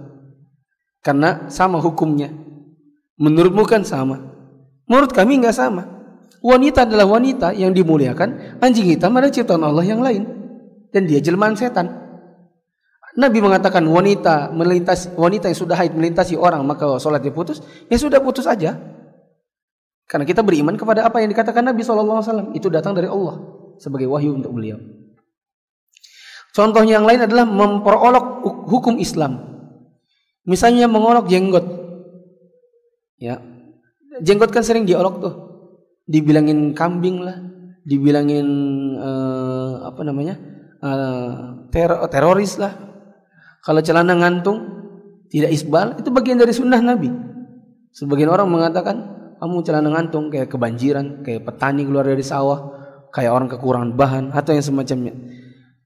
Karena 1.01 1.49
sama 1.49 1.81
hukumnya. 1.81 2.29
Menurutmu 3.17 3.65
kan 3.65 3.87
sama. 3.87 4.21
Menurut 4.91 5.15
kami 5.15 5.39
nggak 5.39 5.55
sama. 5.55 5.87
Wanita 6.43 6.87
adalah 6.87 7.07
wanita 7.07 7.55
yang 7.55 7.75
dimuliakan. 7.75 8.59
Anjing 8.63 8.91
hitam 8.95 9.15
adalah 9.15 9.31
ciptaan 9.31 9.63
Allah 9.63 9.87
yang 9.87 10.03
lain. 10.03 10.27
Dan 10.91 11.07
dia 11.07 11.23
jelmaan 11.23 11.55
setan. 11.55 12.08
Nabi 13.19 13.43
mengatakan 13.43 13.83
wanita 13.83 14.55
melintas 14.55 15.11
wanita 15.19 15.51
yang 15.51 15.59
sudah 15.59 15.75
haid 15.75 15.91
melintasi 15.91 16.39
orang 16.39 16.63
maka 16.63 17.03
sholatnya 17.03 17.35
putus, 17.35 17.59
ya 17.91 17.99
sudah 17.99 18.23
putus 18.23 18.47
aja. 18.47 18.79
Karena 20.07 20.25
kita 20.25 20.41
beriman 20.41 20.79
kepada 20.79 21.05
apa 21.05 21.21
yang 21.21 21.29
dikatakan 21.35 21.67
Nabi 21.67 21.85
SAW 21.85 22.55
itu 22.57 22.71
datang 22.71 22.95
dari 22.95 23.11
Allah 23.11 23.43
sebagai 23.77 24.07
wahyu 24.09 24.39
untuk 24.39 24.55
beliau. 24.55 24.79
Contoh 26.55 26.81
yang 26.87 27.05
lain 27.05 27.29
adalah 27.29 27.45
memperolok 27.45 28.41
hukum 28.71 28.97
Islam. 28.97 29.37
Misalnya 30.49 30.89
mengolok 30.89 31.29
jenggot. 31.29 31.67
Ya. 33.21 33.37
Jenggot 34.25 34.49
kan 34.49 34.65
sering 34.65 34.89
diolok 34.89 35.21
tuh. 35.21 35.35
Dibilangin 36.09 36.73
kambing 36.73 37.21
lah, 37.21 37.37
dibilangin 37.85 38.49
uh, 38.97 39.93
apa 39.93 40.01
namanya? 40.09 40.41
Uh, 40.81 41.69
teroris 42.09 42.57
lah. 42.57 42.88
Kalau 43.65 43.81
celana 43.85 44.15
ngantung 44.17 44.59
tidak 45.29 45.53
isbal, 45.53 45.99
itu 46.01 46.09
bagian 46.09 46.41
dari 46.41 46.53
sunnah 46.55 46.81
Nabi. 46.81 47.11
Sebagian 47.93 48.31
orang 48.33 48.49
mengatakan 48.49 48.97
kamu 49.39 49.57
celana 49.67 49.89
ngantung 49.93 50.31
kayak 50.33 50.49
kebanjiran, 50.49 51.23
kayak 51.27 51.45
petani 51.45 51.85
keluar 51.85 52.07
dari 52.07 52.25
sawah, 52.25 52.73
kayak 53.13 53.33
orang 53.33 53.49
kekurangan 53.51 53.91
bahan 53.95 54.25
atau 54.33 54.53
yang 54.57 54.65
semacamnya 54.65 55.13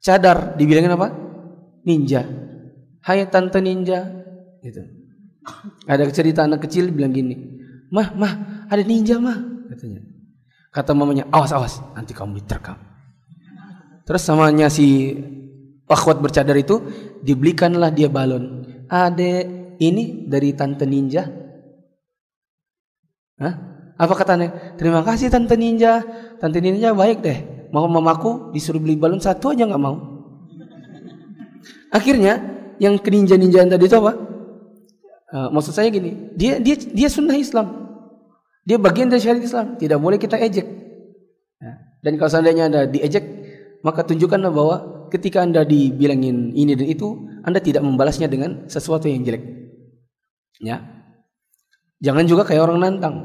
cadar 0.03 0.59
dibilangin 0.59 0.93
apa? 0.93 1.09
Ninja. 1.87 2.27
Hai 3.07 3.23
tante 3.31 3.63
ninja. 3.63 4.03
Gitu. 4.61 4.83
Ada 5.87 6.07
cerita 6.11 6.47
anak 6.47 6.67
kecil 6.67 6.91
bilang 6.95 7.15
gini, 7.15 7.35
"Mah, 7.91 8.15
mah, 8.15 8.67
ada 8.71 8.83
ninja, 8.83 9.19
mah." 9.19 9.39
katanya. 9.71 10.03
Kata 10.71 10.95
mamanya, 10.95 11.27
"Awas, 11.35 11.51
awas, 11.55 11.75
nanti 11.99 12.15
kamu 12.15 12.43
diterkam." 12.43 12.79
Terus 14.07 14.23
samanya 14.23 14.71
si 14.71 15.19
akhwat 15.93 16.25
bercadar 16.25 16.57
itu 16.57 16.81
dibelikanlah 17.21 17.93
dia 17.93 18.09
balon. 18.09 18.65
Ade 18.89 19.47
ini 19.77 20.25
dari 20.27 20.57
tante 20.57 20.89
ninja. 20.89 21.29
Hah? 23.37 23.55
Apa 24.01 24.15
katanya? 24.17 24.75
Terima 24.81 25.05
kasih 25.05 25.29
tante 25.29 25.55
ninja. 25.61 26.01
Tante 26.41 26.59
ninja 26.59 26.97
baik 26.97 27.21
deh 27.21 27.39
mau 27.73 27.89
mamaku 27.89 28.53
disuruh 28.53 28.79
beli 28.79 29.01
balon 29.01 29.19
satu 29.19 29.57
aja 29.57 29.65
nggak 29.65 29.83
mau. 29.83 29.97
Akhirnya 31.89 32.39
yang 32.77 33.01
keninja 33.01 33.41
ninjaan 33.41 33.73
tadi 33.73 33.89
itu 33.89 33.97
apa? 33.97 34.13
Uh, 35.33 35.49
maksud 35.49 35.73
saya 35.73 35.89
gini, 35.89 36.29
dia 36.37 36.61
dia 36.61 36.77
dia 36.77 37.09
sunnah 37.09 37.33
Islam, 37.33 37.89
dia 38.69 38.77
bagian 38.77 39.09
dari 39.09 39.25
syariat 39.25 39.41
Islam, 39.41 39.81
tidak 39.81 39.97
boleh 39.97 40.21
kita 40.21 40.37
ejek. 40.37 40.69
Ya. 41.57 41.73
Dan 42.05 42.21
kalau 42.21 42.29
seandainya 42.29 42.69
anda 42.69 42.85
diejek, 42.85 43.25
maka 43.81 44.05
tunjukkanlah 44.05 44.53
bahwa 44.53 44.77
ketika 45.13 45.45
anda 45.45 45.61
dibilangin 45.69 46.57
ini 46.57 46.73
dan 46.73 46.89
itu, 46.89 47.29
anda 47.45 47.61
tidak 47.61 47.85
membalasnya 47.85 48.33
dengan 48.33 48.65
sesuatu 48.65 49.05
yang 49.05 49.21
jelek. 49.21 49.45
Ya, 50.65 50.81
jangan 52.01 52.25
juga 52.25 52.49
kayak 52.49 52.65
orang 52.65 52.81
nantang. 52.81 53.17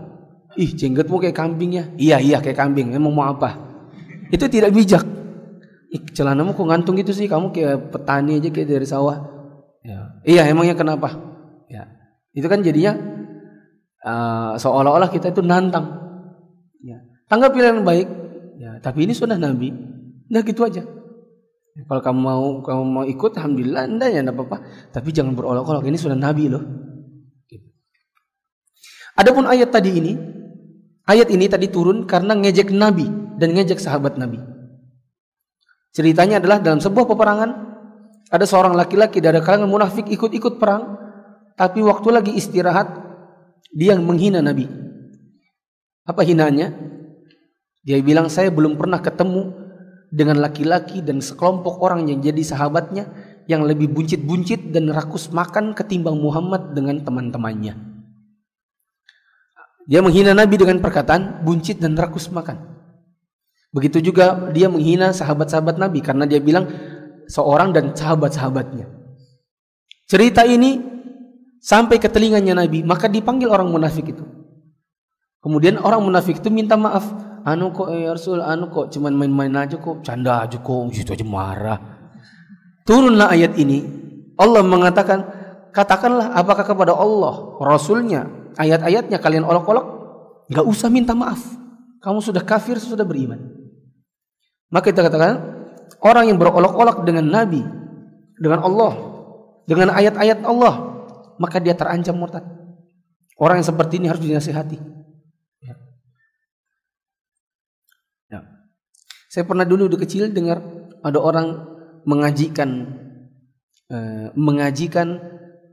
Ih, 0.57 0.73
jenggotmu 0.73 1.21
kayak 1.21 1.37
kambing 1.37 1.71
ya? 1.77 1.85
Iya, 1.95 2.17
iya 2.19 2.37
kayak 2.41 2.57
kambing. 2.57 2.91
Emang 2.91 3.13
mau 3.13 3.29
apa? 3.29 3.55
Itu 4.33 4.49
tidak 4.49 4.73
bijak. 4.73 5.05
Ih, 5.93 6.01
celanamu 6.11 6.57
kok 6.57 6.65
ngantung 6.65 6.97
gitu 6.97 7.13
sih? 7.13 7.29
Kamu 7.29 7.53
kayak 7.53 7.93
petani 7.93 8.41
aja 8.41 8.49
kayak 8.49 8.67
dari 8.67 8.87
sawah. 8.89 9.21
Ya. 9.85 10.17
Iya, 10.25 10.49
emangnya 10.49 10.73
kenapa? 10.73 11.13
Ya. 11.69 11.85
Itu 12.33 12.49
kan 12.49 12.65
jadinya 12.65 12.97
uh, 14.01 14.57
seolah-olah 14.57 15.13
kita 15.13 15.29
itu 15.29 15.45
nantang. 15.45 15.93
Ya. 16.81 17.05
Tanggapi 17.29 17.61
yang 17.61 17.85
baik. 17.85 18.09
Ya, 18.57 18.81
tapi 18.81 19.05
ini 19.05 19.13
sudah 19.13 19.37
Nabi. 19.37 19.69
Nah 20.33 20.41
gitu 20.41 20.65
aja. 20.65 20.96
Kalau 21.85 22.01
kamu 22.01 22.19
mau 22.19 22.45
kamu 22.65 22.83
mau 22.89 23.05
ikut, 23.05 23.37
alhamdulillah, 23.37 23.85
anda 23.85 24.09
ya, 24.09 24.25
apa-apa. 24.25 24.65
Tapi 24.89 25.13
jangan 25.13 25.37
berolok-olok. 25.37 25.85
Ini 25.85 25.97
sudah 26.01 26.17
Nabi 26.17 26.49
loh. 26.49 26.65
Gitu. 27.45 27.69
Adapun 29.13 29.45
ayat 29.45 29.69
tadi 29.69 29.93
ini, 29.93 30.17
ayat 31.05 31.29
ini 31.29 31.45
tadi 31.45 31.69
turun 31.69 32.09
karena 32.09 32.33
ngejek 32.33 32.73
Nabi 32.73 33.05
dan 33.37 33.53
ngejek 33.53 33.77
sahabat 33.77 34.17
Nabi. 34.17 34.41
Ceritanya 35.93 36.41
adalah 36.41 36.57
dalam 36.57 36.81
sebuah 36.81 37.05
peperangan 37.05 37.49
ada 38.27 38.45
seorang 38.45 38.73
laki-laki 38.73 39.21
dari 39.21 39.37
kalangan 39.39 39.69
munafik 39.69 40.09
ikut-ikut 40.09 40.57
perang, 40.57 40.97
tapi 41.53 41.85
waktu 41.85 42.09
lagi 42.09 42.31
istirahat 42.33 42.89
dia 43.69 43.93
menghina 44.01 44.41
Nabi. 44.41 44.65
Apa 46.09 46.25
hinanya? 46.25 46.73
Dia 47.85 48.01
bilang 48.03 48.27
saya 48.27 48.51
belum 48.51 48.75
pernah 48.75 48.99
ketemu 48.99 49.66
dengan 50.17 50.41
laki-laki 50.41 51.05
dan 51.05 51.21
sekelompok 51.21 51.77
orang 51.85 52.09
yang 52.09 52.25
jadi 52.25 52.41
sahabatnya 52.41 53.05
yang 53.45 53.61
lebih 53.63 53.93
buncit-buncit 53.93 54.73
dan 54.73 54.89
rakus 54.89 55.29
makan 55.29 55.77
ketimbang 55.77 56.17
Muhammad 56.17 56.73
dengan 56.73 57.05
teman-temannya. 57.05 57.77
Dia 59.87 60.03
menghina 60.03 60.33
Nabi 60.33 60.57
dengan 60.57 60.81
perkataan 60.81 61.45
buncit 61.45 61.79
dan 61.79 61.95
rakus 61.95 62.27
makan. 62.33 62.59
Begitu 63.71 64.01
juga 64.11 64.51
dia 64.51 64.67
menghina 64.67 65.13
sahabat-sahabat 65.13 65.77
Nabi 65.77 66.01
karena 66.01 66.25
dia 66.25 66.41
bilang 66.41 66.67
seorang 67.29 67.71
dan 67.71 67.93
sahabat-sahabatnya. 67.93 68.89
Cerita 70.07 70.43
ini 70.43 70.81
sampai 71.61 71.99
ke 71.99 72.09
telinganya 72.11 72.57
Nabi, 72.57 72.83
maka 72.83 73.07
dipanggil 73.11 73.47
orang 73.47 73.71
munafik 73.71 74.11
itu. 74.11 74.23
Kemudian 75.43 75.79
orang 75.79 76.03
munafik 76.03 76.43
itu 76.43 76.51
minta 76.51 76.75
maaf. 76.75 77.05
Anu 77.43 77.75
kok 77.75 77.91
ya 77.91 78.15
Rasul, 78.15 78.39
anu 78.41 78.71
kok 78.71 78.89
cuman 78.93 79.13
main-main 79.13 79.53
aja 79.67 79.77
kok, 79.77 80.01
canda 80.01 80.47
aja 80.47 80.57
kok, 80.57 80.93
situ 80.95 81.13
aja 81.13 81.25
marah. 81.27 81.79
Turunlah 82.87 83.29
ayat 83.33 83.59
ini. 83.59 83.83
Allah 84.37 84.61
mengatakan, 84.63 85.25
katakanlah 85.73 86.33
apakah 86.33 86.65
kepada 86.65 86.93
Allah, 86.93 87.57
Rasulnya, 87.61 88.53
ayat-ayatnya 88.57 89.17
kalian 89.21 89.45
olok-olok, 89.45 89.85
nggak 90.49 90.65
usah 90.65 90.89
minta 90.89 91.13
maaf. 91.17 91.41
Kamu 92.01 92.21
sudah 92.21 92.45
kafir, 92.45 92.77
sudah 92.77 93.03
beriman. 93.03 93.41
Maka 94.69 94.91
kita 94.93 95.05
katakan, 95.07 95.35
orang 96.03 96.31
yang 96.31 96.37
berolok-olok 96.37 97.03
dengan 97.03 97.25
Nabi, 97.27 97.61
dengan 98.37 98.61
Allah, 98.63 98.93
dengan 99.67 99.91
ayat-ayat 99.91 100.45
Allah, 100.47 100.97
maka 101.41 101.57
dia 101.59 101.73
terancam 101.73 102.17
murtad. 102.17 102.45
Orang 103.37 103.61
yang 103.61 103.67
seperti 103.69 104.01
ini 104.01 104.09
harus 104.09 104.21
dinasihati. 104.21 104.77
Ya. 105.61 105.75
Ya. 108.33 108.39
Saya 109.27 109.43
pernah 109.43 109.67
dulu 109.67 109.91
di 109.91 109.97
kecil 109.99 110.31
dengar 110.31 110.63
ada 111.03 111.19
orang 111.19 111.47
mengajikan 112.07 112.69
eh, 113.91 114.27
mengajikan 114.33 115.19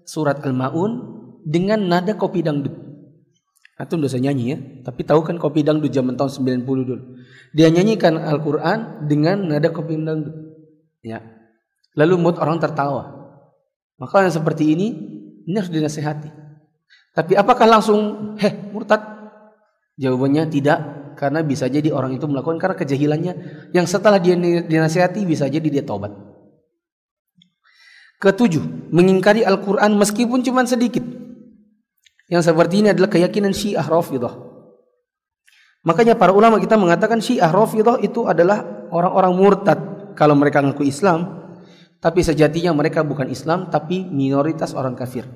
surat 0.03 0.43
Al-Maun 0.43 1.15
dengan 1.47 1.81
nada 1.87 2.19
kopi 2.19 2.43
dangdut. 2.43 2.75
Itu 3.75 3.99
udah 3.99 4.07
saya 4.07 4.31
nyanyi 4.31 4.45
ya, 4.55 4.59
tapi 4.87 5.03
tahu 5.03 5.27
kan 5.27 5.37
kopi 5.37 5.67
dangdut 5.67 5.91
zaman 5.91 6.15
tahun 6.15 6.31
90 6.63 6.63
dulu. 6.63 7.05
Dia 7.55 7.71
nyanyikan 7.71 8.19
Al-Quran 8.19 9.07
dengan 9.11 9.51
nada 9.51 9.71
kopi 9.75 9.99
dangdut. 9.99 10.35
Ya. 11.03 11.23
Lalu 11.99 12.15
mood 12.19 12.37
orang 12.39 12.59
tertawa. 12.59 13.15
Maka 13.99 14.27
yang 14.27 14.35
seperti 14.35 14.75
ini, 14.75 14.87
ini 15.47 15.55
harus 15.55 15.71
dinasehati. 15.71 16.31
Tapi 17.15 17.39
apakah 17.39 17.67
langsung, 17.67 18.35
heh 18.43 18.75
murtad? 18.75 19.03
Jawabannya 19.95 20.51
tidak, 20.51 20.79
karena 21.15 21.41
bisa 21.41 21.71
jadi 21.71 21.91
orang 21.95 22.15
itu 22.19 22.27
melakukan 22.27 22.59
karena 22.59 22.77
kejahilannya 22.77 23.33
yang 23.73 23.87
setelah 23.87 24.19
dia 24.19 24.35
dinasehati 24.39 25.23
bisa 25.25 25.49
jadi 25.49 25.65
dia 25.65 25.83
taubat. 25.87 26.13
Ketujuh, 28.19 28.91
mengingkari 28.95 29.43
Al-Quran 29.43 29.97
meskipun 29.99 30.43
cuma 30.43 30.63
sedikit. 30.65 31.03
Yang 32.27 32.53
seperti 32.53 32.81
ini 32.81 32.89
adalah 32.91 33.11
keyakinan 33.13 33.53
Syiah 33.53 33.85
Rafidah. 33.85 34.33
Makanya 35.85 36.17
para 36.17 36.33
ulama 36.33 36.57
kita 36.57 36.81
mengatakan 36.81 37.21
Syiah 37.21 37.53
Rafidhah 37.53 38.01
itu 38.01 38.25
adalah 38.25 38.89
orang-orang 38.89 39.33
murtad 39.37 39.79
kalau 40.17 40.33
mereka 40.33 40.65
ngaku 40.65 40.89
Islam, 40.89 41.45
tapi 42.01 42.25
sejatinya 42.25 42.73
mereka 42.73 43.05
bukan 43.05 43.29
Islam 43.29 43.69
tapi 43.69 44.09
minoritas 44.09 44.73
orang 44.73 44.97
kafir. 44.97 45.29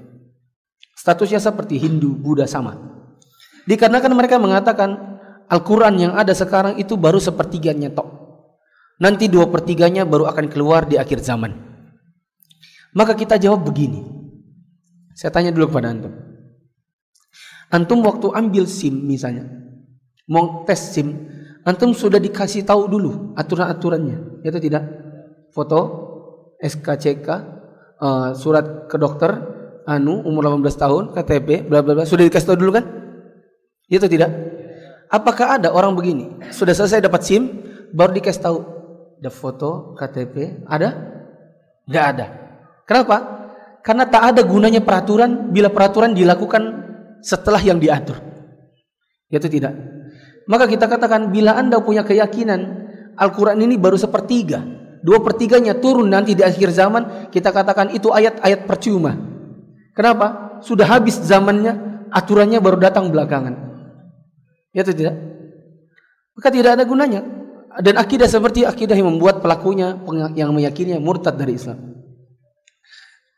Statusnya 0.97 1.39
seperti 1.41 1.77
Hindu, 1.77 2.17
Buddha 2.17 2.49
sama. 2.49 2.77
Dikarenakan 3.69 4.13
mereka 4.17 4.41
mengatakan 4.41 5.18
Al-Quran 5.49 5.95
yang 5.97 6.13
ada 6.13 6.37
sekarang 6.37 6.77
itu 6.77 7.01
baru 7.01 7.17
sepertiganya 7.17 7.89
tok. 7.93 8.09
Nanti 9.01 9.31
dua 9.33 9.49
pertiganya 9.49 10.05
baru 10.05 10.29
akan 10.29 10.47
keluar 10.53 10.85
di 10.85 11.01
akhir 11.01 11.25
zaman. 11.25 11.55
Maka 12.93 13.17
kita 13.17 13.41
jawab 13.41 13.65
begini. 13.65 14.05
Saya 15.17 15.33
tanya 15.33 15.51
dulu 15.55 15.73
kepada 15.73 15.91
antum. 15.91 16.13
Antum 17.69 18.01
waktu 18.01 18.33
ambil 18.33 18.65
SIM 18.65 19.05
misalnya, 19.05 19.45
mau 20.25 20.65
tes 20.65 20.81
SIM, 20.97 21.29
antum 21.69 21.93
sudah 21.93 22.17
dikasih 22.17 22.65
tahu 22.65 22.89
dulu 22.89 23.37
aturan-aturannya, 23.37 24.41
itu 24.41 24.57
tidak? 24.57 24.89
Foto, 25.53 25.81
SKCK, 26.65 27.29
uh, 27.29 27.41
eh, 28.01 28.29
surat 28.33 28.89
ke 28.89 28.97
dokter, 28.97 29.37
anu 29.85 30.25
umur 30.25 30.49
18 30.49 30.81
tahun, 30.81 31.03
KTP, 31.13 31.69
bla 31.69 31.85
bla 31.85 31.93
bla, 31.93 32.05
sudah 32.09 32.25
dikasih 32.25 32.49
tahu 32.49 32.57
dulu 32.57 32.81
kan? 32.81 32.85
Itu 33.85 34.09
tidak? 34.09 34.48
Apakah 35.09 35.57
ada 35.57 35.73
orang 35.73 35.97
begini? 35.97 36.53
Sudah 36.53 36.77
selesai 36.77 37.01
dapat 37.01 37.25
SIM, 37.25 37.49
baru 37.97 38.13
dikasih 38.13 38.45
tahu 38.45 38.59
ada 39.19 39.31
foto, 39.33 39.97
KTP, 39.97 40.65
ada? 40.69 40.95
Gak 41.89 42.05
ada. 42.15 42.27
Kenapa? 42.85 43.17
Karena 43.81 44.05
tak 44.05 44.23
ada 44.37 44.41
gunanya 44.45 44.85
peraturan 44.85 45.49
bila 45.49 45.73
peraturan 45.73 46.13
dilakukan 46.13 46.63
setelah 47.25 47.59
yang 47.59 47.81
diatur. 47.81 48.21
Itu 49.33 49.49
tidak. 49.49 49.73
Maka 50.49 50.65
kita 50.69 50.89
katakan 50.89 51.29
bila 51.33 51.57
anda 51.57 51.81
punya 51.81 52.05
keyakinan 52.05 52.89
Al-Quran 53.19 53.59
ini 53.61 53.77
baru 53.77 53.99
sepertiga, 53.99 54.63
dua 55.03 55.21
pertiganya 55.21 55.77
turun 55.77 56.09
nanti 56.09 56.33
di 56.33 56.41
akhir 56.41 56.71
zaman, 56.73 57.33
kita 57.33 57.51
katakan 57.51 57.93
itu 57.93 58.09
ayat-ayat 58.13 58.65
percuma. 58.65 59.17
Kenapa? 59.93 60.61
Sudah 60.63 60.87
habis 60.87 61.19
zamannya, 61.19 62.07
aturannya 62.15 62.63
baru 62.63 62.79
datang 62.79 63.11
belakangan. 63.11 63.68
Ya 64.79 64.87
atau 64.87 64.95
tidak? 64.95 65.19
Maka 66.39 66.49
tidak 66.55 66.79
ada 66.79 66.87
gunanya. 66.87 67.27
Dan 67.83 67.99
akidah 67.99 68.31
seperti 68.31 68.63
akidah 68.63 68.95
yang 68.95 69.11
membuat 69.11 69.43
pelakunya 69.43 69.99
yang 70.39 70.55
meyakininya 70.55 71.03
murtad 71.03 71.35
dari 71.35 71.59
Islam. 71.59 71.99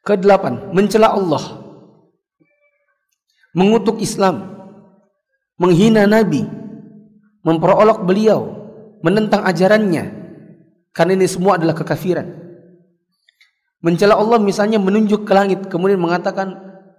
Kedelapan, 0.04 0.76
mencela 0.76 1.16
Allah. 1.16 1.64
Mengutuk 3.56 4.04
Islam. 4.04 4.52
Menghina 5.56 6.04
Nabi 6.04 6.44
memperolok 7.40 8.04
beliau, 8.04 8.40
menentang 9.00 9.44
ajarannya. 9.48 10.20
Karena 10.92 11.12
ini 11.16 11.24
semua 11.24 11.56
adalah 11.56 11.72
kekafiran. 11.72 12.28
Mencela 13.80 14.20
Allah 14.20 14.36
misalnya 14.36 14.76
menunjuk 14.76 15.24
ke 15.24 15.32
langit 15.32 15.64
kemudian 15.72 15.96
mengatakan, 15.96 16.52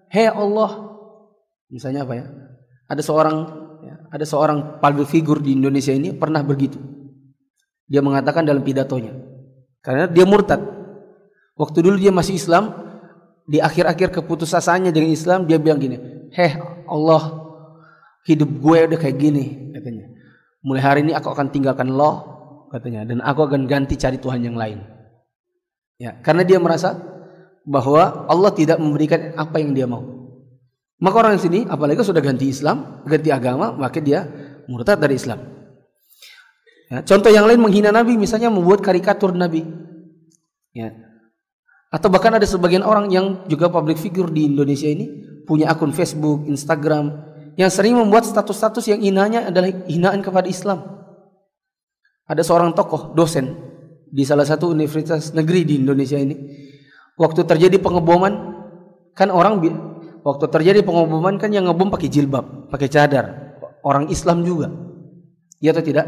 "Hei 0.09 0.25
Allah." 0.25 0.97
Misalnya 1.69 2.09
apa 2.09 2.13
ya? 2.17 2.25
Ada 2.89 3.05
seorang 3.05 3.60
ada 4.11 4.27
seorang 4.27 4.83
public 4.83 5.07
figure 5.07 5.39
di 5.39 5.55
Indonesia 5.55 5.95
ini 5.95 6.11
pernah 6.11 6.43
begitu. 6.43 6.75
Dia 7.87 8.03
mengatakan 8.03 8.43
dalam 8.43 8.59
pidatonya. 8.59 9.15
Karena 9.79 10.05
dia 10.05 10.27
murtad. 10.27 10.59
Waktu 11.55 11.77
dulu 11.79 11.95
dia 11.95 12.11
masih 12.11 12.35
Islam, 12.35 12.75
di 13.47 13.63
akhir-akhir 13.63 14.13
keputusasaannya 14.21 14.91
dengan 14.91 15.09
Islam 15.11 15.47
dia 15.47 15.57
bilang 15.57 15.79
gini, 15.79 15.97
"Heh 16.31 16.59
Allah, 16.85 17.23
hidup 18.27 18.47
gue 18.47 18.77
udah 18.91 18.99
kayak 18.99 19.17
gini," 19.17 19.73
katanya. 19.73 20.11
Mulai 20.61 20.83
hari 20.83 20.99
ini 21.07 21.11
aku 21.17 21.31
akan 21.33 21.49
tinggalkan 21.49 21.89
Allah 21.95 22.21
katanya 22.69 23.03
dan 23.03 23.19
aku 23.25 23.49
akan 23.49 23.65
ganti 23.65 23.97
cari 23.97 24.21
Tuhan 24.21 24.45
yang 24.45 24.55
lain. 24.55 24.79
Ya, 25.97 26.17
karena 26.21 26.45
dia 26.45 26.57
merasa 26.61 26.97
bahwa 27.65 28.25
Allah 28.29 28.51
tidak 28.53 28.77
memberikan 28.77 29.33
apa 29.37 29.57
yang 29.61 29.73
dia 29.73 29.85
mau. 29.89 30.20
Maka 31.01 31.15
orang 31.17 31.33
di 31.37 31.41
sini 31.41 31.59
apalagi 31.65 32.05
sudah 32.05 32.21
ganti 32.21 32.45
Islam, 32.45 33.01
ganti 33.09 33.33
agama, 33.33 33.73
maka 33.73 33.97
dia 33.97 34.29
murtad 34.69 35.01
dari 35.01 35.17
Islam. 35.17 35.41
Ya, 36.93 37.01
contoh 37.01 37.33
yang 37.33 37.49
lain 37.49 37.57
menghina 37.57 37.89
Nabi 37.89 38.21
misalnya 38.21 38.53
membuat 38.53 38.85
karikatur 38.85 39.33
Nabi. 39.33 39.65
Ya. 40.77 40.93
Atau 41.89 42.13
bahkan 42.13 42.37
ada 42.37 42.45
sebagian 42.45 42.85
orang 42.85 43.09
yang 43.09 43.49
juga 43.49 43.67
public 43.73 43.97
figure 43.97 44.29
di 44.29 44.45
Indonesia 44.47 44.87
ini 44.87 45.09
punya 45.49 45.73
akun 45.73 45.89
Facebook, 45.89 46.45
Instagram, 46.45 47.11
yang 47.57 47.73
sering 47.73 47.97
membuat 47.97 48.23
status-status 48.23 48.85
yang 48.93 49.01
hinanya 49.01 49.49
adalah 49.49 49.73
hinaan 49.89 50.21
kepada 50.21 50.47
Islam. 50.47 50.85
Ada 52.29 52.45
seorang 52.45 52.71
tokoh, 52.77 53.11
dosen 53.17 53.57
di 54.07 54.23
salah 54.23 54.45
satu 54.47 54.71
universitas 54.71 55.33
negeri 55.33 55.67
di 55.67 55.81
Indonesia 55.81 56.15
ini. 56.15 56.37
Waktu 57.19 57.43
terjadi 57.43 57.75
pengeboman, 57.81 58.51
Kan 59.11 59.27
orang 59.29 59.59
waktu 60.21 60.45
terjadi 60.49 60.79
pengumuman 60.85 61.37
kan 61.41 61.53
yang 61.53 61.69
ngebom 61.69 61.89
pakai 61.93 62.09
jilbab, 62.09 62.69
pakai 62.69 62.89
cadar. 62.89 63.25
Orang 63.81 64.13
Islam 64.13 64.45
juga. 64.45 64.69
Ya 65.57 65.73
atau 65.73 65.81
tidak? 65.81 66.05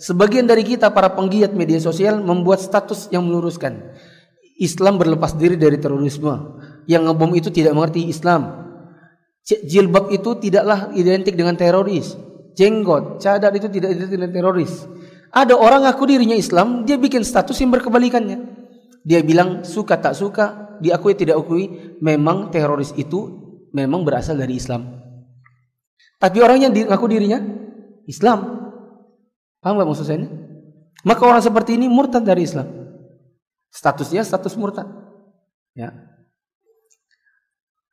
Sebagian 0.00 0.44
dari 0.44 0.64
kita 0.66 0.92
para 0.92 1.12
penggiat 1.12 1.56
media 1.56 1.80
sosial 1.80 2.20
membuat 2.20 2.60
status 2.60 3.08
yang 3.08 3.24
meluruskan. 3.24 3.94
Islam 4.60 5.00
berlepas 5.00 5.34
diri 5.34 5.56
dari 5.56 5.80
terorisme. 5.80 6.60
Yang 6.84 7.02
ngebom 7.10 7.32
itu 7.32 7.48
tidak 7.48 7.72
mengerti 7.72 8.06
Islam. 8.06 8.64
Jilbab 9.44 10.08
itu 10.08 10.36
tidaklah 10.40 10.92
identik 10.96 11.36
dengan 11.36 11.56
teroris. 11.56 12.16
Jenggot, 12.56 13.20
cadar 13.20 13.52
itu 13.52 13.68
tidak 13.68 13.92
identik 13.92 14.16
dengan 14.16 14.32
teroris. 14.32 14.88
Ada 15.34 15.58
orang 15.58 15.84
ngaku 15.84 16.04
dirinya 16.06 16.38
Islam, 16.38 16.86
dia 16.86 16.94
bikin 16.94 17.26
status 17.26 17.58
yang 17.58 17.74
berkebalikannya. 17.74 18.38
Dia 19.04 19.20
bilang 19.20 19.66
suka 19.66 19.98
tak 20.00 20.16
suka, 20.16 20.78
diakui 20.80 21.12
tidak 21.18 21.44
akui, 21.44 21.96
memang 22.00 22.48
teroris 22.48 22.94
itu 22.96 23.43
memang 23.74 24.06
berasal 24.06 24.38
dari 24.38 24.54
Islam. 24.56 25.02
Tapi 26.22 26.38
orang 26.40 26.62
yang 26.62 26.72
ngaku 26.72 27.06
dirinya 27.10 27.42
Islam. 28.06 28.70
Paham 29.58 29.82
gak 29.82 29.88
maksud 29.90 30.06
saya 30.06 30.22
ini? 30.22 30.28
Maka 31.04 31.22
orang 31.26 31.42
seperti 31.42 31.76
ini 31.76 31.90
murtad 31.90 32.24
dari 32.24 32.46
Islam. 32.46 32.64
Statusnya 33.68 34.22
status 34.24 34.54
murtad. 34.56 34.86
Ya. 35.74 35.90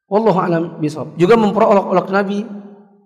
Wallahu 0.08 0.40
alam 0.40 0.64
bisawab. 0.80 1.18
Juga 1.18 1.36
memperolok-olok 1.36 2.08
Nabi, 2.12 2.46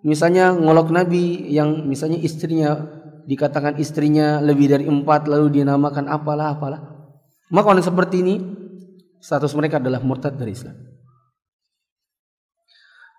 misalnya 0.06 0.52
ngolok 0.54 0.90
Nabi 0.92 1.50
yang 1.54 1.86
misalnya 1.88 2.20
istrinya 2.20 2.76
dikatakan 3.26 3.82
istrinya 3.82 4.38
lebih 4.42 4.70
dari 4.70 4.86
empat 4.86 5.26
lalu 5.26 5.62
dinamakan 5.62 6.06
apalah 6.06 6.54
apalah. 6.54 6.82
Maka 7.50 7.66
orang 7.66 7.86
seperti 7.86 8.22
ini 8.22 8.36
status 9.22 9.54
mereka 9.58 9.82
adalah 9.82 10.02
murtad 10.02 10.38
dari 10.38 10.54
Islam. 10.54 10.95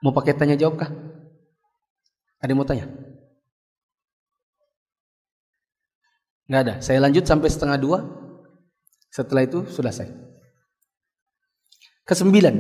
Mau 0.05 0.13
pakai 0.13 0.37
tanya 0.37 0.57
jawab 0.59 0.81
kah? 0.81 0.91
Ada 2.41 2.53
yang 2.53 2.59
mau 2.61 2.69
tanya? 2.69 2.87
Nggak 6.47 6.61
ada. 6.63 6.75
Saya 6.85 6.99
lanjut 7.03 7.25
sampai 7.27 7.49
setengah 7.51 7.79
dua. 7.81 7.99
Setelah 9.11 9.49
itu 9.49 9.65
sudah 9.73 9.91
saya. 9.91 10.13
Kesembilan, 12.07 12.55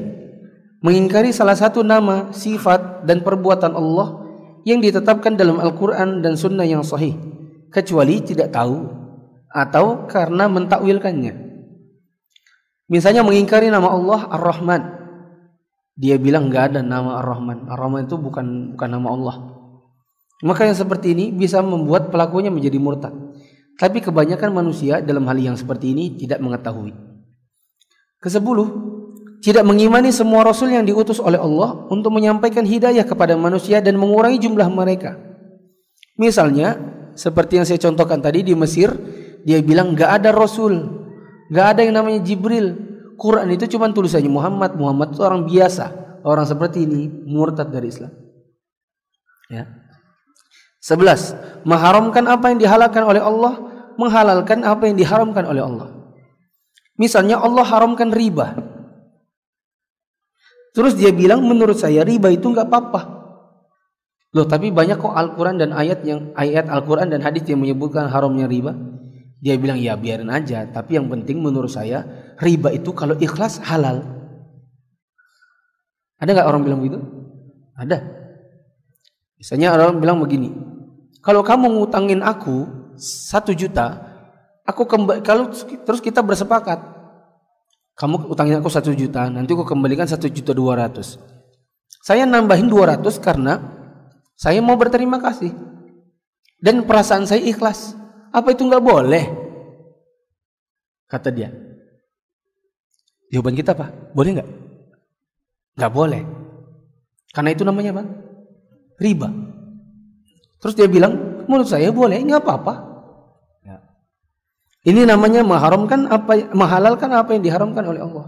mengingkari 0.83 1.31
salah 1.31 1.55
satu 1.55 1.87
nama, 1.87 2.35
sifat 2.35 3.07
dan 3.07 3.23
perbuatan 3.23 3.77
Allah 3.77 4.27
yang 4.67 4.83
ditetapkan 4.83 5.39
dalam 5.39 5.63
Al-Quran 5.63 6.25
dan 6.25 6.35
Sunnah 6.35 6.67
yang 6.67 6.83
sahih, 6.83 7.15
kecuali 7.71 8.19
tidak 8.27 8.51
tahu 8.51 8.91
atau 9.53 10.11
karena 10.11 10.51
mentakwilkannya. 10.51 11.47
Misalnya 12.91 13.23
mengingkari 13.23 13.71
nama 13.71 13.95
Allah 13.95 14.21
Ar-Rahman. 14.35 14.83
Dia 15.97 16.21
bilang 16.21 16.53
nggak 16.53 16.77
ada 16.77 16.81
nama 16.85 17.25
Ar-Rahman. 17.25 17.73
Ar-Rahman 17.73 18.05
itu 18.05 18.21
bukan 18.21 18.77
bukan 18.77 18.89
nama 18.93 19.09
Allah. 19.09 19.37
Maka 20.45 20.69
yang 20.69 20.77
seperti 20.77 21.17
ini 21.17 21.33
bisa 21.33 21.65
membuat 21.65 22.13
pelakunya 22.13 22.53
menjadi 22.53 22.77
murtad. 22.77 23.17
Tapi 23.81 24.05
kebanyakan 24.05 24.53
manusia 24.53 25.01
dalam 25.01 25.25
hal 25.25 25.37
yang 25.41 25.57
seperti 25.57 25.97
ini 25.97 26.17
tidak 26.21 26.45
mengetahui. 26.45 26.93
Kesepuluh, 28.21 28.69
tidak 29.41 29.65
mengimani 29.65 30.13
semua 30.13 30.45
rasul 30.45 30.73
yang 30.73 30.85
diutus 30.85 31.21
oleh 31.21 31.41
Allah 31.41 31.89
untuk 31.93 32.13
menyampaikan 32.13 32.65
hidayah 32.65 33.05
kepada 33.05 33.37
manusia 33.37 33.81
dan 33.85 34.01
mengurangi 34.01 34.41
jumlah 34.41 34.69
mereka. 34.73 35.17
Misalnya, 36.17 36.77
seperti 37.13 37.61
yang 37.61 37.67
saya 37.69 37.81
contohkan 37.81 38.21
tadi 38.25 38.45
di 38.45 38.57
Mesir, 38.57 38.93
dia 39.45 39.61
bilang 39.61 39.93
gak 39.93 40.21
ada 40.25 40.33
rasul, 40.33 40.77
gak 41.53 41.77
ada 41.77 41.81
yang 41.85 42.01
namanya 42.01 42.25
Jibril. 42.25 42.86
Quran 43.17 43.49
itu 43.53 43.65
cuma 43.77 43.89
tulisannya 43.91 44.29
Muhammad. 44.29 44.77
Muhammad 44.77 45.17
itu 45.17 45.25
orang 45.25 45.49
biasa, 45.49 46.21
orang 46.23 46.45
seperti 46.45 46.85
ini 46.85 47.09
murtad 47.09 47.73
dari 47.73 47.89
Islam. 47.89 48.13
Ya. 49.49 49.65
11. 50.85 51.67
Mengharamkan 51.67 52.25
apa 52.31 52.53
yang 52.53 52.59
dihalalkan 52.63 53.03
oleh 53.03 53.19
Allah, 53.19 53.59
menghalalkan 53.99 54.63
apa 54.63 54.87
yang 54.87 54.97
diharamkan 55.01 55.45
oleh 55.49 55.65
Allah. 55.65 55.89
Misalnya 56.97 57.43
Allah 57.43 57.65
haramkan 57.67 58.15
riba. 58.15 58.57
Terus 60.77 60.93
dia 60.93 61.11
bilang 61.11 61.41
menurut 61.41 61.81
saya 61.81 62.05
riba 62.05 62.29
itu 62.29 62.53
nggak 62.53 62.69
apa-apa. 62.69 63.01
Loh 64.37 64.45
tapi 64.45 64.69
banyak 64.69 65.01
kok 65.01 65.17
Al-Quran 65.17 65.57
dan 65.57 65.73
ayat 65.73 66.05
yang 66.05 66.37
ayat 66.37 66.69
Al-Quran 66.69 67.09
dan 67.09 67.25
hadis 67.25 67.49
yang 67.49 67.65
menyebutkan 67.65 68.13
haramnya 68.13 68.45
riba. 68.45 68.77
Dia 69.41 69.57
bilang 69.57 69.81
ya 69.81 69.97
biarin 69.97 70.29
aja. 70.29 70.69
Tapi 70.69 71.01
yang 71.01 71.09
penting 71.09 71.41
menurut 71.41 71.73
saya 71.73 72.05
riba 72.41 72.73
itu 72.73 72.93
kalau 72.93 73.17
ikhlas 73.17 73.61
halal. 73.65 74.05
Ada 76.17 76.33
nggak 76.33 76.49
orang 76.49 76.63
bilang 76.65 76.81
begitu? 76.81 77.01
Ada. 77.77 78.01
Misalnya 79.37 79.77
orang 79.77 80.01
bilang 80.01 80.19
begini. 80.21 80.53
Kalau 81.21 81.45
kamu 81.45 81.77
ngutangin 81.77 82.25
aku 82.25 82.65
satu 82.97 83.53
juta, 83.53 84.01
aku 84.65 84.89
kembali 84.89 85.21
kalau 85.21 85.53
terus 85.85 86.01
kita 86.01 86.25
bersepakat 86.25 86.97
kamu 87.97 88.29
utangin 88.29 88.61
aku 88.61 88.69
satu 88.69 88.93
juta, 88.93 89.33
nanti 89.33 89.57
aku 89.57 89.65
kembalikan 89.65 90.05
satu 90.05 90.29
juta 90.29 90.53
dua 90.53 90.77
ratus. 90.77 91.17
Saya 92.05 92.29
nambahin 92.29 92.69
dua 92.69 92.93
ratus 92.93 93.17
karena 93.17 93.57
saya 94.37 94.61
mau 94.61 94.77
berterima 94.77 95.17
kasih. 95.17 95.51
Dan 96.61 96.85
perasaan 96.85 97.25
saya 97.25 97.41
ikhlas. 97.41 97.97
Apa 98.33 98.53
itu 98.53 98.69
nggak 98.69 98.85
boleh? 98.85 99.25
Kata 101.09 101.33
dia. 101.33 101.66
Jawaban 103.31 103.59
kita 103.59 103.75
apa? 103.75 103.91
Boleh 104.15 104.41
nggak? 104.41 104.51
Nggak 105.77 105.93
boleh. 105.93 106.23
Karena 107.35 107.51
itu 107.53 107.63
namanya 107.67 107.91
apa? 107.97 108.05
Riba. 108.97 109.29
Terus 110.63 110.75
dia 110.79 110.89
bilang, 110.89 111.45
menurut 111.45 111.69
saya 111.69 111.91
boleh, 111.93 112.23
nggak 112.23 112.43
apa-apa. 112.43 112.87
Ini 114.87 115.03
namanya 115.03 115.43
mengharamkan 115.43 116.07
apa 116.07 116.55
menghalalkan 116.55 117.11
apa 117.11 117.35
yang 117.35 117.43
diharamkan 117.43 117.83
oleh 117.91 118.07
Allah. 118.07 118.27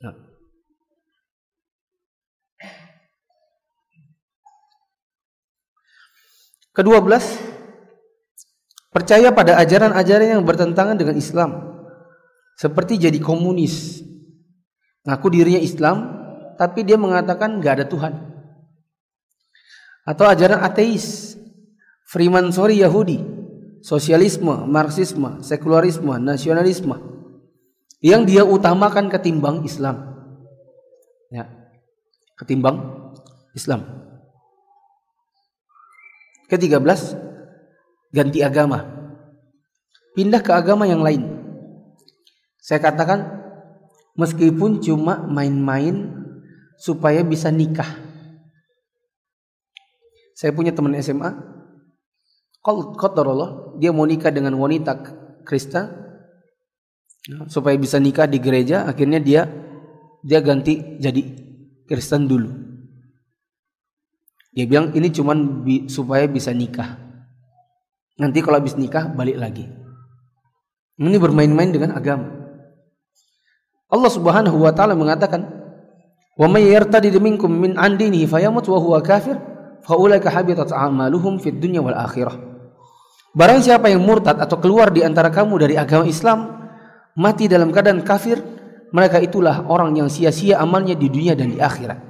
Nah. 0.00 0.16
Kedua 6.72 7.04
belas 7.04 7.36
percaya 8.88 9.28
pada 9.28 9.60
ajaran-ajaran 9.60 10.40
yang 10.40 10.44
bertentangan 10.48 10.96
dengan 10.96 11.20
Islam 11.20 11.67
seperti 12.58 12.98
jadi 12.98 13.22
komunis 13.22 14.02
ngaku 15.06 15.26
dirinya 15.30 15.62
Islam 15.62 16.18
tapi 16.58 16.82
dia 16.82 16.98
mengatakan 16.98 17.62
nggak 17.62 17.74
ada 17.78 17.86
Tuhan 17.86 18.14
atau 20.02 20.24
ajaran 20.26 20.58
ateis 20.66 21.38
Freemansori 22.08 22.80
Yahudi 22.80 23.38
sosialisme, 23.82 24.66
marxisme, 24.66 25.42
sekularisme, 25.42 26.16
nasionalisme 26.18 26.96
yang 28.02 28.26
dia 28.26 28.46
utamakan 28.46 29.10
ketimbang 29.10 29.62
Islam. 29.66 30.14
Ya. 31.30 31.50
Ketimbang 32.38 33.10
Islam. 33.54 33.84
Ketiga 36.48 36.78
belas 36.78 37.12
ganti 38.14 38.40
agama. 38.40 38.86
Pindah 40.14 40.42
ke 40.42 40.50
agama 40.54 40.86
yang 40.88 41.02
lain. 41.02 41.37
Saya 42.68 42.84
katakan 42.84 43.24
meskipun 44.12 44.84
cuma 44.84 45.24
main-main 45.24 46.12
supaya 46.76 47.24
bisa 47.24 47.48
nikah. 47.48 47.88
Saya 50.36 50.52
punya 50.52 50.76
teman 50.76 50.92
SMA 51.00 51.32
qadarullah 52.68 53.80
dia 53.80 53.88
mau 53.88 54.04
nikah 54.04 54.28
dengan 54.28 54.52
wanita 54.60 55.00
Kristen 55.48 55.88
supaya 57.48 57.72
bisa 57.80 57.96
nikah 57.96 58.28
di 58.28 58.36
gereja 58.36 58.84
akhirnya 58.84 59.16
dia 59.16 59.48
dia 60.20 60.44
ganti 60.44 61.00
jadi 61.00 61.24
Kristen 61.88 62.28
dulu. 62.28 62.52
Dia 64.52 64.68
bilang 64.68 64.92
ini 64.92 65.08
cuman 65.08 65.64
bi, 65.64 65.88
supaya 65.88 66.28
bisa 66.28 66.52
nikah. 66.52 67.00
Nanti 68.20 68.44
kalau 68.44 68.60
habis 68.60 68.76
nikah 68.76 69.08
balik 69.08 69.40
lagi. 69.40 69.64
Ini 71.00 71.16
bermain-main 71.16 71.72
dengan 71.72 71.96
agama 71.96 72.37
Allah 73.88 74.10
Subhanahu 74.12 74.56
wa 74.60 74.72
taala 74.72 74.92
mengatakan 74.92 75.48
wa 76.36 76.46
may 76.46 76.68
yartadi 76.68 77.12
minkum 77.16 77.48
min 77.48 77.74
an 77.80 77.96
dinihi 77.96 78.28
fayamut 78.28 78.64
wa 78.68 78.78
huwa 78.78 79.00
kafir 79.00 79.36
fa 79.82 79.96
ulaika 79.96 80.28
habitat 80.28 80.70
a'maluhum 80.70 81.40
fid 81.40 81.56
dunya 81.56 81.80
wal 81.80 81.96
akhirah 81.96 82.48
Barang 83.38 83.60
siapa 83.62 83.92
yang 83.92 84.02
murtad 84.02 84.40
atau 84.40 84.56
keluar 84.58 84.90
di 84.90 85.04
antara 85.04 85.30
kamu 85.30 85.62
dari 85.62 85.74
agama 85.78 86.08
Islam, 86.08 86.58
mati 87.14 87.46
dalam 87.46 87.70
keadaan 87.70 88.02
kafir, 88.02 88.40
mereka 88.90 89.22
itulah 89.22 89.68
orang 89.68 89.94
yang 89.94 90.08
sia-sia 90.10 90.58
amalnya 90.58 90.98
di 90.98 91.06
dunia 91.06 91.38
dan 91.38 91.52
di 91.52 91.62
akhirat. 91.62 92.02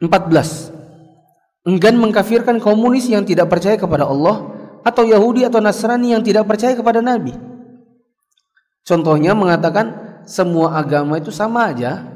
14. 0.00 1.68
Enggan 1.68 1.96
mengkafirkan 2.00 2.56
komunis 2.56 3.04
yang 3.04 3.26
tidak 3.28 3.52
percaya 3.52 3.76
kepada 3.76 4.08
Allah 4.08 4.48
atau 4.80 5.04
Yahudi 5.04 5.44
atau 5.44 5.60
Nasrani 5.60 6.16
yang 6.16 6.24
tidak 6.24 6.48
percaya 6.48 6.72
kepada 6.72 7.04
Nabi. 7.04 7.36
Contohnya 8.86 9.34
mengatakan 9.34 10.22
semua 10.30 10.78
agama 10.78 11.18
itu 11.18 11.34
sama 11.34 11.74
aja, 11.74 12.06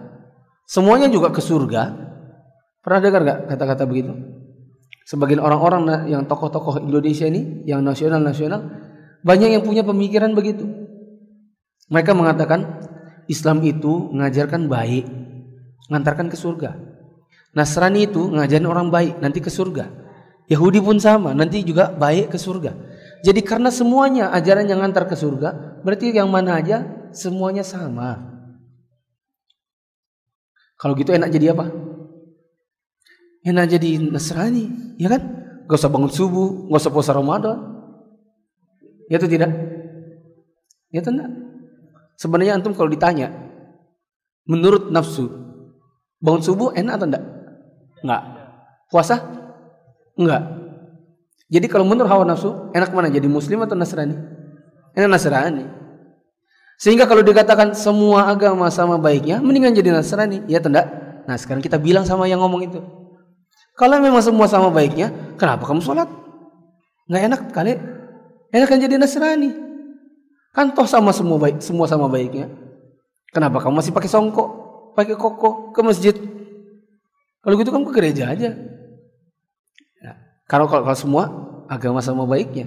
semuanya 0.70 1.10
juga 1.10 1.34
ke 1.34 1.42
surga. 1.42 1.90
Pernah 2.80 3.00
dengar 3.02 3.20
gak 3.26 3.38
kata-kata 3.50 3.84
begitu? 3.90 4.14
Sebagian 5.02 5.42
orang-orang 5.42 6.06
yang 6.06 6.22
tokoh-tokoh 6.30 6.86
Indonesia 6.86 7.26
ini, 7.26 7.66
yang 7.66 7.82
nasional-nasional, 7.82 8.70
banyak 9.26 9.58
yang 9.58 9.66
punya 9.66 9.82
pemikiran 9.82 10.30
begitu. 10.30 10.70
Mereka 11.90 12.14
mengatakan 12.14 12.86
Islam 13.26 13.66
itu 13.66 14.14
mengajarkan 14.14 14.70
baik, 14.70 15.10
mengantarkan 15.90 16.30
ke 16.30 16.38
surga. 16.38 16.78
Nasrani 17.50 18.06
itu 18.06 18.30
ngajarin 18.30 18.70
orang 18.70 18.94
baik, 18.94 19.18
nanti 19.18 19.42
ke 19.42 19.50
surga. 19.50 19.90
Yahudi 20.46 20.78
pun 20.78 21.02
sama, 21.02 21.34
nanti 21.34 21.66
juga 21.66 21.90
baik 21.90 22.30
ke 22.30 22.38
surga. 22.38 22.74
Jadi 23.20 23.40
karena 23.44 23.68
semuanya 23.68 24.32
ajaran 24.32 24.64
yang 24.64 24.80
antar 24.80 25.04
ke 25.04 25.12
surga, 25.12 25.80
berarti 25.84 26.12
yang 26.12 26.32
mana 26.32 26.56
aja 26.56 26.84
semuanya 27.12 27.60
sama. 27.60 28.16
Kalau 30.80 30.96
gitu 30.96 31.12
enak 31.12 31.28
jadi 31.28 31.52
apa? 31.52 31.68
Enak 33.44 33.76
jadi 33.76 34.00
Nasrani, 34.00 34.96
ya 34.96 35.12
kan? 35.12 35.22
Gak 35.68 35.76
usah 35.76 35.92
bangun 35.92 36.08
subuh, 36.08 36.72
gak 36.72 36.80
usah 36.80 36.92
puasa 36.92 37.12
Ramadan. 37.12 37.58
Ya 39.12 39.20
itu 39.20 39.28
tidak? 39.28 39.52
Ya 40.88 41.04
itu 41.04 41.10
enggak? 41.12 41.30
Sebenarnya 42.16 42.56
antum 42.56 42.72
kalau 42.72 42.88
ditanya, 42.88 43.32
menurut 44.48 44.88
nafsu, 44.88 45.28
bangun 46.20 46.40
subuh 46.40 46.72
enak 46.72 46.96
atau 46.96 47.06
enggak? 47.08 47.24
Enggak. 48.00 48.22
Puasa? 48.88 49.16
Enggak. 50.16 50.59
Jadi 51.51 51.66
kalau 51.66 51.82
menurut 51.82 52.07
hawa 52.07 52.22
nafsu, 52.22 52.70
enak 52.70 52.94
mana 52.94 53.11
jadi 53.11 53.26
muslim 53.26 53.59
atau 53.66 53.74
nasrani? 53.74 54.14
Enak 54.94 55.11
nasrani. 55.11 55.66
Sehingga 56.78 57.05
kalau 57.11 57.20
dikatakan 57.26 57.74
semua 57.74 58.30
agama 58.30 58.70
sama 58.70 58.96
baiknya, 58.96 59.42
mendingan 59.42 59.74
jadi 59.74 59.90
nasrani. 59.90 60.46
Ya 60.46 60.62
tidak? 60.62 60.86
Nah 61.26 61.34
sekarang 61.34 61.61
kita 61.61 61.76
bilang 61.76 62.07
sama 62.07 62.30
yang 62.30 62.38
ngomong 62.38 62.70
itu. 62.70 62.80
Kalau 63.74 63.98
memang 63.98 64.22
semua 64.22 64.46
sama 64.46 64.70
baiknya, 64.70 65.11
kenapa 65.36 65.66
kamu 65.66 65.82
sholat? 65.82 66.09
Nggak 67.11 67.22
enak 67.26 67.40
kali. 67.51 67.74
Enak 68.55 68.68
kan 68.70 68.78
jadi 68.78 68.94
nasrani. 68.94 69.51
Kan 70.55 70.70
toh 70.74 70.86
sama 70.86 71.11
semua 71.11 71.38
baik, 71.38 71.59
semua 71.62 71.90
sama 71.90 72.07
baiknya. 72.07 72.46
Kenapa 73.34 73.62
kamu 73.62 73.78
masih 73.82 73.94
pakai 73.94 74.11
songkok, 74.11 74.48
pakai 74.94 75.14
koko 75.18 75.74
ke 75.74 75.80
masjid? 75.82 76.14
Kalau 77.42 77.55
gitu 77.59 77.70
kamu 77.74 77.84
ke 77.90 77.92
gereja 77.94 78.30
aja. 78.30 78.51
Kalau 80.51 80.66
kalau 80.66 80.82
semua 80.98 81.30
agama 81.70 82.03
sama 82.03 82.26
baiknya. 82.26 82.66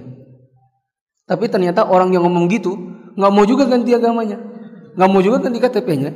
Tapi 1.28 1.52
ternyata 1.52 1.84
orang 1.84 2.16
yang 2.16 2.24
ngomong 2.24 2.48
gitu 2.48 2.72
nggak 3.12 3.32
mau 3.32 3.44
juga 3.44 3.68
ganti 3.68 3.92
agamanya, 3.92 4.40
nggak 4.96 5.10
mau 5.12 5.20
juga 5.20 5.44
ganti 5.44 5.60
KTP-nya. 5.60 6.10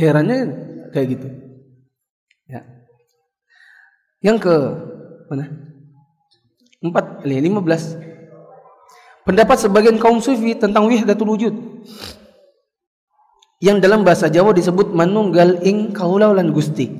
Herannya 0.00 0.38
kayak 0.96 1.06
gitu. 1.12 1.28
Ya. 2.48 2.64
Yang 4.24 4.48
ke 4.48 4.54
mana? 5.28 5.44
Empat, 6.80 7.28
lima 7.28 7.60
belas. 7.60 7.92
Pendapat 9.28 9.60
sebagian 9.60 10.00
kaum 10.00 10.24
sufi 10.24 10.56
tentang 10.56 10.88
wihdatul 10.88 11.36
wujud 11.36 11.54
yang 13.60 13.80
dalam 13.80 14.04
bahasa 14.04 14.28
Jawa 14.32 14.52
disebut 14.52 14.92
manunggal 14.92 15.60
ing 15.64 15.92
kaulaulan 15.96 16.52
gusti 16.52 16.92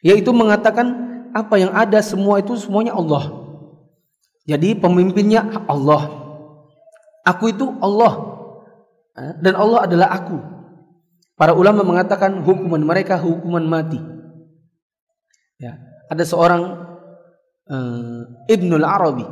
yaitu 0.00 0.32
mengatakan 0.32 1.09
apa 1.32 1.54
yang 1.58 1.72
ada 1.74 1.98
semua 2.02 2.38
itu 2.42 2.56
semuanya 2.58 2.94
Allah. 2.94 3.40
Jadi 4.48 4.74
pemimpinnya 4.74 5.46
Allah. 5.70 6.10
Aku 7.26 7.52
itu 7.52 7.70
Allah. 7.78 8.12
Eh, 9.14 9.34
dan 9.44 9.54
Allah 9.54 9.86
adalah 9.86 10.08
aku. 10.10 10.38
Para 11.36 11.56
ulama 11.56 11.80
mengatakan 11.86 12.44
hukuman 12.44 12.82
mereka 12.84 13.16
hukuman 13.16 13.64
mati. 13.64 13.96
Ya, 15.60 15.76
ada 16.08 16.24
seorang 16.24 16.62
uh, 17.68 18.20
Ibnul 18.48 18.84
Arabi 18.84 19.24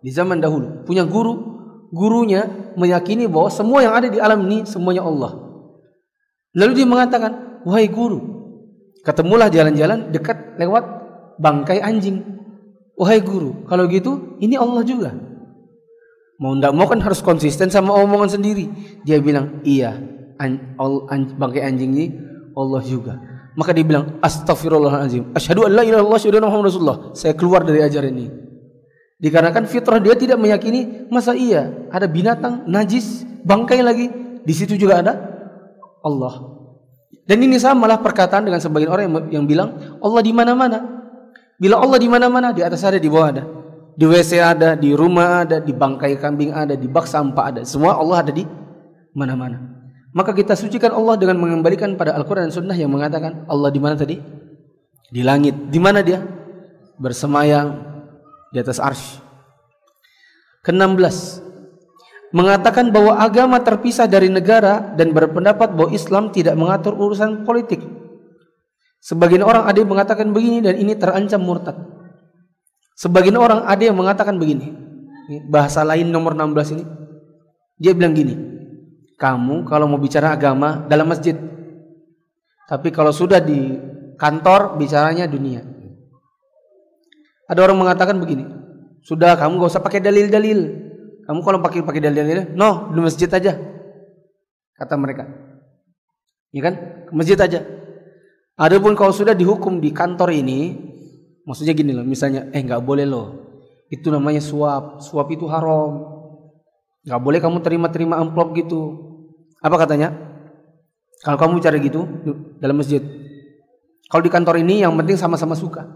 di 0.00 0.08
zaman 0.12 0.40
dahulu 0.40 0.84
punya 0.84 1.04
guru, 1.04 1.36
gurunya 1.92 2.48
meyakini 2.76 3.28
bahwa 3.28 3.48
semua 3.52 3.84
yang 3.84 3.92
ada 3.96 4.08
di 4.08 4.16
alam 4.20 4.44
ini 4.48 4.64
semuanya 4.64 5.04
Allah. 5.04 5.36
Lalu 6.56 6.72
dia 6.80 6.86
mengatakan, 6.88 7.60
"Wahai 7.64 7.88
guru, 7.92 8.20
ketemulah 9.04 9.48
jalan-jalan 9.52 10.12
dekat 10.12 10.56
lewat 10.60 10.99
bangkai 11.40 11.80
anjing. 11.80 12.20
Wahai 13.00 13.24
guru, 13.24 13.64
kalau 13.64 13.88
gitu 13.88 14.36
ini 14.44 14.60
Allah 14.60 14.84
juga. 14.84 15.16
Mau 16.36 16.52
ndak 16.56 16.72
mau 16.76 16.84
kan 16.88 17.00
harus 17.00 17.24
konsisten 17.24 17.72
sama 17.72 17.96
omongan 17.96 18.36
sendiri. 18.36 18.68
Dia 19.08 19.20
bilang, 19.24 19.64
iya, 19.64 19.96
an, 20.36 20.76
an, 20.80 21.20
bangkai 21.36 21.64
anjing 21.64 21.96
ini 21.96 22.06
Allah 22.52 22.80
juga. 22.84 23.16
Maka 23.56 23.72
dia 23.72 23.84
bilang, 23.84 24.20
astagfirullahaladzim. 24.20 25.32
Asyhadu 25.36 25.64
an 25.68 25.80
la 25.80 25.82
ilaha 25.84 26.04
illallah 26.04 26.48
Muhammad 26.48 26.68
Rasulullah. 26.72 26.98
Saya 27.16 27.32
keluar 27.36 27.64
dari 27.64 27.80
ajaran 27.84 28.12
ini. 28.12 28.28
Dikarenakan 29.20 29.68
fitrah 29.68 30.00
dia 30.00 30.16
tidak 30.16 30.40
meyakini 30.40 31.04
masa 31.12 31.36
iya 31.36 31.68
ada 31.92 32.08
binatang 32.08 32.64
najis 32.64 33.20
bangkai 33.44 33.84
lagi 33.84 34.08
di 34.40 34.54
situ 34.56 34.80
juga 34.80 35.04
ada 35.04 35.12
Allah. 36.00 36.56
Dan 37.28 37.44
ini 37.44 37.60
samalah 37.60 38.00
perkataan 38.00 38.48
dengan 38.48 38.64
sebagian 38.64 38.88
orang 38.88 39.04
yang, 39.06 39.14
yang 39.40 39.44
bilang 39.44 40.00
Allah 40.00 40.22
di 40.24 40.32
mana-mana. 40.32 40.99
Bila 41.60 41.76
Allah 41.76 42.00
di 42.00 42.08
mana-mana, 42.08 42.56
di 42.56 42.64
atas 42.64 42.80
ada, 42.88 42.96
di 42.96 43.12
bawah 43.12 43.28
ada. 43.28 43.44
Di 43.92 44.08
WC 44.08 44.40
ada, 44.40 44.72
di 44.80 44.96
rumah 44.96 45.44
ada, 45.44 45.60
di 45.60 45.76
bangkai 45.76 46.16
kambing 46.16 46.56
ada, 46.56 46.72
di 46.72 46.88
bak 46.88 47.04
sampah 47.04 47.44
ada. 47.52 47.60
Semua 47.68 48.00
Allah 48.00 48.24
ada 48.24 48.32
di 48.32 48.48
mana-mana. 49.12 49.60
Maka 50.16 50.32
kita 50.32 50.56
sucikan 50.56 50.96
Allah 50.96 51.20
dengan 51.20 51.36
mengembalikan 51.36 52.00
pada 52.00 52.16
Al-Quran 52.16 52.48
dan 52.48 52.54
Sunnah 52.56 52.74
yang 52.74 52.88
mengatakan 52.88 53.44
Allah 53.44 53.68
di 53.68 53.76
mana 53.76 53.94
tadi? 53.94 54.16
Di 55.12 55.20
langit. 55.20 55.68
Di 55.68 55.76
mana 55.76 56.00
dia? 56.00 56.24
Bersemayam 56.96 57.76
di 58.48 58.56
atas 58.56 58.80
arsh. 58.80 59.20
Ke-16 60.64 61.44
mengatakan 62.32 62.88
bahwa 62.94 63.20
agama 63.20 63.60
terpisah 63.60 64.08
dari 64.08 64.32
negara 64.32 64.96
dan 64.96 65.12
berpendapat 65.12 65.76
bahwa 65.76 65.90
Islam 65.92 66.32
tidak 66.32 66.56
mengatur 66.56 66.96
urusan 66.96 67.44
politik. 67.44 67.84
Sebagian 69.00 69.40
orang 69.40 69.64
ada 69.64 69.80
yang 69.80 69.88
mengatakan 69.88 70.28
begini 70.30 70.60
dan 70.60 70.76
ini 70.76 70.92
terancam 70.92 71.40
murtad. 71.40 71.76
Sebagian 73.00 73.40
orang 73.40 73.64
ada 73.64 73.80
yang 73.80 73.96
mengatakan 73.96 74.36
begini. 74.36 74.76
Bahasa 75.48 75.80
lain 75.80 76.12
nomor 76.12 76.36
16 76.36 76.76
ini. 76.76 76.84
Dia 77.80 77.96
bilang 77.96 78.12
gini. 78.12 78.36
Kamu 79.16 79.64
kalau 79.64 79.88
mau 79.88 79.96
bicara 79.96 80.36
agama 80.36 80.84
dalam 80.84 81.08
masjid. 81.08 81.32
Tapi 82.68 82.92
kalau 82.92 83.08
sudah 83.08 83.40
di 83.40 83.80
kantor 84.20 84.76
bicaranya 84.76 85.24
dunia. 85.24 85.64
Ada 87.48 87.60
orang 87.64 87.80
mengatakan 87.80 88.20
begini. 88.20 88.44
Sudah 89.00 89.32
kamu 89.40 89.64
gak 89.64 89.72
usah 89.72 89.82
pakai 89.82 90.04
dalil-dalil. 90.04 90.60
Kamu 91.24 91.40
kalau 91.40 91.58
pakai 91.64 91.80
pakai 91.80 92.04
dalil-dalil, 92.04 92.52
no, 92.52 92.92
di 92.92 93.00
masjid 93.00 93.30
aja. 93.32 93.56
Kata 94.76 94.94
mereka. 95.00 95.24
Ya 96.52 96.60
kan? 96.68 96.74
Ke 97.08 97.12
masjid 97.16 97.38
aja. 97.40 97.64
Adapun 98.60 98.92
kalau 98.92 99.08
sudah 99.08 99.32
dihukum 99.32 99.80
di 99.80 99.88
kantor 99.88 100.36
ini, 100.36 100.76
maksudnya 101.48 101.72
gini 101.72 101.96
loh, 101.96 102.04
misalnya, 102.04 102.52
eh 102.52 102.60
nggak 102.60 102.84
boleh 102.84 103.08
loh, 103.08 103.40
itu 103.88 104.12
namanya 104.12 104.44
suap, 104.44 105.00
suap 105.00 105.32
itu 105.32 105.48
haram, 105.48 106.04
nggak 107.08 107.20
boleh 107.24 107.40
kamu 107.40 107.64
terima-terima 107.64 108.20
amplop 108.20 108.52
gitu. 108.52 109.00
Apa 109.64 109.80
katanya? 109.80 110.12
Kalau 111.24 111.40
kamu 111.40 111.64
cari 111.64 111.80
gitu 111.88 112.04
dalam 112.60 112.76
masjid, 112.76 113.00
kalau 114.12 114.20
di 114.20 114.28
kantor 114.28 114.60
ini 114.60 114.84
yang 114.84 114.92
penting 114.92 115.16
sama-sama 115.16 115.56
suka. 115.56 115.88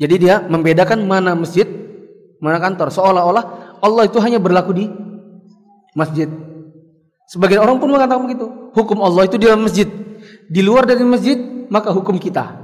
Jadi 0.00 0.24
dia 0.24 0.40
membedakan 0.40 1.04
mana 1.04 1.36
masjid, 1.36 1.68
mana 2.40 2.56
kantor. 2.60 2.88
Seolah-olah 2.88 3.44
Allah 3.84 4.02
itu 4.08 4.16
hanya 4.24 4.40
berlaku 4.40 4.72
di 4.72 4.88
masjid. 5.92 6.26
Sebagian 7.28 7.60
orang 7.60 7.76
pun 7.76 7.92
mengatakan 7.92 8.24
begitu. 8.24 8.48
Hukum 8.72 9.04
Allah 9.04 9.28
itu 9.28 9.36
di 9.36 9.46
dalam 9.48 9.64
masjid 9.64 10.03
di 10.48 10.60
luar 10.60 10.84
dari 10.84 11.04
masjid 11.04 11.36
maka 11.68 11.90
hukum 11.92 12.16
kita. 12.20 12.60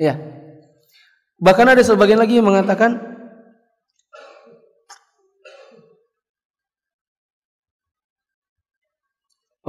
Ya. 0.00 0.16
Bahkan 1.40 1.76
ada 1.76 1.82
sebagian 1.84 2.20
lagi 2.20 2.40
yang 2.40 2.48
mengatakan 2.48 3.10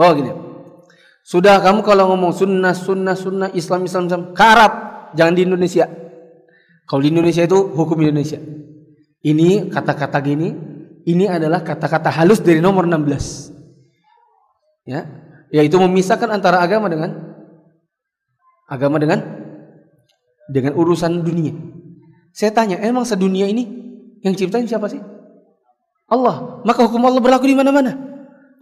Oh 0.02 0.12
gini. 0.16 0.34
Sudah 1.22 1.62
kamu 1.62 1.86
kalau 1.86 2.10
ngomong 2.12 2.34
sunnah, 2.34 2.74
sunnah, 2.74 3.14
sunnah, 3.14 3.50
Islam, 3.54 3.86
Islam, 3.86 4.10
Islam, 4.10 4.24
karat. 4.34 4.74
Jangan 5.14 5.36
di 5.38 5.44
Indonesia. 5.46 5.86
Kalau 6.90 7.02
di 7.06 7.14
Indonesia 7.14 7.46
itu 7.46 7.60
hukum 7.72 8.02
Indonesia. 8.02 8.42
Ini 9.22 9.70
kata-kata 9.70 10.18
gini, 10.26 10.50
ini 11.06 11.26
adalah 11.30 11.62
kata-kata 11.62 12.10
halus 12.10 12.42
dari 12.42 12.58
nomor 12.58 12.90
16. 12.90 13.54
Ya, 14.90 15.06
yaitu 15.52 15.78
memisahkan 15.78 16.32
antara 16.32 16.64
agama 16.64 16.88
dengan 16.88 17.36
agama 18.72 18.98
dengan 18.98 19.20
dengan 20.48 20.76
urusan 20.80 21.24
dunia. 21.24 21.52
Saya 22.32 22.56
tanya, 22.56 22.80
emang 22.80 23.04
sedunia 23.04 23.48
ini 23.48 23.68
yang 24.24 24.36
ciptain 24.36 24.68
siapa 24.68 24.88
sih? 24.88 25.04
Allah, 26.08 26.64
maka 26.64 26.88
hukum 26.88 27.04
Allah 27.04 27.20
berlaku 27.20 27.48
di 27.48 27.56
mana-mana. 27.56 27.96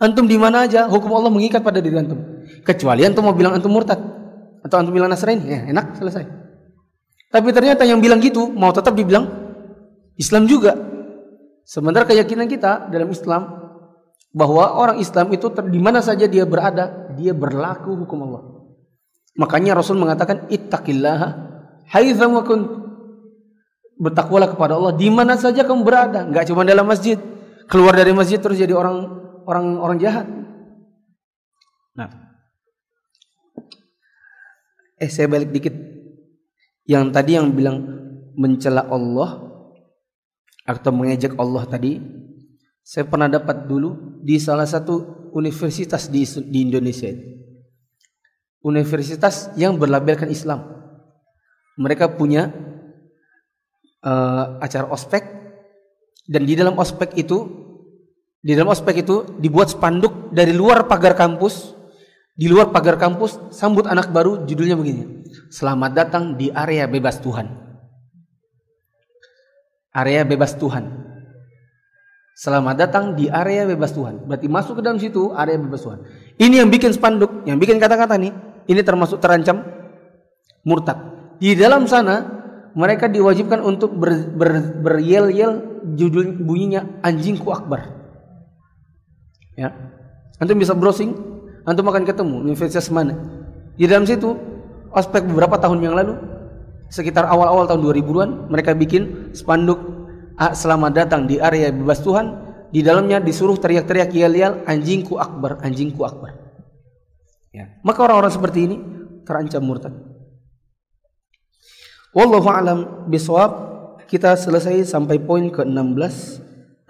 Antum 0.01 0.25
di 0.25 0.37
mana 0.37 0.65
aja, 0.65 0.89
hukum 0.89 1.13
Allah 1.13 1.29
mengikat 1.29 1.61
pada 1.61 1.81
diri 1.81 1.97
antum. 1.97 2.17
Kecuali 2.65 3.05
antum 3.05 3.25
mau 3.25 3.35
bilang 3.37 3.57
antum 3.57 3.69
murtad 3.73 3.99
atau 4.65 4.75
antum 4.81 4.93
bilang 4.93 5.09
Nasrani, 5.09 5.45
ya 5.45 5.59
enak 5.69 5.97
selesai. 5.97 6.25
Tapi 7.29 7.49
ternyata 7.53 7.85
yang 7.85 8.01
bilang 8.01 8.17
gitu 8.17 8.49
mau 8.49 8.73
tetap 8.73 8.97
dibilang 8.97 9.29
Islam 10.17 10.49
juga. 10.49 10.73
Sementara 11.61 12.09
keyakinan 12.09 12.49
kita 12.49 12.89
dalam 12.89 13.13
Islam 13.13 13.59
bahwa 14.30 14.77
orang 14.77 14.97
Islam 15.01 15.34
itu 15.34 15.49
di 15.49 15.80
mana 15.82 16.05
saja 16.05 16.30
dia 16.30 16.45
berada, 16.45 17.09
dia 17.17 17.34
berlaku 17.34 18.05
hukum 18.05 18.19
Allah. 18.30 18.43
Makanya 19.39 19.77
Rasul 19.77 19.97
mengatakan 19.97 20.49
ittaqillaha 20.51 21.27
haitsa 21.89 22.30
wa 22.30 22.43
kunt. 22.45 22.65
Bertakwalah 23.99 24.55
kepada 24.55 24.80
Allah 24.80 24.95
di 24.95 25.11
mana 25.11 25.36
saja 25.36 25.67
kamu 25.67 25.84
berada, 25.84 26.23
enggak 26.23 26.47
cuma 26.47 26.63
dalam 26.63 26.88
masjid 26.88 27.19
keluar 27.67 27.91
dari 27.91 28.15
masjid 28.15 28.39
terus 28.39 28.55
jadi 28.55 28.71
orang 28.71 29.11
orang 29.43 29.65
orang 29.75 29.97
jahat. 29.99 30.23
Nah, 31.99 32.07
eh 35.03 35.09
saya 35.11 35.27
balik 35.27 35.51
dikit. 35.51 35.75
Yang 36.88 37.05
tadi 37.13 37.32
yang 37.38 37.53
bilang 37.53 37.77
mencela 38.39 38.88
Allah 38.88 39.51
atau 40.63 40.91
mengejek 40.95 41.36
Allah 41.36 41.67
tadi, 41.67 41.99
saya 42.89 43.05
pernah 43.05 43.29
dapat 43.29 43.69
dulu 43.69 44.17
di 44.25 44.41
salah 44.41 44.65
satu 44.65 45.29
universitas 45.37 46.09
di, 46.09 46.25
di 46.25 46.65
Indonesia. 46.65 47.13
Universitas 48.65 49.53
yang 49.53 49.77
berlabelkan 49.77 50.25
Islam. 50.33 50.65
Mereka 51.77 52.17
punya 52.17 52.49
uh, 54.01 54.57
acara 54.57 54.89
ospek 54.89 55.21
dan 56.25 56.49
di 56.49 56.57
dalam 56.57 56.81
ospek 56.81 57.13
itu 57.13 57.45
di 58.41 58.57
dalam 58.57 58.73
ospek 58.73 59.05
itu 59.05 59.37
dibuat 59.37 59.69
spanduk 59.69 60.33
dari 60.33 60.49
luar 60.49 60.89
pagar 60.89 61.13
kampus. 61.13 61.77
Di 62.33 62.49
luar 62.49 62.73
pagar 62.73 62.97
kampus 62.97 63.53
sambut 63.53 63.85
anak 63.85 64.09
baru 64.09 64.49
judulnya 64.49 64.73
begini. 64.73 65.29
Selamat 65.53 65.93
datang 65.93 66.33
di 66.33 66.49
area 66.49 66.89
bebas 66.89 67.21
Tuhan. 67.21 67.53
Area 69.93 70.25
bebas 70.25 70.57
Tuhan. 70.57 71.09
Selamat 72.39 72.79
datang 72.79 73.19
di 73.19 73.27
area 73.27 73.67
bebas 73.67 73.91
Tuhan. 73.91 74.23
Berarti 74.23 74.47
masuk 74.47 74.79
ke 74.79 74.81
dalam 74.87 74.95
situ 74.95 75.35
area 75.35 75.59
bebas 75.59 75.83
Tuhan. 75.83 75.99
Ini 76.39 76.63
yang 76.63 76.71
bikin 76.71 76.95
spanduk, 76.95 77.43
yang 77.43 77.59
bikin 77.59 77.83
kata-kata 77.83 78.15
nih. 78.15 78.31
Ini 78.63 78.79
termasuk 78.79 79.19
terancam 79.19 79.59
murtad. 80.63 80.95
Di 81.35 81.51
dalam 81.59 81.83
sana 81.83 82.23
mereka 82.79 83.11
diwajibkan 83.11 83.59
untuk 83.59 83.91
ber, 83.91 84.31
ber, 84.31 84.71
beryel-yel 84.79 85.83
judul 85.99 86.39
bunyinya 86.39 87.03
anjingku 87.03 87.51
akbar. 87.51 87.91
Ya. 89.59 89.75
Antum 90.39 90.63
bisa 90.63 90.71
browsing, 90.71 91.11
antum 91.67 91.91
akan 91.91 92.07
ketemu 92.07 92.39
universitas 92.39 92.87
mana. 92.87 93.19
Di 93.75 93.83
dalam 93.83 94.07
situ, 94.07 94.39
ospek 94.95 95.27
beberapa 95.27 95.59
tahun 95.59 95.83
yang 95.83 95.91
lalu, 95.91 96.15
sekitar 96.87 97.27
awal-awal 97.27 97.67
tahun 97.67 97.83
2000-an, 97.83 98.47
mereka 98.47 98.71
bikin 98.79 99.35
spanduk 99.35 99.99
selamat 100.39 100.91
datang 100.95 101.27
di 101.27 101.35
area 101.37 101.67
bebas 101.69 101.99
Tuhan. 101.99 102.47
Di 102.69 102.85
dalamnya 102.85 103.17
disuruh 103.17 103.57
teriak-teriak 103.57 104.13
yel-yel 104.13 104.61
anjingku 104.63 105.17
akbar, 105.17 105.57
anjingku 105.65 106.05
akbar. 106.05 106.37
Ya. 107.49 107.81
Maka 107.81 108.05
orang-orang 108.05 108.29
seperti 108.29 108.59
ini 108.69 108.77
terancam 109.25 109.65
murtad. 109.65 109.93
Wallahu 112.13 112.49
alam 112.49 112.79
bisawab. 113.09 113.67
Kita 114.09 114.33
selesai 114.33 114.89
sampai 114.89 115.21
poin 115.21 115.53
ke-16 115.53 116.41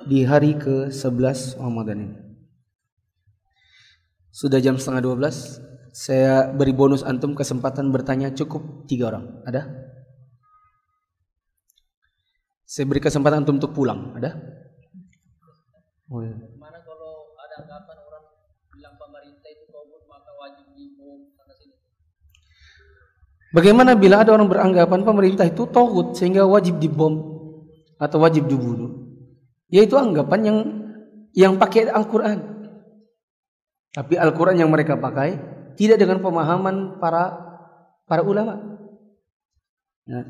di 0.08 0.24
hari 0.24 0.56
ke-11 0.56 1.60
Ramadan 1.60 1.98
ini. 2.08 2.16
Sudah 4.32 4.64
jam 4.64 4.80
setengah 4.80 5.04
dua 5.04 5.16
belas. 5.20 5.60
Saya 5.92 6.48
beri 6.48 6.72
bonus 6.72 7.04
antum 7.04 7.36
kesempatan 7.36 7.92
bertanya 7.92 8.32
cukup 8.32 8.88
tiga 8.88 9.12
orang. 9.12 9.44
Ada? 9.44 9.89
Saya 12.70 12.86
beri 12.86 13.02
kesempatan 13.02 13.42
antum 13.42 13.58
untuk 13.58 13.74
pulang. 13.74 14.14
Ada? 14.14 14.30
Oh. 16.14 16.22
Mana 16.62 16.78
kalau 16.86 17.34
ada 17.34 17.66
anggapan 17.66 17.98
orang 17.98 18.24
bilang 18.70 18.94
pemerintah 18.94 19.50
itu 19.50 19.66
togut 19.74 20.06
maka 20.06 20.30
wajib 20.38 20.70
dibom 20.78 21.34
sana 21.34 21.54
sini? 21.58 21.74
Bagaimana 23.50 23.98
bila 23.98 24.22
ada 24.22 24.38
orang 24.38 24.46
beranggapan 24.46 25.02
pemerintah 25.02 25.50
itu 25.50 25.66
togut 25.66 26.14
sehingga 26.14 26.46
wajib 26.46 26.78
dibom 26.78 27.18
atau 27.98 28.22
wajib 28.22 28.46
dibunuh? 28.46 29.18
Yaitu 29.74 29.98
anggapan 29.98 30.40
yang 30.46 30.58
yang 31.34 31.54
pakai 31.58 31.90
Al-Quran. 31.90 32.70
Tapi 33.98 34.14
Al-Quran 34.14 34.62
yang 34.62 34.70
mereka 34.70 34.94
pakai 34.94 35.42
tidak 35.74 35.98
dengan 35.98 36.22
pemahaman 36.22 37.02
para 37.02 37.34
para 38.06 38.22
ulama. 38.22 38.62
Nah, 40.06 40.26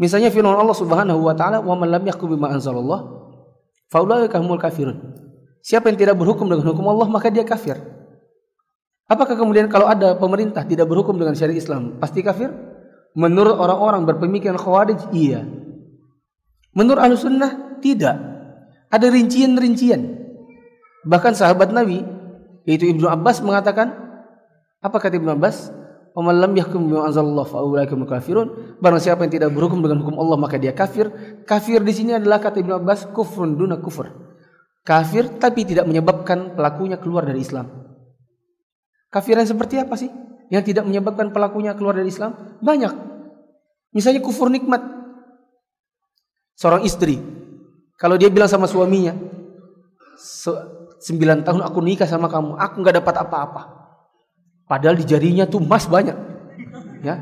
misalnya 0.00 0.32
firman 0.32 0.56
Allah 0.56 0.72
Subhanahu 0.72 1.20
wa 1.20 1.36
taala, 1.36 1.60
"Wa 1.60 1.76
man 1.76 1.92
lam 1.92 2.02
yahkum 2.08 2.32
bima 2.32 2.48
anzalallah, 2.48 3.04
faulaika 3.92 4.40
humul 4.40 4.56
kafirun." 4.56 4.96
Siapa 5.60 5.92
yang 5.92 6.00
tidak 6.00 6.16
berhukum 6.16 6.48
dengan 6.48 6.64
hukum 6.72 6.88
Allah, 6.88 7.04
maka 7.12 7.28
dia 7.28 7.44
kafir. 7.44 7.76
Apakah 9.04 9.36
kemudian 9.36 9.68
kalau 9.68 9.84
ada 9.84 10.16
pemerintah 10.16 10.64
tidak 10.64 10.88
berhukum 10.88 11.20
dengan 11.20 11.36
syariat 11.36 11.60
Islam, 11.60 12.00
pasti 12.00 12.24
kafir? 12.24 12.48
Menurut 13.12 13.60
orang-orang 13.60 14.08
berpemikiran 14.08 14.56
khawarij, 14.56 15.12
iya. 15.12 15.44
Menurut 16.72 17.02
ahlu 17.02 17.18
sunnah, 17.18 17.76
tidak. 17.84 18.16
Ada 18.88 19.10
rincian-rincian. 19.10 20.20
Bahkan 21.04 21.32
sahabat 21.36 21.72
Nabi 21.72 22.04
yaitu 22.68 22.92
Ibnu 22.92 23.08
Abbas 23.08 23.40
mengatakan 23.40 23.92
apa 24.80 24.96
kata 25.00 25.16
Ibnu 25.16 25.32
Abbas? 25.32 25.72
"Waman 26.16 26.36
lam 26.42 26.52
yahkum 26.56 26.90
bima 26.90 27.06
anzalallah 27.06 27.46
fa 27.46 27.62
kafirun." 28.18 28.78
Barang 28.82 28.98
siapa 28.98 29.26
yang 29.26 29.32
tidak 29.32 29.50
berhukum 29.54 29.82
dengan 29.84 30.02
hukum 30.02 30.16
Allah 30.18 30.36
maka 30.36 30.56
dia 30.58 30.74
kafir. 30.74 31.10
Kafir 31.46 31.80
di 31.82 31.92
sini 31.94 32.16
adalah 32.16 32.42
kata 32.42 32.60
Ibnu 32.60 32.80
Abbas 32.82 33.10
kufrun 33.14 33.54
duna 33.54 33.78
kufur. 33.78 34.10
Kafir 34.82 35.38
tapi 35.38 35.62
tidak 35.68 35.86
menyebabkan 35.86 36.58
pelakunya 36.58 36.98
keluar 36.98 37.26
dari 37.26 37.44
Islam. 37.44 37.68
Kafir 39.10 39.38
yang 39.38 39.48
seperti 39.48 39.78
apa 39.78 39.94
sih? 39.98 40.10
Yang 40.50 40.74
tidak 40.74 40.84
menyebabkan 40.86 41.30
pelakunya 41.30 41.74
keluar 41.78 41.94
dari 41.98 42.10
Islam? 42.10 42.58
Banyak. 42.62 42.94
Misalnya 43.94 44.22
kufur 44.22 44.50
nikmat. 44.50 44.82
Seorang 46.54 46.84
istri 46.84 47.40
kalau 48.00 48.16
dia 48.16 48.32
bilang 48.32 48.48
sama 48.48 48.64
suaminya, 48.64 49.12
sembilan 51.04 51.44
tahun 51.44 51.60
aku 51.68 51.78
nikah 51.84 52.08
sama 52.08 52.32
kamu, 52.32 52.56
aku 52.56 52.74
nggak 52.80 52.96
dapat 53.04 53.14
apa-apa. 53.28 53.62
Padahal 54.70 54.94
di 54.94 55.02
jarinya 55.02 55.50
tuh 55.50 55.58
emas 55.58 55.90
banyak. 55.90 56.14
Ya. 57.02 57.18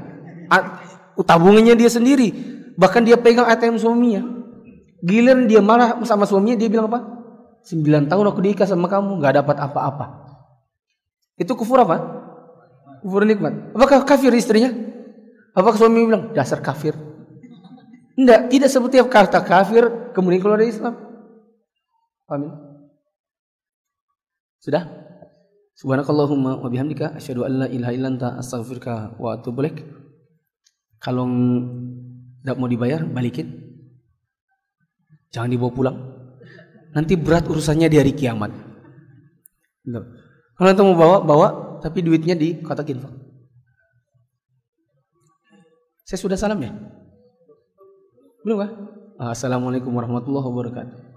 Tabungannya 1.17 1.73
dia 1.81 1.89
sendiri. 1.89 2.29
Bahkan 2.77 3.09
dia 3.09 3.17
pegang 3.17 3.49
ATM 3.49 3.81
suaminya. 3.81 4.21
Giliran 5.01 5.49
dia 5.49 5.65
marah 5.65 5.97
sama 6.05 6.29
suaminya, 6.29 6.61
dia 6.61 6.69
bilang 6.69 6.93
apa? 6.93 7.01
Sembilan 7.65 8.05
tahun 8.05 8.29
aku 8.29 8.41
nikah 8.45 8.69
sama 8.69 8.85
kamu, 8.87 9.17
nggak 9.25 9.35
dapat 9.41 9.57
apa-apa. 9.65 10.07
Itu 11.41 11.57
kufur 11.57 11.81
apa? 11.81 11.97
Kufur 13.01 13.25
nikmat. 13.25 13.73
Apakah 13.73 14.05
kafir 14.05 14.35
istrinya? 14.35 14.75
Apakah 15.55 15.79
suami 15.79 16.05
bilang 16.05 16.35
dasar 16.35 16.59
kafir? 16.61 16.99
Tidak, 18.19 18.51
tidak 18.51 18.69
seperti 18.69 18.99
kata 19.07 19.41
kafir 19.47 20.11
kemudian 20.11 20.43
keluar 20.43 20.59
dari 20.59 20.75
Islam. 20.75 20.99
Amin. 22.27 22.51
Sudah? 24.59 24.98
Subhanakallahumma 25.79 26.59
wa 26.59 26.67
bihamdika 26.67 27.15
asyhadu 27.15 27.47
an 27.47 27.63
la 27.63 27.67
ilaha 27.71 27.93
illa 27.95 28.11
anta 28.11 28.35
astaghfiruka 28.35 29.15
wa 29.15 29.39
atubu 29.39 29.63
ilaik. 29.63 29.87
Kalau 30.99 31.23
tidak 32.43 32.57
mau 32.59 32.67
dibayar, 32.67 33.07
balikin. 33.07 33.47
Jangan 35.31 35.55
dibawa 35.55 35.71
pulang. 35.71 35.97
Nanti 36.99 37.15
berat 37.15 37.47
urusannya 37.47 37.87
di 37.87 37.95
hari 37.95 38.11
kiamat. 38.11 38.51
Kalau 40.59 40.67
nanti 40.67 40.83
mau 40.83 40.99
bawa, 40.99 41.17
bawa, 41.23 41.49
tapi 41.79 42.03
duitnya 42.03 42.35
di 42.35 42.59
kotak 42.59 42.91
infak. 42.91 43.15
Saya 46.03 46.19
sudah 46.19 46.35
salam 46.35 46.59
ya? 46.59 46.75
Belum 48.43 48.67
kah? 48.67 48.71
Assalamualaikum 49.31 49.95
warahmatullahi 49.95 50.43
wabarakatuh. 50.43 51.08